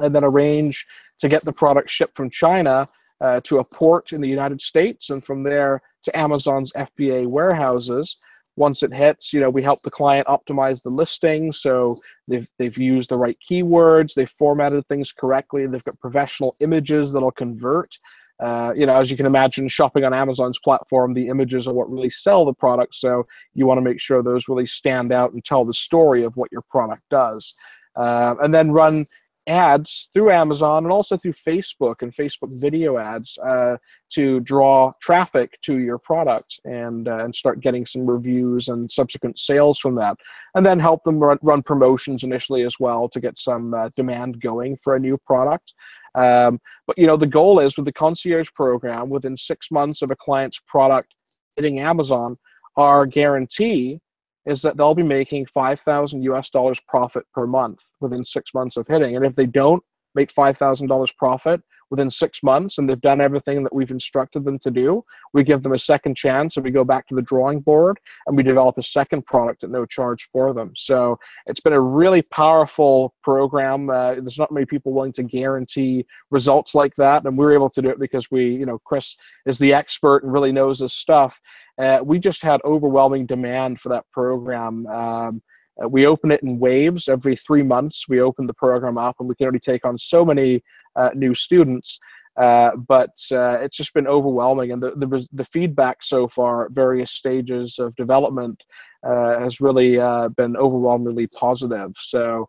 and 0.00 0.14
then 0.14 0.24
arrange 0.24 0.86
to 1.18 1.28
get 1.28 1.44
the 1.44 1.52
product 1.52 1.90
shipped 1.90 2.16
from 2.16 2.30
China 2.30 2.86
uh, 3.20 3.40
to 3.44 3.58
a 3.58 3.64
port 3.64 4.12
in 4.12 4.20
the 4.20 4.28
United 4.28 4.60
States, 4.60 5.10
and 5.10 5.24
from 5.24 5.42
there 5.42 5.82
to 6.04 6.18
Amazon's 6.18 6.72
FBA 6.72 7.26
warehouses. 7.26 8.16
Once 8.56 8.82
it 8.82 8.92
hits, 8.92 9.32
you 9.32 9.40
know, 9.40 9.50
we 9.50 9.62
help 9.62 9.80
the 9.82 9.90
client 9.90 10.26
optimize 10.26 10.82
the 10.82 10.90
listing. 10.90 11.52
So 11.52 11.96
they've, 12.26 12.48
they've 12.58 12.76
used 12.76 13.10
the 13.10 13.16
right 13.16 13.38
keywords, 13.48 14.14
they've 14.14 14.28
formatted 14.28 14.86
things 14.88 15.12
correctly, 15.12 15.66
they've 15.66 15.84
got 15.84 16.00
professional 16.00 16.56
images 16.60 17.12
that'll 17.12 17.30
convert. 17.30 17.96
Uh, 18.40 18.72
you 18.76 18.86
know, 18.86 18.94
as 18.94 19.10
you 19.10 19.16
can 19.16 19.26
imagine, 19.26 19.68
shopping 19.68 20.04
on 20.04 20.14
Amazon's 20.14 20.58
platform, 20.58 21.12
the 21.12 21.28
images 21.28 21.66
are 21.66 21.74
what 21.74 21.90
really 21.90 22.10
sell 22.10 22.44
the 22.44 22.52
product. 22.52 22.94
So 22.94 23.24
you 23.54 23.66
want 23.66 23.78
to 23.78 23.82
make 23.82 24.00
sure 24.00 24.22
those 24.22 24.48
really 24.48 24.66
stand 24.66 25.12
out 25.12 25.32
and 25.32 25.44
tell 25.44 25.64
the 25.64 25.74
story 25.74 26.24
of 26.24 26.36
what 26.36 26.52
your 26.52 26.62
product 26.62 27.02
does. 27.10 27.54
Uh, 27.96 28.36
and 28.40 28.54
then 28.54 28.70
run 28.70 29.06
ads 29.48 30.10
through 30.12 30.30
Amazon 30.30 30.84
and 30.84 30.92
also 30.92 31.16
through 31.16 31.32
Facebook 31.32 32.02
and 32.02 32.12
Facebook 32.12 32.60
video 32.60 32.98
ads 32.98 33.38
uh, 33.38 33.76
to 34.10 34.40
draw 34.40 34.92
traffic 35.00 35.58
to 35.62 35.78
your 35.78 35.98
product 35.98 36.60
and 36.64 37.08
uh, 37.08 37.24
and 37.24 37.34
start 37.34 37.60
getting 37.60 37.86
some 37.86 38.06
reviews 38.06 38.68
and 38.68 38.90
subsequent 38.92 39.38
sales 39.38 39.78
from 39.78 39.94
that, 39.96 40.16
and 40.54 40.64
then 40.64 40.78
help 40.78 41.02
them 41.04 41.18
run, 41.18 41.38
run 41.42 41.62
promotions 41.62 42.22
initially 42.22 42.62
as 42.62 42.78
well 42.78 43.08
to 43.08 43.20
get 43.20 43.38
some 43.38 43.74
uh, 43.74 43.88
demand 43.96 44.40
going 44.40 44.76
for 44.76 44.94
a 44.94 45.00
new 45.00 45.18
product. 45.18 45.74
Um, 46.14 46.58
but 46.86 46.98
you 46.98 47.06
know 47.06 47.16
the 47.16 47.26
goal 47.26 47.58
is 47.60 47.76
with 47.76 47.86
the 47.86 47.92
concierge 47.92 48.50
program, 48.54 49.08
within 49.08 49.36
six 49.36 49.70
months 49.70 50.02
of 50.02 50.10
a 50.10 50.16
client's 50.16 50.60
product 50.66 51.14
hitting 51.56 51.80
Amazon, 51.80 52.36
our 52.76 53.06
guarantee 53.06 54.00
is 54.48 54.62
that 54.62 54.76
they'll 54.76 54.94
be 54.94 55.02
making 55.02 55.46
5,000 55.46 56.22
US 56.22 56.50
dollars 56.50 56.80
profit 56.88 57.24
per 57.34 57.46
month 57.46 57.80
within 58.00 58.24
six 58.24 58.54
months 58.54 58.76
of 58.76 58.86
hitting. 58.86 59.14
And 59.14 59.24
if 59.24 59.34
they 59.34 59.46
don't 59.46 59.82
make 60.14 60.32
$5,000 60.34 61.16
profit 61.16 61.60
within 61.90 62.10
six 62.10 62.42
months 62.42 62.78
and 62.78 62.88
they've 62.88 63.00
done 63.00 63.20
everything 63.20 63.62
that 63.62 63.74
we've 63.74 63.90
instructed 63.90 64.44
them 64.44 64.58
to 64.58 64.70
do, 64.70 65.02
we 65.32 65.42
give 65.42 65.62
them 65.62 65.72
a 65.72 65.78
second 65.78 66.16
chance 66.16 66.56
and 66.56 66.64
we 66.64 66.70
go 66.70 66.84
back 66.84 67.06
to 67.06 67.14
the 67.14 67.22
drawing 67.22 67.60
board 67.60 67.98
and 68.26 68.36
we 68.36 68.42
develop 68.42 68.78
a 68.78 68.82
second 68.82 69.24
product 69.26 69.64
at 69.64 69.70
no 69.70 69.86
charge 69.86 70.28
for 70.32 70.52
them. 70.52 70.72
So 70.76 71.18
it's 71.46 71.60
been 71.60 71.72
a 71.72 71.80
really 71.80 72.22
powerful 72.22 73.14
program. 73.22 73.90
Uh, 73.90 74.14
there's 74.14 74.38
not 74.38 74.52
many 74.52 74.66
people 74.66 74.92
willing 74.92 75.12
to 75.14 75.22
guarantee 75.22 76.06
results 76.30 76.74
like 76.74 76.94
that. 76.96 77.24
And 77.24 77.36
we're 77.36 77.54
able 77.54 77.70
to 77.70 77.82
do 77.82 77.88
it 77.88 77.98
because 77.98 78.30
we, 78.30 78.50
you 78.50 78.66
know, 78.66 78.78
Chris 78.78 79.16
is 79.46 79.58
the 79.58 79.72
expert 79.72 80.22
and 80.22 80.32
really 80.32 80.52
knows 80.52 80.80
his 80.80 80.92
stuff. 80.92 81.40
Uh, 81.78 82.00
we 82.02 82.18
just 82.18 82.42
had 82.42 82.60
overwhelming 82.64 83.24
demand 83.24 83.80
for 83.80 83.88
that 83.90 84.04
program. 84.12 84.86
Um, 84.86 85.42
uh, 85.82 85.88
we 85.88 86.06
open 86.06 86.30
it 86.30 86.42
in 86.42 86.58
waves 86.58 87.08
every 87.08 87.36
three 87.36 87.62
months. 87.62 88.08
We 88.08 88.20
open 88.20 88.46
the 88.46 88.54
program 88.54 88.98
up, 88.98 89.16
and 89.18 89.28
we 89.28 89.34
can 89.34 89.46
only 89.46 89.60
take 89.60 89.84
on 89.84 89.98
so 89.98 90.24
many 90.24 90.62
uh, 90.96 91.10
new 91.14 91.34
students. 91.34 91.98
Uh, 92.36 92.76
but 92.76 93.10
uh, 93.32 93.58
it's 93.60 93.76
just 93.76 93.92
been 93.94 94.06
overwhelming, 94.06 94.70
and 94.70 94.80
the, 94.80 94.92
the, 94.92 95.26
the 95.32 95.44
feedback 95.44 96.02
so 96.02 96.28
far 96.28 96.66
at 96.66 96.70
various 96.70 97.10
stages 97.10 97.78
of 97.80 97.94
development 97.96 98.62
uh, 99.02 99.40
has 99.40 99.60
really 99.60 99.98
uh, 99.98 100.28
been 100.30 100.56
overwhelmingly 100.56 101.26
positive. 101.26 101.90
So 101.96 102.48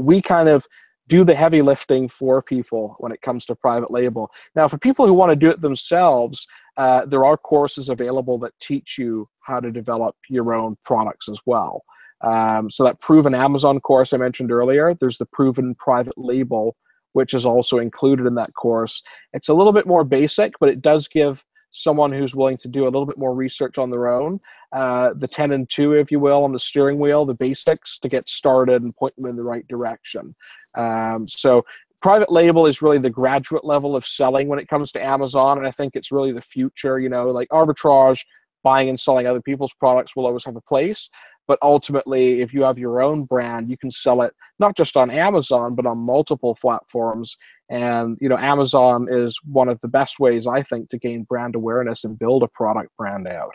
we 0.00 0.22
kind 0.22 0.48
of 0.48 0.66
do 1.08 1.24
the 1.24 1.34
heavy 1.34 1.60
lifting 1.60 2.08
for 2.08 2.42
people 2.42 2.96
when 2.98 3.12
it 3.12 3.20
comes 3.20 3.44
to 3.44 3.54
private 3.54 3.90
label. 3.90 4.30
Now, 4.54 4.66
for 4.66 4.78
people 4.78 5.06
who 5.06 5.12
want 5.12 5.30
to 5.30 5.36
do 5.36 5.50
it 5.50 5.60
themselves, 5.60 6.46
there 6.78 7.26
are 7.26 7.36
courses 7.36 7.90
available 7.90 8.38
that 8.38 8.58
teach 8.60 8.96
you 8.96 9.28
how 9.42 9.60
to 9.60 9.70
develop 9.70 10.16
your 10.30 10.54
own 10.54 10.76
products 10.82 11.28
as 11.28 11.40
well. 11.44 11.82
Um, 12.22 12.70
so 12.70 12.84
that 12.84 13.00
proven 13.00 13.34
Amazon 13.34 13.80
course 13.80 14.12
I 14.12 14.16
mentioned 14.16 14.50
earlier, 14.50 14.94
there's 14.94 15.18
the 15.18 15.26
proven 15.26 15.74
private 15.74 16.16
label, 16.16 16.76
which 17.12 17.34
is 17.34 17.44
also 17.44 17.78
included 17.78 18.26
in 18.26 18.34
that 18.36 18.54
course. 18.54 19.02
It's 19.32 19.48
a 19.48 19.54
little 19.54 19.72
bit 19.72 19.86
more 19.86 20.04
basic, 20.04 20.54
but 20.58 20.68
it 20.68 20.82
does 20.82 21.08
give 21.08 21.44
someone 21.70 22.10
who's 22.10 22.34
willing 22.34 22.56
to 22.56 22.68
do 22.68 22.84
a 22.84 22.84
little 22.84 23.06
bit 23.06 23.18
more 23.18 23.34
research 23.34 23.76
on 23.76 23.90
their 23.90 24.08
own, 24.08 24.38
uh, 24.72 25.10
the 25.14 25.28
10 25.28 25.52
and 25.52 25.68
2, 25.68 25.92
if 25.92 26.10
you 26.10 26.18
will, 26.18 26.42
on 26.42 26.52
the 26.52 26.58
steering 26.58 26.98
wheel, 26.98 27.26
the 27.26 27.34
basics 27.34 27.98
to 27.98 28.08
get 28.08 28.28
started 28.28 28.82
and 28.82 28.96
point 28.96 29.14
them 29.16 29.26
in 29.26 29.36
the 29.36 29.44
right 29.44 29.66
direction. 29.68 30.34
Um, 30.74 31.28
so 31.28 31.62
private 32.02 32.30
label 32.30 32.66
is 32.66 32.82
really 32.82 32.98
the 32.98 33.10
graduate 33.10 33.64
level 33.64 33.94
of 33.94 34.06
selling 34.06 34.48
when 34.48 34.58
it 34.58 34.68
comes 34.68 34.90
to 34.92 35.04
Amazon, 35.04 35.58
and 35.58 35.66
I 35.66 35.70
think 35.70 35.94
it's 35.94 36.12
really 36.12 36.32
the 36.32 36.40
future. 36.40 36.98
You 36.98 37.08
know, 37.08 37.28
like 37.30 37.48
arbitrage, 37.48 38.20
buying 38.62 38.88
and 38.88 38.98
selling 38.98 39.26
other 39.26 39.42
people's 39.42 39.74
products 39.74 40.16
will 40.16 40.26
always 40.26 40.44
have 40.44 40.56
a 40.56 40.60
place, 40.62 41.10
but 41.46 41.58
ultimately 41.62 42.40
if 42.40 42.52
you 42.52 42.62
have 42.62 42.78
your 42.78 43.02
own 43.02 43.24
brand 43.24 43.70
you 43.70 43.76
can 43.76 43.90
sell 43.90 44.22
it 44.22 44.34
not 44.58 44.76
just 44.76 44.96
on 44.96 45.10
amazon 45.10 45.74
but 45.74 45.86
on 45.86 45.98
multiple 45.98 46.54
platforms. 46.54 47.36
And 47.68 48.16
you 48.20 48.28
know 48.28 48.38
amazon 48.38 49.08
is 49.10 49.38
one 49.44 49.68
of 49.68 49.80
the 49.80 49.88
best 49.88 50.20
ways 50.20 50.46
i 50.46 50.62
think 50.62 50.90
to 50.90 50.98
gain 50.98 51.24
brand 51.24 51.54
awareness 51.54 52.04
and 52.04 52.18
build 52.18 52.42
a 52.42 52.48
product 52.48 52.90
brand 52.96 53.26
out. 53.26 53.54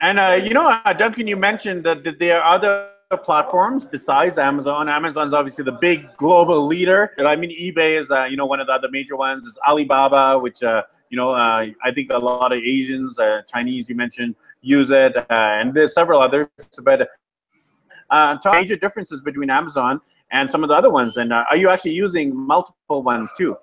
And 0.00 0.18
uh, 0.18 0.40
you 0.42 0.52
know 0.52 0.68
uh, 0.68 0.92
duncan 0.92 1.26
you 1.26 1.36
mentioned 1.36 1.84
that, 1.84 2.04
that 2.04 2.18
there 2.18 2.42
are 2.42 2.56
other 2.56 2.90
platforms 3.16 3.84
besides 3.84 4.38
Amazon. 4.38 4.88
Amazon's 4.88 5.34
obviously 5.34 5.64
the 5.64 5.72
big 5.72 6.14
global 6.16 6.66
leader. 6.66 7.12
I 7.18 7.36
mean, 7.36 7.50
eBay 7.50 7.98
is 7.98 8.10
uh, 8.10 8.24
you 8.24 8.36
know 8.36 8.46
one 8.46 8.60
of 8.60 8.66
the 8.66 8.72
other 8.72 8.88
major 8.90 9.16
ones. 9.16 9.44
Is 9.44 9.58
Alibaba, 9.68 10.38
which 10.38 10.62
uh, 10.62 10.82
you 11.10 11.16
know 11.16 11.30
uh, 11.30 11.66
I 11.82 11.90
think 11.92 12.10
a 12.10 12.18
lot 12.18 12.52
of 12.52 12.58
Asians, 12.58 13.18
uh, 13.18 13.42
Chinese, 13.52 13.88
you 13.88 13.94
mentioned, 13.94 14.34
use 14.62 14.90
it, 14.90 15.16
uh, 15.16 15.24
and 15.30 15.74
there's 15.74 15.94
several 15.94 16.20
others. 16.20 16.46
But 16.82 17.08
uh, 18.10 18.36
major 18.52 18.76
differences 18.76 19.20
between 19.20 19.50
Amazon 19.50 20.00
and 20.30 20.50
some 20.50 20.62
of 20.62 20.68
the 20.68 20.74
other 20.74 20.90
ones. 20.90 21.16
And 21.16 21.32
are 21.32 21.56
you 21.56 21.68
actually 21.68 21.92
using 21.92 22.36
multiple 22.36 23.02
ones 23.02 23.30
too? 23.36 23.56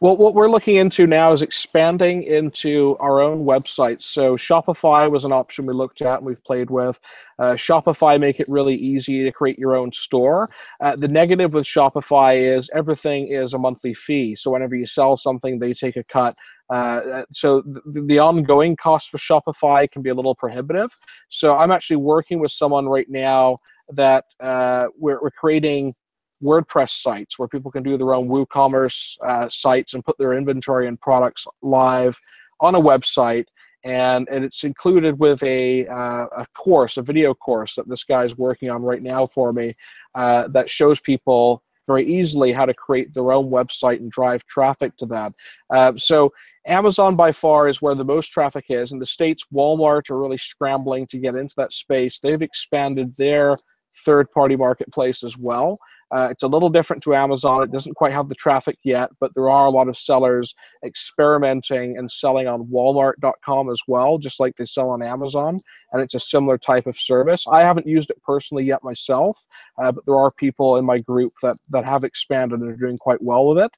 Well, 0.00 0.16
what 0.16 0.34
we're 0.34 0.48
looking 0.48 0.76
into 0.76 1.06
now 1.06 1.32
is 1.32 1.42
expanding 1.42 2.22
into 2.22 2.96
our 3.00 3.20
own 3.20 3.44
websites. 3.44 4.02
So 4.02 4.36
Shopify 4.36 5.10
was 5.10 5.24
an 5.24 5.32
option 5.32 5.66
we 5.66 5.74
looked 5.74 6.02
at 6.02 6.18
and 6.18 6.26
we've 6.26 6.44
played 6.44 6.70
with. 6.70 6.98
Uh, 7.38 7.54
Shopify 7.54 8.18
make 8.18 8.40
it 8.40 8.48
really 8.48 8.74
easy 8.74 9.24
to 9.24 9.32
create 9.32 9.58
your 9.58 9.74
own 9.74 9.92
store. 9.92 10.48
Uh, 10.80 10.96
the 10.96 11.08
negative 11.08 11.52
with 11.52 11.64
Shopify 11.64 12.36
is 12.36 12.70
everything 12.74 13.28
is 13.28 13.54
a 13.54 13.58
monthly 13.58 13.94
fee. 13.94 14.36
So 14.36 14.50
whenever 14.50 14.74
you 14.74 14.86
sell 14.86 15.16
something, 15.16 15.58
they 15.58 15.74
take 15.74 15.96
a 15.96 16.04
cut. 16.04 16.34
Uh, 16.70 17.22
so 17.32 17.62
the, 17.62 18.02
the 18.06 18.18
ongoing 18.18 18.76
cost 18.76 19.10
for 19.10 19.18
Shopify 19.18 19.90
can 19.90 20.02
be 20.02 20.10
a 20.10 20.14
little 20.14 20.34
prohibitive. 20.34 20.90
So 21.28 21.56
I'm 21.56 21.72
actually 21.72 21.96
working 21.96 22.38
with 22.38 22.52
someone 22.52 22.86
right 22.88 23.08
now 23.10 23.56
that 23.88 24.24
uh, 24.38 24.86
we're, 24.96 25.20
we're 25.20 25.32
creating 25.32 25.94
WordPress 26.42 27.02
sites 27.02 27.38
where 27.38 27.48
people 27.48 27.70
can 27.70 27.82
do 27.82 27.96
their 27.96 28.14
own 28.14 28.28
WooCommerce 28.28 29.16
uh, 29.26 29.48
sites 29.48 29.94
and 29.94 30.04
put 30.04 30.18
their 30.18 30.34
inventory 30.34 30.88
and 30.88 31.00
products 31.00 31.46
live 31.62 32.18
on 32.60 32.74
a 32.74 32.80
website. 32.80 33.46
And, 33.84 34.28
and 34.28 34.44
it's 34.44 34.64
included 34.64 35.18
with 35.18 35.42
a, 35.42 35.86
uh, 35.86 36.26
a 36.36 36.46
course, 36.54 36.98
a 36.98 37.02
video 37.02 37.32
course 37.32 37.74
that 37.76 37.88
this 37.88 38.04
guy's 38.04 38.36
working 38.36 38.70
on 38.70 38.82
right 38.82 39.02
now 39.02 39.26
for 39.26 39.52
me 39.52 39.72
uh, 40.14 40.48
that 40.48 40.68
shows 40.68 41.00
people 41.00 41.62
very 41.86 42.06
easily 42.06 42.52
how 42.52 42.66
to 42.66 42.74
create 42.74 43.12
their 43.12 43.32
own 43.32 43.50
website 43.50 43.96
and 43.96 44.10
drive 44.10 44.44
traffic 44.46 44.96
to 44.96 45.06
that. 45.06 45.32
Uh, 45.70 45.92
so 45.96 46.32
Amazon 46.66 47.16
by 47.16 47.32
far 47.32 47.68
is 47.68 47.82
where 47.82 47.94
the 47.94 48.04
most 48.04 48.28
traffic 48.28 48.66
is. 48.68 48.92
In 48.92 48.98
the 48.98 49.06
States, 49.06 49.44
Walmart 49.52 50.10
are 50.10 50.20
really 50.20 50.36
scrambling 50.36 51.06
to 51.08 51.18
get 51.18 51.34
into 51.34 51.54
that 51.56 51.72
space. 51.72 52.20
They've 52.20 52.42
expanded 52.42 53.16
their 53.16 53.56
third 54.04 54.30
party 54.30 54.56
marketplace 54.56 55.22
as 55.22 55.36
well. 55.36 55.78
Uh, 56.12 56.28
it's 56.30 56.42
a 56.42 56.48
little 56.48 56.68
different 56.68 57.02
to 57.04 57.14
Amazon. 57.14 57.62
It 57.62 57.70
doesn't 57.70 57.94
quite 57.94 58.12
have 58.12 58.28
the 58.28 58.34
traffic 58.34 58.76
yet, 58.82 59.10
but 59.20 59.32
there 59.34 59.48
are 59.48 59.66
a 59.66 59.70
lot 59.70 59.88
of 59.88 59.96
sellers 59.96 60.54
experimenting 60.84 61.98
and 61.98 62.10
selling 62.10 62.48
on 62.48 62.66
Walmart.com 62.66 63.70
as 63.70 63.80
well, 63.86 64.18
just 64.18 64.40
like 64.40 64.56
they 64.56 64.66
sell 64.66 64.90
on 64.90 65.02
Amazon. 65.02 65.56
And 65.92 66.02
it's 66.02 66.14
a 66.14 66.20
similar 66.20 66.58
type 66.58 66.86
of 66.86 66.96
service. 66.96 67.44
I 67.48 67.62
haven't 67.62 67.86
used 67.86 68.10
it 68.10 68.20
personally 68.22 68.64
yet 68.64 68.82
myself, 68.82 69.46
uh, 69.80 69.92
but 69.92 70.04
there 70.04 70.16
are 70.16 70.32
people 70.32 70.78
in 70.78 70.84
my 70.84 70.98
group 70.98 71.32
that, 71.42 71.56
that 71.70 71.84
have 71.84 72.02
expanded 72.02 72.60
and 72.60 72.70
are 72.70 72.76
doing 72.76 72.98
quite 72.98 73.22
well 73.22 73.46
with 73.46 73.58
it. 73.58 73.70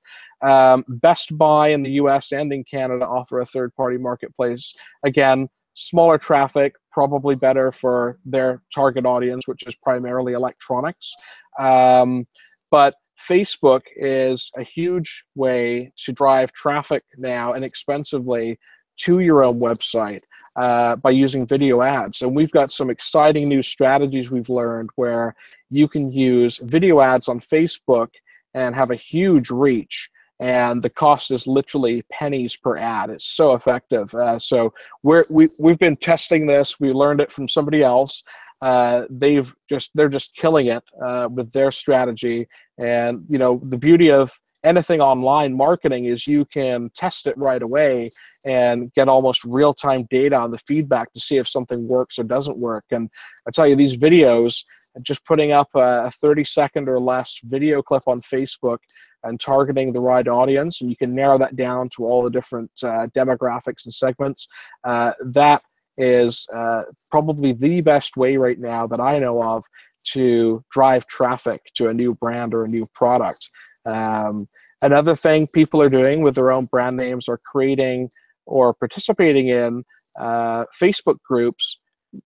Um, 0.47 0.85
Best 0.89 1.37
Buy 1.37 1.69
in 1.69 1.83
the 1.83 1.93
US 1.93 2.33
and 2.33 2.51
in 2.53 2.65
Canada 2.65 3.07
offer 3.07 3.41
a 3.41 3.47
third 3.47 3.75
party 3.75 3.99
marketplace. 3.99 4.73
Again, 5.05 5.49
smaller 5.75 6.19
traffic, 6.19 6.75
probably 6.93 7.35
better 7.35 7.73
for 7.73 8.19
their 8.25 8.63
target 8.75 9.07
audience, 9.07 9.47
which 9.47 9.63
is 9.67 9.75
primarily 9.75 10.35
electronics. 10.35 11.13
Um, 11.59 12.27
but 12.71 12.95
Facebook 13.29 13.83
is 13.97 14.51
a 14.57 14.63
huge 14.63 15.25
way 15.35 15.93
to 15.99 16.13
drive 16.13 16.53
traffic 16.53 17.05
now 17.17 17.55
inexpensively 17.55 18.59
to 18.99 19.21
your 19.21 19.45
own 19.45 19.59
website 19.59 20.21
uh, 20.57 20.97
by 20.97 21.11
using 21.11 21.47
video 21.47 21.83
ads. 21.83 22.23
And 22.23 22.35
we've 22.35 22.51
got 22.51 22.73
some 22.73 22.91
exciting 22.91 23.49
new 23.49 23.63
strategies 23.63 24.31
we've 24.31 24.49
learned 24.49 24.91
where 24.97 25.35
you 25.71 25.89
can 25.89 26.13
use 26.13 26.59
video 26.63 27.01
ads 27.01 27.29
on 27.29 27.41
Facebook 27.41 28.09
and 28.55 28.75
have 28.75 28.91
a 28.91 28.97
huge 28.97 29.51
reach 29.51 30.11
and 30.43 30.83
the 30.83 30.91
cost 30.91 31.31
is 31.31 31.47
literally 31.47 32.03
pennies 32.11 32.57
per 32.57 32.77
ad. 32.77 33.11
It's 33.11 33.25
so 33.25 33.55
effective. 33.55 34.13
Uh, 34.13 34.41
so 34.41 34.75
we're, 35.05 35.25
we 35.31 35.49
we've 35.61 35.79
been 35.79 35.97
testing 35.97 36.47
this. 36.47 36.81
We 36.81 36.91
learned 36.91 37.21
it 37.21 37.31
from 37.31 37.49
somebody 37.49 37.83
else. 37.83 38.25
Uh, 38.61 39.05
they've 39.09 39.55
just 39.69 39.91
they're 39.95 40.09
just 40.09 40.35
killing 40.35 40.67
it 40.67 40.83
uh, 41.03 41.29
with 41.31 41.53
their 41.53 41.71
strategy. 41.71 42.49
And 42.77 43.25
you 43.29 43.39
know 43.39 43.61
the 43.65 43.79
beauty 43.79 44.11
of 44.11 44.33
anything 44.65 45.01
online 45.01 45.57
marketing 45.57 46.07
is 46.07 46.27
you 46.27 46.45
can 46.45 46.91
test 46.95 47.29
it 47.29 47.39
right 47.39 47.63
away 47.63 48.11
and 48.45 48.93
get 48.95 49.09
almost 49.09 49.45
real 49.45 49.73
time 49.73 50.09
data 50.11 50.37
on 50.37 50.51
the 50.51 50.59
feedback 50.59 51.13
to 51.13 51.21
see 51.21 51.37
if 51.37 51.49
something 51.49 51.87
works 51.87 52.19
or 52.19 52.25
doesn't 52.25 52.59
work. 52.59 52.85
And 52.91 53.09
I 53.47 53.53
tell 53.53 53.67
you, 53.67 53.77
these 53.77 53.97
videos, 53.97 54.65
just 55.03 55.25
putting 55.25 55.53
up 55.53 55.69
a 55.75 56.11
30 56.11 56.45
second 56.45 56.89
or 56.89 56.99
less 56.99 57.39
video 57.45 57.81
clip 57.81 58.03
on 58.09 58.21
Facebook 58.23 58.79
and 59.25 59.41
targeting 59.41 59.93
the 59.93 60.01
right 60.01 60.27
audience, 60.27 60.81
and 60.81 60.91
you 60.91 60.97
can 60.97 61.15
narrow 61.15 61.39
that 61.39 61.57
down 61.57 61.89
to 61.97 62.05
all 62.05 62.23
the 62.23 62.31
different 62.31 62.71
uh, 62.83 63.07
demographics 63.17 63.85
and 63.85 63.95
segments. 63.95 64.49
Uh, 64.85 65.13
that 65.25 65.63
is 65.99 66.47
uh, 66.55 66.83
probably 67.11 67.53
the 67.53 67.81
best 67.81 68.17
way 68.17 68.37
right 68.37 68.59
now 68.59 68.87
that 68.87 69.01
I 69.01 69.19
know 69.19 69.43
of 69.43 69.65
to 70.05 70.65
drive 70.71 71.07
traffic 71.07 71.63
to 71.75 71.89
a 71.89 71.95
new 71.95 72.15
brand 72.15 72.55
or 72.55 72.65
a 72.65 72.69
new 72.69 72.87
product. 72.95 73.47
Um, 73.87 74.45
another 74.81 75.15
thing 75.15 75.47
people 75.55 75.81
are 75.81 75.91
doing 75.91 76.23
with 76.23 76.35
their 76.35 76.51
own 76.51 76.67
brand 76.67 76.97
names 76.97 77.29
are 77.29 77.39
creating 77.39 78.11
or 78.47 78.75
participating 78.75 79.49
in 79.49 79.85
uh, 80.19 80.65
Facebook 80.81 81.19
groups 81.23 81.79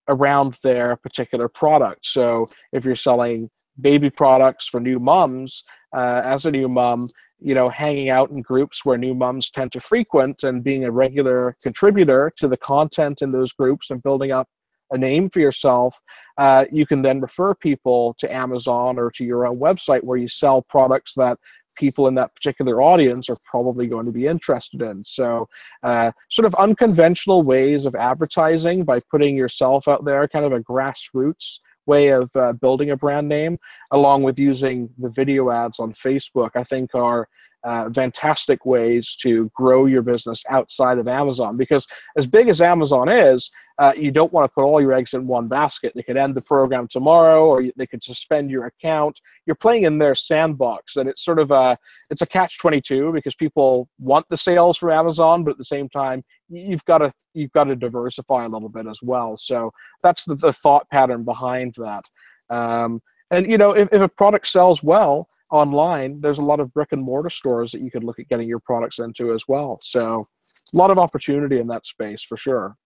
around 0.09 0.57
their 0.63 0.97
particular 0.97 1.49
product. 1.49 2.07
So 2.07 2.49
if 2.73 2.85
you're 2.85 2.97
selling 2.97 3.51
baby 3.81 4.11
products 4.11 4.67
for 4.67 4.81
new 4.81 4.99
moms, 4.99 5.65
uh, 5.95 6.23
as 6.25 6.47
a 6.47 6.51
new 6.51 6.69
mom, 6.69 7.09
you 7.41 7.55
know, 7.55 7.69
hanging 7.69 8.09
out 8.09 8.31
in 8.31 8.41
groups 8.43 8.85
where 8.85 8.97
new 8.97 9.15
moms 9.15 9.51
tend 9.51 9.73
to 9.73 9.81
frequent 9.81 10.43
and 10.43 10.65
being 10.65 10.85
a 10.85 10.91
regular 10.91 11.57
contributor 11.63 12.33
to 12.37 12.49
the 12.49 12.57
content 12.57 13.23
in 13.23 13.33
those 13.33 13.53
groups 13.53 13.91
and 13.91 14.03
building 14.03 14.33
up 14.33 14.49
a 14.93 14.99
name 14.99 15.29
for 15.29 15.41
yourself, 15.41 16.01
uh, 16.39 16.65
you 16.71 16.87
can 16.87 17.03
then 17.03 17.21
refer 17.21 17.55
people 17.55 18.15
to 18.19 18.33
Amazon 18.33 18.99
or 18.99 19.11
to 19.11 19.25
your 19.25 19.47
own 19.47 19.59
website 19.59 20.03
where 20.03 20.17
you 20.17 20.29
sell 20.29 20.63
products 20.63 21.15
that 21.15 21.39
people 21.77 22.09
in 22.09 22.15
that 22.15 22.35
particular 22.35 22.81
audience 22.81 23.29
are 23.29 23.37
probably 23.45 23.87
going 23.87 24.07
to 24.07 24.13
be 24.13 24.27
interested 24.27 24.81
in. 24.81 25.05
So, 25.05 25.49
uh, 25.83 26.13
sort 26.31 26.47
of 26.47 26.55
unconventional 26.55 27.43
ways 27.43 27.85
of 27.85 27.95
advertising 27.95 28.85
by 28.85 29.01
putting 29.11 29.37
yourself 29.37 29.89
out 29.89 30.05
there, 30.05 30.27
kind 30.29 30.47
of 30.47 30.53
a 30.53 30.61
grassroots 30.61 31.59
way 31.87 32.09
of 32.09 32.31
uh, 32.35 32.53
building 32.53 32.91
a 32.91 32.97
brand 32.97 33.29
name, 33.29 33.59
along 33.91 34.23
with 34.23 34.39
using 34.39 34.91
the 34.99 35.09
video 35.09 35.51
ads 35.51 35.79
on 35.79 35.93
Facebook, 35.93 36.51
I 36.55 36.65
think 36.65 36.95
are 36.95 37.29
uh, 37.65 37.91
fantastic 37.91 38.65
ways 38.65 39.17
to 39.21 39.51
grow 39.55 39.87
your 39.87 40.03
business 40.03 40.45
outside 40.49 40.99
of 40.99 41.09
Amazon. 41.09 41.57
Because 41.57 41.87
as 42.17 42.27
big 42.27 42.49
as 42.49 42.61
Amazon 42.61 43.09
is, 43.09 43.51
uh, 43.79 43.93
you 43.97 44.11
don't 44.11 44.33
want 44.33 44.49
to 44.49 44.55
put 44.55 44.65
all 44.65 44.81
your 44.81 44.95
eggs 44.95 45.13
in 45.13 45.27
one 45.27 45.49
basket. 45.49 45.93
They 45.95 46.03
could 46.03 46.17
end 46.17 46.35
the 46.35 46.41
program 46.41 46.89
tomorrow, 46.89 47.45
or 47.45 47.63
they 47.77 47.87
could 47.87 48.03
suspend 48.03 48.51
your 48.51 48.67
account. 48.67 49.21
You're 49.45 49.57
playing 49.57 49.83
in 49.83 49.99
their 49.99 50.15
sandbox, 50.15 50.97
and 50.97 51.09
it's 51.09 51.23
sort 51.23 51.39
of 51.39 51.51
a 51.51 51.77
it's 52.11 52.23
a 52.23 52.27
catch 52.27 52.59
twenty 52.59 52.81
two 52.81 53.13
because 53.13 53.35
people 53.35 53.89
want 53.99 54.29
the 54.29 54.37
sales 54.37 54.79
from 54.79 54.91
Amazon, 54.91 55.45
but 55.45 55.51
at 55.51 55.59
the 55.59 55.65
same 55.65 55.89
time, 55.91 56.23
you've 56.49 56.85
got 56.85 56.99
to 56.99 57.13
you've 57.35 57.53
got 57.53 57.65
to 57.65 57.77
diversify 57.77 58.45
a 58.45 58.49
little 58.49 58.69
bit 58.69 58.87
as 58.87 59.01
well. 59.03 59.37
So 59.37 59.73
that's 60.03 60.25
the, 60.25 60.35
the 60.35 60.53
thought 60.53 60.89
pattern 60.91 61.25
behind 61.25 61.75
that. 61.79 62.05
Um, 62.51 63.01
and 63.31 63.51
you 63.51 63.59
know, 63.59 63.73
if, 63.73 63.89
if 63.93 64.01
a 64.01 64.09
product 64.09 64.49
sells 64.49 64.83
well 64.83 65.29
online, 65.51 66.21
there's 66.21 66.39
a 66.39 66.43
lot 66.43 66.61
of 66.61 66.73
brick 66.73 66.93
and 66.93 67.03
mortar 67.03 67.31
stores 67.31 67.73
that 67.73 67.81
you 67.81 67.91
could 67.91 68.05
look 68.05 68.19
at 68.19 68.29
getting 68.29 68.49
your 68.49 68.61
products 68.61 68.99
into 68.99 69.33
as 69.33 69.45
well. 69.49 69.79
So 69.83 70.27
a 70.73 70.77
lot 70.77 70.91
of 70.91 70.99
opportunity 70.99 71.59
in 71.59 71.67
that 71.69 71.87
space 71.87 72.23
for 72.23 72.37
sure. 72.37 72.77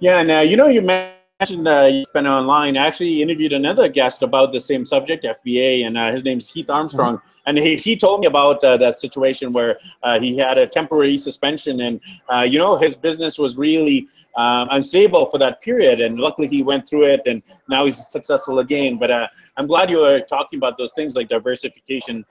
Yeah, 0.00 0.20
uh, 0.20 0.40
you 0.40 0.56
know, 0.56 0.68
you 0.68 0.80
mentioned 0.82 1.19
uh, 1.40 1.88
you 1.90 2.04
spent 2.04 2.26
online. 2.26 2.76
I 2.76 2.86
actually 2.86 3.22
interviewed 3.22 3.52
another 3.52 3.88
guest 3.88 4.22
about 4.22 4.52
the 4.52 4.60
same 4.60 4.84
subject, 4.84 5.24
FBA, 5.24 5.86
and 5.86 5.96
uh, 5.96 6.12
his 6.12 6.22
is 6.24 6.50
Heath 6.50 6.68
Armstrong. 6.68 7.16
Mm-hmm. 7.16 7.26
And 7.46 7.58
he, 7.58 7.76
he 7.76 7.96
told 7.96 8.20
me 8.20 8.26
about 8.26 8.62
uh, 8.62 8.76
that 8.76 9.00
situation 9.00 9.52
where 9.52 9.78
uh, 10.02 10.20
he 10.20 10.36
had 10.36 10.58
a 10.58 10.66
temporary 10.66 11.16
suspension, 11.16 11.80
and 11.80 12.00
uh, 12.32 12.42
you 12.42 12.58
know, 12.58 12.76
his 12.76 12.94
business 12.94 13.38
was 13.38 13.56
really 13.56 14.06
um, 14.36 14.68
unstable 14.70 15.26
for 15.26 15.38
that 15.38 15.62
period. 15.62 16.00
And 16.00 16.18
luckily, 16.18 16.46
he 16.46 16.62
went 16.62 16.86
through 16.86 17.06
it, 17.06 17.22
and 17.26 17.42
now 17.68 17.86
he's 17.86 18.06
successful 18.08 18.58
again. 18.58 18.98
But 18.98 19.10
uh, 19.10 19.28
I'm 19.56 19.66
glad 19.66 19.90
you 19.90 20.04
are 20.04 20.20
talking 20.20 20.58
about 20.58 20.76
those 20.76 20.92
things 20.92 21.16
like 21.16 21.28
diversification. 21.30 22.24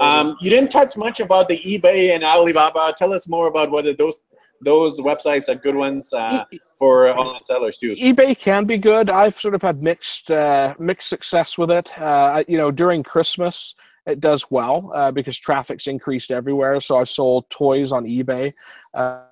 Um, 0.00 0.36
you 0.40 0.48
didn't 0.48 0.70
touch 0.70 0.96
much 0.96 1.20
about 1.20 1.48
the 1.48 1.58
eBay 1.58 2.14
and 2.14 2.24
Alibaba. 2.24 2.94
Tell 2.96 3.12
us 3.12 3.28
more 3.28 3.46
about 3.46 3.70
whether 3.70 3.92
those 3.92 4.24
those 4.60 4.98
websites 5.00 5.48
are 5.48 5.54
good 5.54 5.74
ones 5.74 6.12
uh, 6.12 6.44
for 6.78 7.08
online 7.08 7.42
sellers 7.44 7.78
too. 7.78 7.94
eBay 7.94 8.38
can 8.38 8.64
be 8.64 8.78
good. 8.78 9.10
I've 9.10 9.38
sort 9.38 9.54
of 9.54 9.62
had 9.62 9.82
mixed 9.82 10.30
uh, 10.30 10.74
mixed 10.78 11.08
success 11.08 11.58
with 11.58 11.70
it. 11.70 11.96
Uh, 11.98 12.44
you 12.48 12.56
know, 12.56 12.70
during 12.70 13.02
Christmas, 13.02 13.74
it 14.06 14.20
does 14.20 14.50
well 14.50 14.90
uh, 14.94 15.10
because 15.10 15.38
traffic's 15.38 15.86
increased 15.86 16.30
everywhere. 16.30 16.80
So 16.80 16.98
I 16.98 17.04
sold 17.04 17.48
toys 17.50 17.92
on 17.92 18.04
eBay. 18.04 18.52
Uh, 18.92 19.22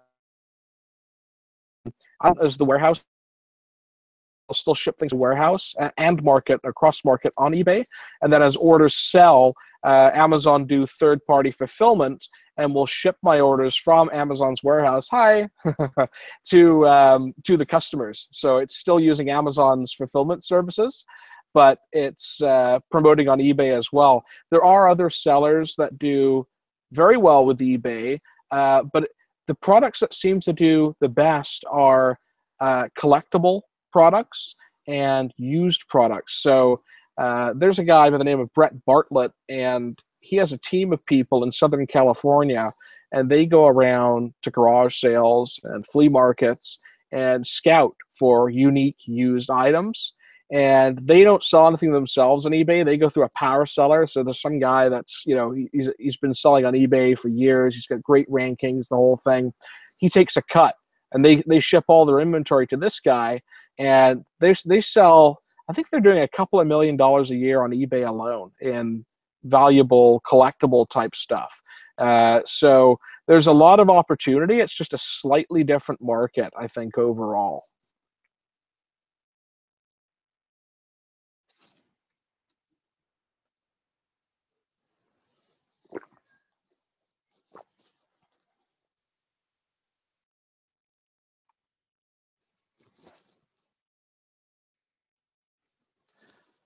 as 2.41 2.57
the 2.57 2.65
warehouse 2.65 3.03
I'll 4.49 4.55
still 4.55 4.75
ship 4.75 4.99
things 4.99 5.13
to 5.13 5.17
warehouse 5.17 5.75
and 5.97 6.23
market 6.23 6.61
across 6.65 7.05
market 7.07 7.33
on 7.39 7.53
eBay. 7.53 7.85
And 8.21 8.31
then 8.31 8.43
as 8.43 8.55
orders 8.57 8.95
sell, 8.95 9.55
uh, 9.83 10.11
Amazon 10.13 10.67
do 10.67 10.85
third 10.85 11.25
party 11.25 11.51
fulfillment 11.51 12.29
and 12.57 12.75
will 12.75 12.87
ship 12.87 13.17
my 13.23 13.41
orders 13.41 13.75
from 13.77 14.11
Amazon's 14.13 14.63
warehouse, 14.63 15.09
hi, 15.11 15.49
to 16.47 16.89
um, 16.89 17.35
to 17.45 17.57
the 17.57 17.67
customers. 17.67 18.29
So 18.33 18.59
it's 18.59 18.77
still 18.77 19.01
using 19.01 19.31
Amazon's 19.31 19.93
fulfillment 19.93 20.45
services, 20.45 21.05
but 21.55 21.79
it's 21.93 22.41
uh, 22.43 22.79
promoting 22.91 23.29
on 23.29 23.39
eBay 23.39 23.77
as 23.77 23.89
well. 23.93 24.23
There 24.51 24.65
are 24.65 24.89
other 24.89 25.11
sellers 25.11 25.75
that 25.79 25.99
do 25.99 26.47
very 26.93 27.17
well 27.17 27.47
with 27.47 27.59
eBay, 27.59 28.19
uh, 28.51 28.83
but 28.93 29.09
the 29.49 29.55
products 29.57 30.01
that 30.01 30.15
seem 30.15 30.41
to 30.41 30.53
do 30.53 30.95
the 31.01 31.09
best 31.09 31.65
are 31.71 32.17
uh, 32.61 32.89
collectible 32.99 33.63
products 33.93 34.55
and 34.87 35.33
used 35.37 35.87
products. 35.89 36.43
So 36.43 36.79
uh, 37.19 37.55
there's 37.57 37.79
a 37.79 37.85
guy 37.85 38.11
by 38.11 38.19
the 38.19 38.25
name 38.25 38.41
of 38.41 38.53
Brett 38.55 38.73
Bartlett, 38.85 39.33
and 39.49 39.99
he 40.23 40.37
has 40.37 40.53
a 40.53 40.59
team 40.59 40.93
of 40.93 41.05
people 41.07 41.45
in 41.45 41.53
Southern 41.53 41.87
California, 41.87 42.71
and 43.13 43.31
they 43.31 43.45
go 43.47 43.67
around 43.67 44.33
to 44.43 44.51
garage 44.51 44.99
sales 44.99 45.61
and 45.65 45.87
flea 45.87 46.09
markets 46.09 46.79
and 47.11 47.47
scout 47.47 47.95
for 48.19 48.49
unique 48.49 48.97
used 49.05 49.51
items. 49.51 50.15
And 50.53 50.99
they 51.03 51.25
don't 51.25 51.43
sell 51.43 51.67
anything 51.67 51.93
themselves 51.93 52.45
on 52.45 52.53
eBay. 52.53 52.85
They 52.85 52.99
go 52.99 53.09
through 53.09 53.25
a 53.25 53.31
power 53.35 53.65
seller. 53.65 54.07
So 54.07 54.23
there's 54.23 54.41
some 54.41 54.59
guy 54.59 54.91
that's, 54.91 55.23
you 55.25 55.35
know, 55.35 55.51
he's, 55.51 55.89
he's 55.99 56.17
been 56.19 56.35
selling 56.35 56.67
on 56.67 56.75
eBay 56.75 57.19
for 57.19 57.29
years. 57.29 57.75
He's 57.75 57.87
got 57.87 58.03
great 58.03 58.29
rankings, 58.29 58.89
the 58.89 58.97
whole 58.97 59.19
thing. 59.25 59.53
He 59.99 60.11
takes 60.11 60.37
a 60.37 60.43
cut 60.43 60.75
and 61.13 61.25
they, 61.25 61.43
they 61.47 61.59
ship 61.59 61.85
all 61.89 62.05
their 62.05 62.21
inventory 62.21 62.67
to 62.67 62.77
this 62.77 63.01
guy. 63.01 63.41
And 63.79 64.25
they, 64.41 64.55
they 64.67 64.83
sell, 64.83 65.39
I 65.71 65.73
think 65.73 65.89
they're 65.89 66.01
doing 66.01 66.19
a 66.19 66.29
couple 66.29 66.61
of 66.61 66.67
million 66.67 66.99
dollars 66.99 67.31
a 67.31 67.37
year 67.37 67.63
on 67.63 67.71
eBay 67.71 68.07
alone 68.07 68.51
in 68.61 69.07
valuable 69.45 70.21
collectible 70.27 70.89
type 70.89 71.15
stuff. 71.15 71.61
Uh, 71.99 72.41
so 72.47 72.99
there's 73.29 73.47
a 73.47 73.53
lot 73.53 73.81
of 73.81 73.91
opportunity. 73.91 74.61
It's 74.61 74.75
just 74.75 74.95
a 74.95 74.99
slightly 74.99 75.63
different 75.65 76.01
market, 76.03 76.53
I 76.59 76.67
think, 76.67 76.99
overall. 76.99 77.63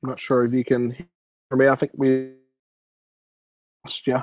I'm 0.03 0.11
not 0.11 0.21
sure 0.21 0.45
if 0.45 0.53
you 0.53 0.65
can 0.65 0.93
hear 0.93 1.07
me. 1.51 1.67
I 1.67 1.75
think 1.75 1.91
we 1.97 2.35
you. 4.07 4.21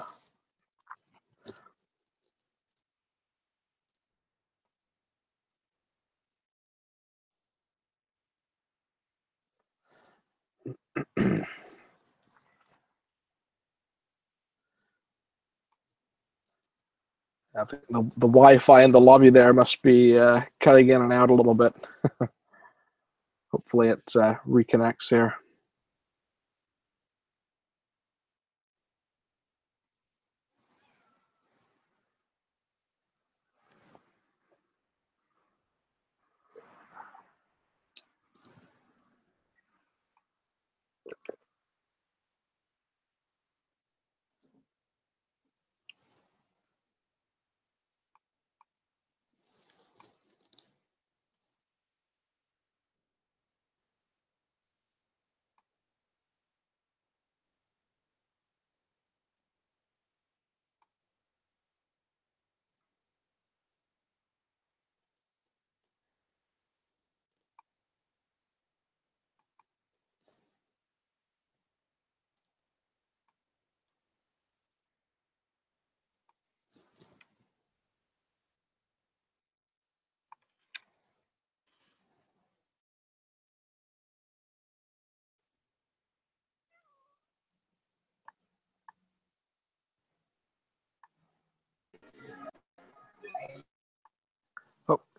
I 17.56 17.66
think 17.66 17.84
the, 17.90 18.02
the 18.18 18.28
Wi-Fi 18.28 18.84
in 18.84 18.92
the 18.92 19.00
lobby 19.00 19.30
there 19.30 19.54
must 19.54 19.82
be 19.84 20.18
uh, 20.18 20.42
cutting 20.60 20.90
in 20.90 21.02
and 21.02 21.14
out 21.14 21.30
a 21.30 21.34
little 21.34 21.54
bit. 21.54 21.74
Hopefully 23.52 23.90
it 23.90 24.04
uh, 24.16 24.36
reconnects 24.48 25.10
here. 25.10 25.36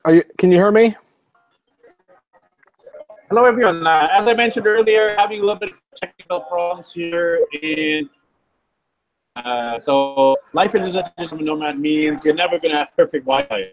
Are 0.05 0.15
you? 0.15 0.23
Can 0.39 0.53
you 0.53 0.59
hear 0.59 0.71
me? 0.71 0.95
Hello, 3.29 3.45
everyone. 3.45 3.87
Uh, 3.87 4.09
as 4.13 4.27
I 4.29 4.35
mentioned 4.35 4.67
earlier, 4.67 5.15
having 5.17 5.39
a 5.39 5.43
little 5.43 5.57
bit 5.59 5.71
of 5.71 5.83
technical 5.95 6.41
problems 6.41 6.93
here 6.93 7.47
in. 7.63 8.11
Uh, 9.37 9.79
so, 9.79 10.37
life 10.53 10.75
as 10.75 10.95
a 10.95 11.13
digital 11.19 11.39
nomad 11.43 11.81
means 11.81 12.25
you're 12.25 12.35
never 12.35 12.59
going 12.59 12.71
to 12.71 12.79
have 12.79 12.97
perfect 12.97 13.25
Wi-Fi. 13.25 13.71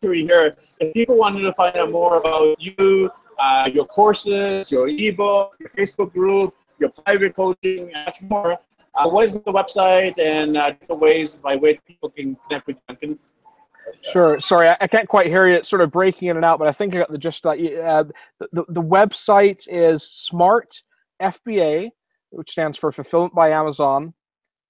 Here, 0.00 0.56
if 0.80 0.94
people 0.94 1.16
wanted 1.16 1.42
to 1.42 1.52
find 1.52 1.76
out 1.76 1.92
more 1.92 2.16
about 2.16 2.60
you, 2.60 3.10
uh, 3.38 3.70
your 3.72 3.86
courses, 3.86 4.72
your 4.72 4.88
ebook, 4.88 5.56
your 5.60 5.68
Facebook 5.68 6.12
group, 6.12 6.54
your 6.80 6.90
private 6.90 7.36
coaching, 7.36 7.92
much 8.04 8.20
more, 8.22 8.58
uh, 8.94 9.08
what 9.08 9.24
is 9.24 9.34
the 9.34 9.52
website 9.52 10.18
and 10.18 10.56
uh, 10.56 10.70
different 10.70 11.00
ways 11.00 11.36
by 11.36 11.54
which 11.54 11.78
people 11.86 12.10
can 12.10 12.36
connect 12.48 12.66
with 12.66 12.76
Duncan? 12.88 13.16
Sure. 14.02 14.40
Sorry, 14.40 14.68
I, 14.80 14.86
can't 14.86 15.08
quite 15.08 15.26
hear 15.26 15.48
you. 15.48 15.54
It's 15.56 15.68
sort 15.68 15.82
of 15.82 15.90
breaking 15.90 16.28
in 16.28 16.36
and 16.36 16.44
out, 16.44 16.58
but 16.58 16.68
I 16.68 16.72
think 16.72 16.94
I 16.94 16.98
got 16.98 17.10
the 17.10 17.18
gist. 17.18 17.44
Uh, 17.44 17.54
the, 17.54 18.04
the, 18.52 18.64
the 18.68 18.82
website 18.82 19.66
is 19.68 20.02
Smart 20.02 20.82
FBA, 21.20 21.90
which 22.30 22.50
stands 22.50 22.78
for 22.78 22.92
Fulfillment 22.92 23.34
by 23.34 23.50
Amazon 23.50 24.14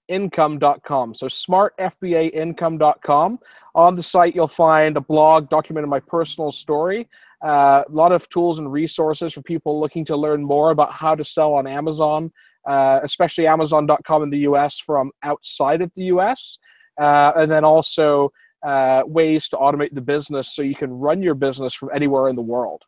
income.com. 0.08 1.14
So 1.14 1.28
smart 1.28 1.76
fba 1.78 2.34
smartfbaincome.com. 2.34 3.38
On 3.74 3.94
the 3.94 4.02
site, 4.02 4.34
you'll 4.34 4.48
find 4.48 4.96
a 4.96 5.00
blog 5.00 5.48
documenting 5.48 5.88
my 5.88 6.00
personal 6.00 6.50
story, 6.50 7.08
uh, 7.44 7.84
a 7.86 7.92
lot 7.92 8.12
of 8.12 8.28
tools 8.30 8.58
and 8.58 8.72
resources 8.72 9.34
for 9.34 9.42
people 9.42 9.78
looking 9.78 10.04
to 10.06 10.16
learn 10.16 10.42
more 10.42 10.70
about 10.70 10.92
how 10.92 11.14
to 11.14 11.24
sell 11.24 11.54
on 11.54 11.66
Amazon, 11.66 12.28
uh, 12.66 13.00
especially 13.02 13.46
Amazon.com 13.46 14.22
in 14.22 14.30
the 14.30 14.40
US 14.40 14.78
from 14.78 15.12
outside 15.22 15.82
of 15.82 15.92
the 15.94 16.04
US. 16.04 16.58
Uh, 16.98 17.32
and 17.36 17.50
then 17.50 17.64
also 17.64 18.28
uh, 18.62 19.02
ways 19.06 19.48
to 19.48 19.56
automate 19.56 19.94
the 19.94 20.00
business 20.00 20.54
so 20.54 20.62
you 20.62 20.74
can 20.74 20.90
run 20.90 21.22
your 21.22 21.34
business 21.34 21.74
from 21.74 21.90
anywhere 21.94 22.28
in 22.28 22.36
the 22.36 22.42
world. 22.42 22.82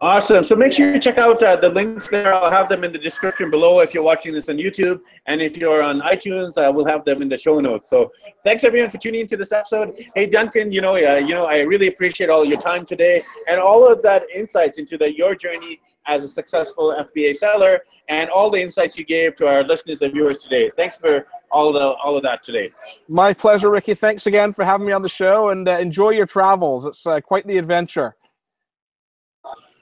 Awesome. 0.00 0.44
So 0.44 0.54
make 0.54 0.72
sure 0.72 0.94
you 0.94 1.00
check 1.00 1.18
out 1.18 1.42
uh, 1.42 1.56
the 1.56 1.68
links 1.68 2.08
there. 2.08 2.32
I'll 2.32 2.52
have 2.52 2.68
them 2.68 2.84
in 2.84 2.92
the 2.92 3.00
description 3.00 3.50
below 3.50 3.80
if 3.80 3.92
you're 3.92 4.02
watching 4.04 4.32
this 4.32 4.48
on 4.48 4.56
YouTube. 4.56 5.00
And 5.26 5.42
if 5.42 5.56
you're 5.56 5.82
on 5.82 6.00
iTunes, 6.02 6.56
I 6.56 6.68
will 6.68 6.86
have 6.86 7.04
them 7.04 7.20
in 7.20 7.28
the 7.28 7.36
show 7.36 7.58
notes. 7.58 7.90
So 7.90 8.12
thanks 8.44 8.62
everyone 8.62 8.90
for 8.90 8.98
tuning 8.98 9.22
into 9.22 9.36
this 9.36 9.50
episode. 9.50 9.94
Hey, 10.14 10.26
Duncan, 10.26 10.70
you 10.70 10.82
know, 10.82 10.94
uh, 10.94 11.16
you 11.16 11.34
know, 11.34 11.46
I 11.46 11.60
really 11.60 11.88
appreciate 11.88 12.30
all 12.30 12.44
your 12.44 12.60
time 12.60 12.84
today 12.84 13.24
and 13.48 13.58
all 13.58 13.90
of 13.90 14.00
that 14.02 14.22
insights 14.32 14.78
into 14.78 14.96
the, 14.96 15.12
your 15.12 15.34
journey 15.34 15.80
as 16.08 16.24
a 16.24 16.28
successful 16.28 16.94
FBA 16.98 17.36
seller 17.36 17.80
and 18.08 18.30
all 18.30 18.50
the 18.50 18.60
insights 18.60 18.96
you 18.96 19.04
gave 19.04 19.36
to 19.36 19.46
our 19.46 19.62
listeners 19.62 20.02
and 20.02 20.12
viewers 20.12 20.38
today. 20.38 20.70
Thanks 20.76 20.96
for 20.96 21.26
all 21.52 21.72
the 21.72 21.80
all 21.80 22.16
of 22.16 22.22
that 22.22 22.42
today. 22.42 22.72
My 23.08 23.32
pleasure, 23.32 23.70
Ricky. 23.70 23.94
Thanks 23.94 24.26
again 24.26 24.52
for 24.52 24.64
having 24.64 24.86
me 24.86 24.92
on 24.92 25.02
the 25.02 25.08
show 25.08 25.50
and 25.50 25.68
uh, 25.68 25.78
enjoy 25.78 26.10
your 26.10 26.26
travels. 26.26 26.86
It's 26.86 27.06
uh, 27.06 27.20
quite 27.20 27.46
the 27.46 27.58
adventure. 27.58 28.16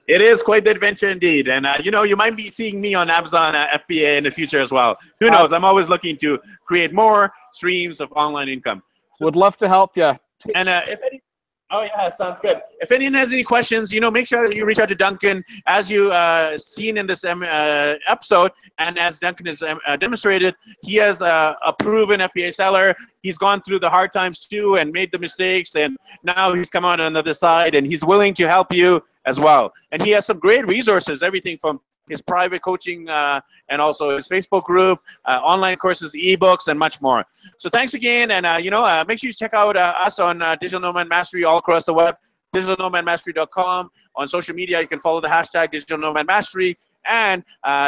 It 0.07 0.21
is 0.21 0.41
quite 0.41 0.63
the 0.63 0.71
adventure 0.71 1.09
indeed, 1.09 1.49
and 1.49 1.65
uh, 1.65 1.75
you 1.83 1.91
know 1.91 2.03
you 2.03 2.15
might 2.15 2.37
be 2.37 2.49
seeing 2.49 2.79
me 2.79 2.93
on 2.93 3.09
Amazon 3.09 3.55
uh, 3.55 3.67
FBA 3.77 4.17
in 4.17 4.23
the 4.23 4.31
future 4.31 4.59
as 4.59 4.71
well. 4.71 4.97
Who 5.19 5.29
knows? 5.29 5.51
I'm 5.51 5.65
always 5.65 5.89
looking 5.89 6.17
to 6.19 6.39
create 6.65 6.93
more 6.93 7.33
streams 7.51 7.99
of 7.99 8.11
online 8.13 8.47
income. 8.47 8.83
Would 9.19 9.35
love 9.35 9.57
to 9.57 9.67
help 9.67 9.97
you. 9.97 10.13
And 10.55 10.69
uh, 10.69 10.83
if 10.87 11.01
any 11.03 11.21
Oh 11.69 11.81
yeah, 11.81 12.07
sounds 12.07 12.39
good. 12.39 12.61
If 12.79 12.93
anyone 12.93 13.15
has 13.15 13.33
any 13.33 13.43
questions, 13.43 13.91
you 13.91 13.99
know, 13.99 14.09
make 14.09 14.25
sure 14.25 14.49
you 14.53 14.65
reach 14.65 14.79
out 14.79 14.87
to 14.87 14.95
Duncan 14.95 15.43
as 15.65 15.91
you 15.91 16.11
uh, 16.13 16.57
seen 16.57 16.97
in 16.97 17.05
this 17.05 17.25
um, 17.25 17.43
uh, 17.43 17.95
episode, 18.07 18.53
and 18.77 18.97
as 18.97 19.19
Duncan 19.19 19.47
has 19.47 19.61
um, 19.61 19.77
uh, 19.85 19.97
demonstrated, 19.97 20.55
he 20.81 20.95
has 20.95 21.19
a 21.19 21.55
proven 21.77 22.21
FBA 22.21 22.53
seller. 22.53 22.95
He's 23.21 23.37
gone 23.37 23.61
through 23.61 23.79
the 23.79 23.89
hard 23.89 24.13
times 24.13 24.47
too, 24.47 24.77
and 24.77 24.93
made 24.93 25.11
the 25.11 25.19
mistakes, 25.19 25.75
and 25.75 25.97
now 26.23 26.53
he's 26.53 26.69
come 26.69 26.85
out 26.85 27.01
on 27.01 27.11
the 27.11 27.19
other 27.19 27.33
side, 27.33 27.75
and 27.75 27.85
he's 27.85 28.05
willing 28.05 28.33
to 28.35 28.47
help 28.47 28.71
you 28.71 29.03
as 29.25 29.37
well. 29.37 29.73
And 29.91 30.01
he 30.01 30.11
has 30.11 30.25
some 30.25 30.39
great 30.39 30.65
resources, 30.67 31.21
everything 31.21 31.57
from 31.57 31.81
his 32.09 32.21
private 32.21 32.61
coaching, 32.61 33.07
uh, 33.09 33.41
and 33.69 33.81
also 33.81 34.15
his 34.15 34.27
Facebook 34.27 34.63
group, 34.63 34.99
uh, 35.25 35.39
online 35.43 35.77
courses, 35.77 36.13
ebooks, 36.13 36.67
and 36.67 36.79
much 36.79 37.01
more. 37.01 37.25
So 37.57 37.69
thanks 37.69 37.93
again, 37.93 38.31
and 38.31 38.45
uh, 38.45 38.57
you 38.61 38.71
know, 38.71 38.83
uh, 38.83 39.03
make 39.07 39.19
sure 39.19 39.27
you 39.27 39.33
check 39.33 39.53
out 39.53 39.77
uh, 39.77 39.93
us 39.99 40.19
on 40.19 40.41
uh, 40.41 40.55
Digital 40.55 40.81
Nomad 40.81 41.09
Mastery 41.09 41.43
all 41.43 41.57
across 41.57 41.85
the 41.85 41.93
web, 41.93 42.15
digitalnomadmastery.com. 42.55 43.89
On 44.15 44.27
social 44.27 44.55
media, 44.55 44.81
you 44.81 44.87
can 44.87 44.99
follow 44.99 45.21
the 45.21 45.27
hashtag 45.27 45.71
Digital 45.71 45.97
Nomad 45.97 46.27
Mastery, 46.27 46.77
and 47.05 47.43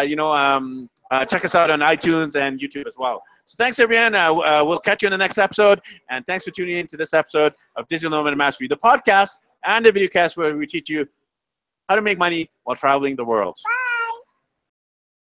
you 0.07 0.15
know, 0.15 0.33
um, 0.33 0.89
check 1.27 1.43
us 1.45 1.55
out 1.55 1.69
on 1.69 1.79
iTunes 1.79 2.35
and 2.35 2.59
YouTube 2.59 2.87
as 2.87 2.97
well. 2.97 3.21
So 3.45 3.55
thanks, 3.57 3.79
everyone. 3.79 4.13
we'll 4.13 4.77
catch 4.77 5.01
you 5.01 5.07
in 5.07 5.11
the 5.11 5.17
next 5.17 5.37
episode, 5.37 5.81
and 6.09 6.25
thanks 6.25 6.43
for 6.43 6.51
tuning 6.51 6.77
in 6.77 6.87
to 6.87 6.97
this 6.97 7.13
episode 7.13 7.53
of 7.75 7.87
Digital 7.87 8.11
Nomad 8.11 8.37
Mastery, 8.37 8.67
the 8.67 8.77
podcast 8.77 9.37
and 9.65 9.85
the 9.85 9.91
videocast 9.91 10.37
where 10.37 10.55
we 10.55 10.65
teach 10.65 10.89
you 10.89 11.07
how 11.89 11.95
to 11.95 12.01
make 12.01 12.17
money 12.17 12.49
while 12.63 12.75
traveling 12.75 13.15
the 13.15 13.25
world. 13.25 13.57
Bye. 13.65 13.98